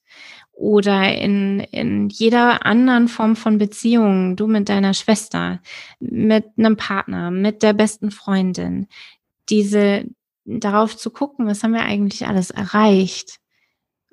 Oder 0.59 1.17
in, 1.17 1.61
in 1.61 2.09
jeder 2.09 2.67
anderen 2.67 3.07
Form 3.07 3.37
von 3.37 3.59
Beziehung, 3.59 4.35
du 4.35 4.49
mit 4.49 4.69
deiner 4.69 4.93
Schwester, 4.93 5.61
mit 6.01 6.47
einem 6.59 6.77
Partner, 6.77 7.31
mit 7.31 7.63
der 7.63 7.75
besten 7.75 8.11
Freundin, 8.11 8.89
diese 9.49 10.05
darauf 10.45 10.97
zu 10.97 11.11
gucken, 11.11 11.47
was 11.47 11.63
haben 11.63 11.75
wir 11.75 11.85
eigentlich 11.85 12.27
alles 12.27 12.51
erreicht? 12.51 13.39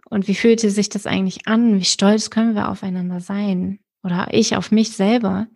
Und 0.08 0.28
wie 0.28 0.36
fühlte 0.36 0.70
sich 0.70 0.88
das 0.88 1.08
eigentlich 1.08 1.48
an? 1.48 1.80
Wie 1.80 1.86
stolz 1.86 2.30
können 2.30 2.54
wir 2.54 2.70
aufeinander 2.70 3.22
sein? 3.22 3.80
Oder 4.04 4.28
ich 4.30 4.56
auf 4.56 4.70
mich 4.72 4.92
selber? 4.92 5.48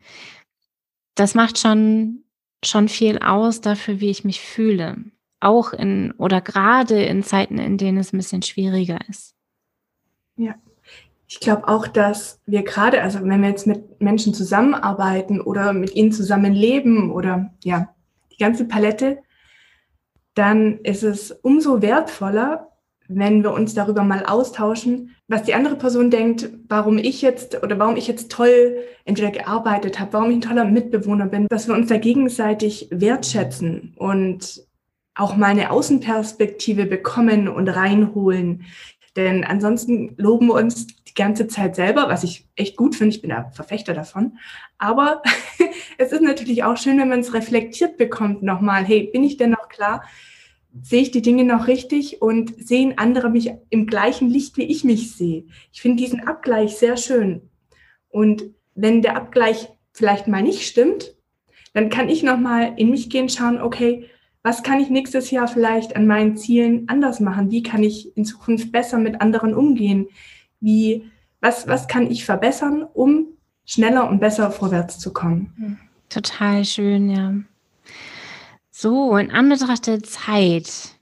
Das 1.13 1.35
macht 1.35 1.59
schon, 1.59 2.23
schon 2.65 2.89
viel 2.89 3.19
aus 3.19 3.61
dafür, 3.61 3.99
wie 3.99 4.09
ich 4.09 4.23
mich 4.23 4.41
fühle. 4.41 4.97
Auch 5.39 5.71
in 5.71 6.13
oder 6.13 6.41
gerade 6.41 7.03
in 7.03 7.21
Zeiten, 7.21 7.59
in 7.59 7.77
denen 7.77 7.99
es 7.99 8.11
ein 8.11 8.17
bisschen 8.17 8.41
schwieriger 8.41 8.97
ist. 9.07 9.35
Ja. 10.35 10.55
Ich 11.31 11.39
glaube 11.39 11.67
auch, 11.67 11.87
dass 11.87 12.41
wir 12.47 12.63
gerade, 12.63 13.03
also 13.03 13.19
wenn 13.23 13.41
wir 13.41 13.49
jetzt 13.49 13.67
mit 13.67 14.01
Menschen 14.01 14.33
zusammenarbeiten 14.33 15.39
oder 15.39 15.73
mit 15.73 15.95
ihnen 15.95 16.11
zusammen 16.11 16.53
leben 16.53 17.11
oder 17.11 17.53
ja, 17.63 17.93
die 18.31 18.37
ganze 18.37 18.65
Palette, 18.65 19.19
dann 20.33 20.79
ist 20.79 21.03
es 21.03 21.31
umso 21.31 21.83
wertvoller, 21.83 22.69
wenn 23.07 23.43
wir 23.43 23.51
uns 23.51 23.75
darüber 23.75 24.03
mal 24.03 24.25
austauschen, 24.25 25.15
was 25.27 25.43
die 25.43 25.53
andere 25.53 25.75
Person 25.75 26.09
denkt, 26.09 26.49
warum 26.67 26.97
ich 26.97 27.21
jetzt 27.21 27.61
oder 27.61 27.77
warum 27.77 27.95
ich 27.95 28.07
jetzt 28.07 28.31
toll 28.31 28.77
entweder 29.05 29.29
gearbeitet 29.29 29.99
habe, 29.99 30.13
warum 30.13 30.31
ich 30.31 30.37
ein 30.37 30.41
toller 30.41 30.65
Mitbewohner 30.65 31.27
bin, 31.27 31.47
dass 31.47 31.67
wir 31.67 31.75
uns 31.75 31.89
da 31.89 31.97
gegenseitig 31.97 32.87
wertschätzen 32.91 33.93
und 33.97 34.63
auch 35.13 35.35
mal 35.35 35.47
eine 35.47 35.69
Außenperspektive 35.69 36.85
bekommen 36.85 37.47
und 37.47 37.67
reinholen. 37.67 38.63
Denn 39.15 39.43
ansonsten 39.43 40.15
loben 40.17 40.47
wir 40.47 40.53
uns 40.53 40.87
die 40.87 41.13
ganze 41.13 41.47
Zeit 41.47 41.75
selber, 41.75 42.07
was 42.09 42.23
ich 42.23 42.47
echt 42.55 42.77
gut 42.77 42.95
finde. 42.95 43.15
Ich 43.15 43.21
bin 43.21 43.31
da 43.31 43.49
Verfechter 43.51 43.93
davon. 43.93 44.37
Aber 44.77 45.21
es 45.97 46.11
ist 46.11 46.21
natürlich 46.21 46.63
auch 46.63 46.77
schön, 46.77 46.99
wenn 46.99 47.09
man 47.09 47.21
es 47.21 47.33
reflektiert 47.33 47.97
bekommt 47.97 48.43
nochmal. 48.43 48.85
Hey, 48.85 49.09
bin 49.11 49.23
ich 49.23 49.37
denn 49.37 49.51
noch 49.51 49.69
klar? 49.69 50.03
sehe 50.81 51.01
ich 51.01 51.11
die 51.11 51.21
Dinge 51.21 51.43
noch 51.43 51.67
richtig 51.67 52.21
und 52.21 52.53
sehen 52.63 52.97
andere 52.97 53.29
mich 53.29 53.51
im 53.69 53.87
gleichen 53.87 54.29
Licht, 54.29 54.57
wie 54.57 54.63
ich 54.63 54.83
mich 54.83 55.15
sehe. 55.15 55.45
Ich 55.71 55.81
finde 55.81 56.03
diesen 56.03 56.27
Abgleich 56.27 56.77
sehr 56.77 56.97
schön. 56.97 57.49
Und 58.09 58.43
wenn 58.75 59.01
der 59.01 59.15
Abgleich 59.15 59.69
vielleicht 59.93 60.27
mal 60.27 60.43
nicht 60.43 60.67
stimmt, 60.67 61.15
dann 61.73 61.89
kann 61.89 62.09
ich 62.09 62.23
noch 62.23 62.39
mal 62.39 62.73
in 62.77 62.89
mich 62.89 63.09
gehen, 63.09 63.29
schauen, 63.29 63.61
okay, 63.61 64.09
was 64.43 64.63
kann 64.63 64.79
ich 64.79 64.89
nächstes 64.89 65.31
Jahr 65.31 65.47
vielleicht 65.47 65.95
an 65.95 66.07
meinen 66.07 66.37
Zielen 66.37 66.87
anders 66.87 67.19
machen? 67.19 67.51
Wie 67.51 67.63
kann 67.63 67.83
ich 67.83 68.15
in 68.15 68.25
Zukunft 68.25 68.71
besser 68.71 68.97
mit 68.97 69.21
anderen 69.21 69.53
umgehen? 69.53 70.07
Wie, 70.59 71.11
was, 71.41 71.67
was 71.67 71.87
kann 71.87 72.09
ich 72.09 72.25
verbessern, 72.25 72.83
um 72.83 73.27
schneller 73.65 74.09
und 74.09 74.19
besser 74.19 74.51
vorwärts 74.51 74.99
zu 74.99 75.11
kommen? 75.11 75.79
Total 76.09 76.63
schön, 76.63 77.09
ja. 77.09 77.33
So, 78.71 79.17
in 79.17 79.31
Anbetracht 79.31 79.87
der 79.87 80.01
Zeit, 80.03 80.95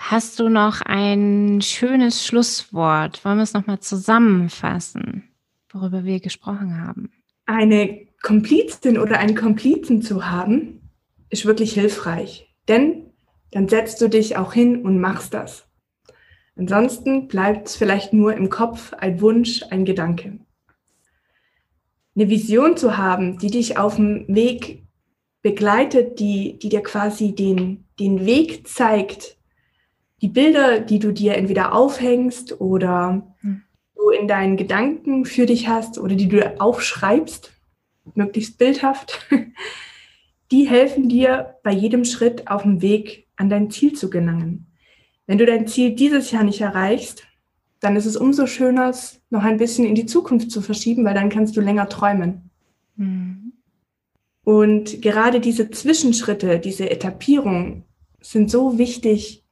hast 0.00 0.40
du 0.40 0.48
noch 0.48 0.80
ein 0.82 1.60
schönes 1.62 2.26
Schlusswort? 2.26 3.24
Wollen 3.24 3.38
wir 3.38 3.44
es 3.44 3.54
nochmal 3.54 3.78
zusammenfassen, 3.78 5.28
worüber 5.72 6.04
wir 6.04 6.18
gesprochen 6.18 6.84
haben? 6.84 7.12
Eine 7.46 8.06
Komplizin 8.22 8.98
oder 8.98 9.18
einen 9.18 9.36
Komplizen 9.36 10.02
zu 10.02 10.28
haben, 10.28 10.80
ist 11.30 11.46
wirklich 11.46 11.74
hilfreich. 11.74 12.51
Denn 12.68 13.12
dann 13.50 13.68
setzt 13.68 14.00
du 14.00 14.08
dich 14.08 14.36
auch 14.36 14.52
hin 14.52 14.82
und 14.84 15.00
machst 15.00 15.34
das. 15.34 15.68
Ansonsten 16.56 17.28
bleibt 17.28 17.68
es 17.68 17.76
vielleicht 17.76 18.12
nur 18.12 18.34
im 18.34 18.50
Kopf 18.50 18.92
ein 18.94 19.20
Wunsch, 19.20 19.62
ein 19.70 19.84
Gedanke. 19.84 20.38
Eine 22.14 22.28
Vision 22.28 22.76
zu 22.76 22.96
haben, 22.96 23.38
die 23.38 23.50
dich 23.50 23.78
auf 23.78 23.96
dem 23.96 24.26
Weg 24.28 24.84
begleitet, 25.40 26.20
die, 26.20 26.58
die 26.58 26.68
dir 26.68 26.82
quasi 26.82 27.34
den, 27.34 27.84
den 27.98 28.26
Weg 28.26 28.68
zeigt, 28.68 29.38
die 30.20 30.28
Bilder, 30.28 30.78
die 30.78 30.98
du 30.98 31.12
dir 31.12 31.34
entweder 31.34 31.74
aufhängst 31.74 32.60
oder 32.60 33.26
hm. 33.40 33.62
du 33.96 34.10
in 34.10 34.28
deinen 34.28 34.56
Gedanken 34.56 35.24
für 35.24 35.46
dich 35.46 35.68
hast 35.68 35.98
oder 35.98 36.14
die 36.14 36.28
du 36.28 36.60
aufschreibst, 36.60 37.52
möglichst 38.14 38.56
bildhaft, 38.58 39.26
die 40.52 40.68
helfen 40.68 41.08
dir 41.08 41.56
bei 41.62 41.72
jedem 41.72 42.04
Schritt 42.04 42.48
auf 42.48 42.62
dem 42.62 42.82
Weg 42.82 43.26
an 43.36 43.48
dein 43.48 43.70
Ziel 43.70 43.94
zu 43.94 44.10
gelangen. 44.10 44.66
Wenn 45.26 45.38
du 45.38 45.46
dein 45.46 45.66
Ziel 45.66 45.94
dieses 45.94 46.30
Jahr 46.30 46.44
nicht 46.44 46.60
erreichst, 46.60 47.24
dann 47.80 47.96
ist 47.96 48.06
es 48.06 48.16
umso 48.16 48.46
schöner, 48.46 48.90
es 48.90 49.20
noch 49.30 49.42
ein 49.42 49.56
bisschen 49.56 49.86
in 49.86 49.94
die 49.94 50.06
Zukunft 50.06 50.50
zu 50.50 50.60
verschieben, 50.60 51.04
weil 51.04 51.14
dann 51.14 51.30
kannst 51.30 51.56
du 51.56 51.60
länger 51.60 51.88
träumen. 51.88 52.50
Mhm. 52.96 53.54
Und 54.44 55.00
gerade 55.00 55.40
diese 55.40 55.70
Zwischenschritte, 55.70 56.58
diese 56.58 56.90
Etappierung 56.90 57.84
sind 58.20 58.50
so 58.50 58.78
wichtig, 58.78 59.44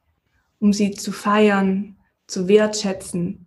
um 0.59 0.71
sie 0.71 0.91
zu 0.91 1.11
feiern, 1.11 1.97
zu 2.27 2.47
wertschätzen. 2.47 3.40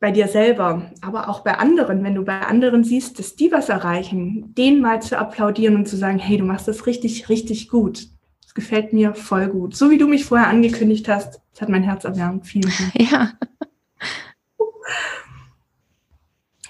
Bei 0.00 0.12
dir 0.12 0.28
selber, 0.28 0.92
aber 1.00 1.28
auch 1.28 1.40
bei 1.40 1.54
anderen, 1.54 2.04
wenn 2.04 2.14
du 2.14 2.24
bei 2.24 2.40
anderen 2.40 2.84
siehst, 2.84 3.18
dass 3.18 3.34
die 3.34 3.50
was 3.50 3.68
erreichen, 3.68 4.54
denen 4.54 4.80
mal 4.80 5.02
zu 5.02 5.18
applaudieren 5.18 5.74
und 5.74 5.88
zu 5.88 5.96
sagen, 5.96 6.20
hey, 6.20 6.38
du 6.38 6.44
machst 6.44 6.68
das 6.68 6.86
richtig, 6.86 7.28
richtig 7.28 7.68
gut. 7.68 8.06
Das 8.42 8.54
gefällt 8.54 8.92
mir 8.92 9.14
voll 9.14 9.48
gut. 9.48 9.74
So 9.74 9.90
wie 9.90 9.98
du 9.98 10.06
mich 10.06 10.24
vorher 10.24 10.48
angekündigt 10.48 11.08
hast, 11.08 11.40
das 11.52 11.62
hat 11.62 11.68
mein 11.68 11.82
Herz 11.82 12.04
erwärmt. 12.04 12.46
Vielen 12.46 12.72
Dank. 12.78 12.92
Ja. 13.10 13.32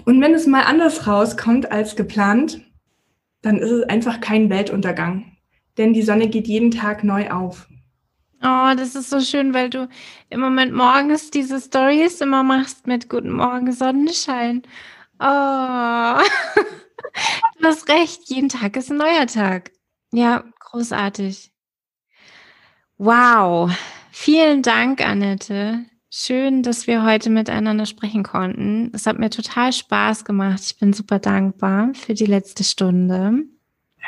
Und 0.05 0.23
wenn 0.23 0.33
es 0.33 0.47
mal 0.47 0.63
anders 0.63 1.07
rauskommt 1.07 1.71
als 1.71 1.95
geplant, 1.95 2.63
dann 3.43 3.59
ist 3.59 3.71
es 3.71 3.83
einfach 3.91 4.21
kein 4.21 4.49
Weltuntergang. 4.49 5.37
Denn 5.77 5.93
die 5.93 6.03
Sonne 6.03 6.29
geht 6.29 6.49
jeden 6.49 6.71
Tag 6.71 7.05
neu 7.05 7.31
auf. 7.31 7.69
Oh, 8.41 8.73
das 8.77 8.95
ist 8.95 9.11
so 9.11 9.21
schön, 9.21 9.53
weil 9.53 9.69
du 9.69 9.89
im 10.31 10.41
Moment 10.41 10.73
morgens 10.73 11.31
diese 11.31 11.61
Stories 11.61 12.21
immer 12.21 12.45
machst 12.45 12.87
mit 12.87 13.09
Guten 13.09 13.33
Morgen 13.33 13.73
Sonnenschein. 13.73 14.63
Oh, 15.19 15.25
du 17.61 17.65
hast 17.65 17.89
recht, 17.89 18.31
jeden 18.31 18.49
Tag 18.49 18.77
ist 18.77 18.91
ein 18.91 18.99
neuer 18.99 19.27
Tag. 19.27 19.73
Ja, 20.13 20.45
großartig. 20.61 21.51
Wow, 22.97 23.73
vielen 24.13 24.63
Dank, 24.63 25.05
Annette. 25.05 25.85
Schön, 26.11 26.63
dass 26.63 26.87
wir 26.87 27.05
heute 27.05 27.31
miteinander 27.31 27.87
sprechen 27.87 28.23
konnten. 28.23 28.91
Es 28.95 29.07
hat 29.07 29.19
mir 29.19 29.31
total 29.31 29.73
Spaß 29.73 30.25
gemacht. 30.25 30.61
Ich 30.65 30.79
bin 30.79 30.93
super 30.93 31.19
dankbar 31.19 31.93
für 31.95 32.15
die 32.15 32.27
letzte 32.27 32.65
Stunde. 32.65 33.45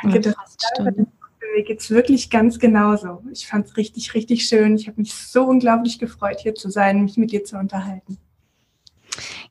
Danke, 0.01 0.21
das 0.21 0.35
Stunde. 0.73 1.07
Mir 1.55 1.63
geht 1.63 1.79
es 1.79 1.89
wirklich 1.89 2.29
ganz 2.29 2.59
genauso. 2.59 3.23
Ich 3.31 3.47
fand 3.47 3.67
es 3.67 3.77
richtig, 3.77 4.13
richtig 4.13 4.45
schön. 4.45 4.75
Ich 4.75 4.87
habe 4.87 5.01
mich 5.01 5.13
so 5.13 5.43
unglaublich 5.43 5.99
gefreut, 5.99 6.39
hier 6.39 6.55
zu 6.55 6.69
sein, 6.69 7.03
mich 7.03 7.17
mit 7.17 7.31
dir 7.31 7.43
zu 7.43 7.57
unterhalten. 7.57 8.17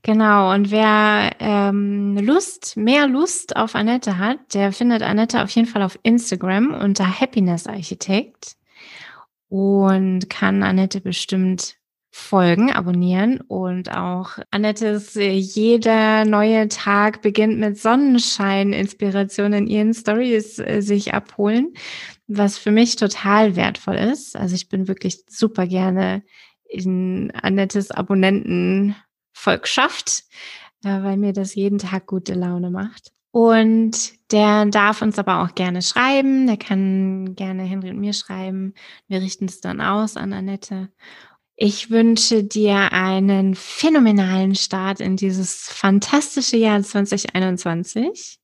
Genau, 0.03 0.53
und 0.55 0.71
wer 0.71 1.33
ähm, 1.41 2.17
Lust, 2.17 2.77
mehr 2.77 3.07
Lust 3.07 3.57
auf 3.57 3.75
Annette 3.75 4.17
hat, 4.17 4.55
der 4.55 4.73
findet 4.73 5.03
Annette 5.03 5.43
auf 5.43 5.51
jeden 5.51 5.69
Fall 5.69 5.83
auf 5.83 5.99
Instagram 6.03 6.73
unter 6.73 7.21
Happiness 7.21 7.67
Architekt 7.67 8.57
und 9.51 10.31
kann 10.31 10.63
Annette 10.63 11.01
bestimmt 11.03 11.77
folgen, 12.11 12.73
abonnieren 12.73 13.41
und 13.41 13.93
auch 13.93 14.39
Annettes 14.51 15.15
äh, 15.17 15.31
jeder 15.31 16.25
neue 16.25 16.67
Tag 16.69 17.23
beginnt 17.23 17.59
mit 17.59 17.79
Sonnenschein-Inspiration 17.79 19.53
in 19.53 19.69
ihren 19.69 19.95
Stories 19.95 20.59
äh, 20.59 20.81
sich 20.81 21.15
abholen, 21.15 21.75
was 22.27 22.59
für 22.59 22.73
mich 22.73 22.97
total 22.97 23.55
wertvoll 23.55 23.95
ist. 23.95 24.35
Also 24.37 24.57
ich 24.57 24.69
bin 24.69 24.89
wirklich 24.89 25.23
super 25.29 25.69
gerne 25.69 26.25
in 26.69 27.31
Annettes 27.33 27.93
Abonnentenvolkschaft, 27.93 30.25
äh, 30.85 31.03
weil 31.03 31.17
mir 31.17 31.33
das 31.33 31.55
jeden 31.55 31.79
Tag 31.79 32.07
gute 32.07 32.35
Laune 32.35 32.71
macht. 32.71 33.13
Und 33.33 34.33
der 34.33 34.67
darf 34.67 35.03
uns 35.03 35.17
aber 35.19 35.43
auch 35.43 35.55
gerne 35.55 35.83
schreiben. 35.83 36.49
Der 36.49 36.57
kann 36.57 37.37
gerne 37.37 37.63
Henry 37.63 37.91
und 37.91 38.01
mir 38.01 38.13
schreiben. 38.13 38.75
Wir 39.07 39.21
richten 39.21 39.45
es 39.45 39.61
dann 39.61 39.81
aus 39.81 40.17
an 40.17 40.33
Annette. 40.33 40.89
Ich 41.63 41.91
wünsche 41.91 42.43
dir 42.43 42.91
einen 42.95 43.55
phänomenalen 43.55 44.55
Start 44.55 44.99
in 44.99 45.17
dieses 45.17 45.69
fantastische 45.69 46.57
Jahr 46.57 46.81
2021. 46.81 48.41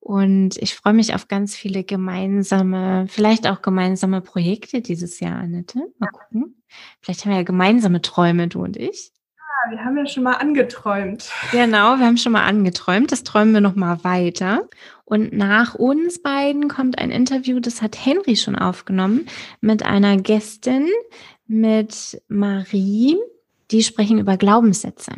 Und 0.00 0.56
ich 0.56 0.74
freue 0.74 0.94
mich 0.94 1.14
auf 1.14 1.28
ganz 1.28 1.54
viele 1.54 1.84
gemeinsame, 1.84 3.04
vielleicht 3.10 3.46
auch 3.46 3.60
gemeinsame 3.60 4.22
Projekte 4.22 4.80
dieses 4.80 5.20
Jahr, 5.20 5.36
Annette. 5.36 5.78
Mal 5.98 6.08
gucken. 6.08 6.62
Vielleicht 7.02 7.26
haben 7.26 7.32
wir 7.32 7.36
ja 7.36 7.42
gemeinsame 7.42 8.00
Träume, 8.00 8.48
du 8.48 8.62
und 8.62 8.78
ich. 8.78 9.12
Ja, 9.36 9.72
wir 9.72 9.84
haben 9.84 9.98
ja 9.98 10.06
schon 10.06 10.22
mal 10.22 10.36
angeträumt. 10.36 11.30
Genau, 11.52 11.98
wir 11.98 12.06
haben 12.06 12.16
schon 12.16 12.32
mal 12.32 12.46
angeträumt. 12.46 13.12
Das 13.12 13.24
träumen 13.24 13.52
wir 13.52 13.60
noch 13.60 13.74
mal 13.74 14.04
weiter. 14.04 14.70
Und 15.04 15.34
nach 15.34 15.74
uns 15.74 16.22
beiden 16.22 16.68
kommt 16.68 16.98
ein 16.98 17.10
Interview, 17.10 17.60
das 17.60 17.82
hat 17.82 18.06
Henry 18.06 18.36
schon 18.36 18.56
aufgenommen, 18.56 19.26
mit 19.60 19.84
einer 19.84 20.16
Gästin, 20.16 20.88
mit 21.46 22.22
Marie. 22.28 23.16
Die 23.70 23.82
sprechen 23.82 24.18
über 24.18 24.36
Glaubenssätze. 24.36 25.12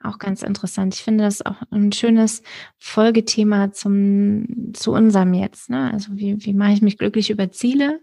Auch 0.00 0.18
ganz 0.18 0.42
interessant. 0.42 0.94
Ich 0.94 1.02
finde 1.02 1.24
das 1.24 1.44
auch 1.44 1.56
ein 1.70 1.90
schönes 1.90 2.42
Folgethema 2.78 3.72
zum, 3.72 4.72
zu 4.72 4.92
unserem 4.92 5.34
jetzt. 5.34 5.70
Ne? 5.70 5.92
Also 5.92 6.16
wie, 6.16 6.36
wie 6.44 6.54
mache 6.54 6.72
ich 6.72 6.82
mich 6.82 6.98
glücklich 6.98 7.30
über 7.30 7.50
Ziele? 7.50 8.00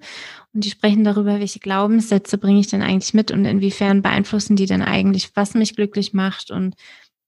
Und 0.54 0.66
die 0.66 0.70
sprechen 0.70 1.06
darüber, 1.06 1.40
welche 1.40 1.60
Glaubenssätze 1.60 2.38
bringe 2.38 2.60
ich 2.60 2.68
denn 2.68 2.82
eigentlich 2.82 3.14
mit 3.14 3.32
und 3.32 3.46
inwiefern 3.46 4.02
beeinflussen 4.02 4.58
die 4.58 4.66
denn 4.66 4.82
eigentlich, 4.82 5.32
was 5.36 5.54
mich 5.54 5.76
glücklich 5.76 6.14
macht 6.14 6.52
und 6.52 6.76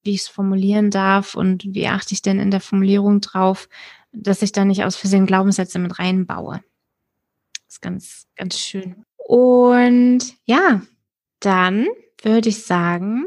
wie 0.04 0.16
ich 0.16 0.22
es 0.22 0.28
formulieren 0.28 0.92
darf 0.92 1.36
und 1.36 1.64
wie 1.66 1.88
achte 1.88 2.14
ich 2.14 2.22
denn 2.22 2.40
in 2.40 2.52
der 2.52 2.62
Formulierung 2.62 3.22
drauf, 3.22 3.70
dass 4.12 4.42
ich 4.42 4.52
da 4.52 4.66
nicht 4.66 4.84
aus 4.84 4.98
Versehen 4.98 5.26
Glaubenssätze 5.26 5.80
mit 5.80 5.98
reinbaue. 5.98 6.62
Das 7.66 7.76
ist 7.76 7.82
ganz, 7.82 8.28
ganz 8.36 8.60
schön. 8.60 9.06
Und 9.28 10.36
ja, 10.46 10.82
dann 11.42 11.86
würde 12.22 12.48
ich 12.48 12.64
sagen, 12.64 13.26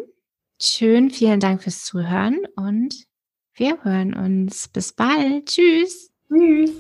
schön, 0.59 1.11
vielen 1.11 1.41
Dank 1.41 1.63
fürs 1.63 1.85
Zuhören 1.85 2.39
und 2.57 3.07
wir 3.53 3.85
hören 3.85 4.15
uns. 4.15 4.69
Bis 4.69 4.95
bald. 4.95 5.45
Tschüss. 5.45 6.11
Tschüss. 6.27 6.71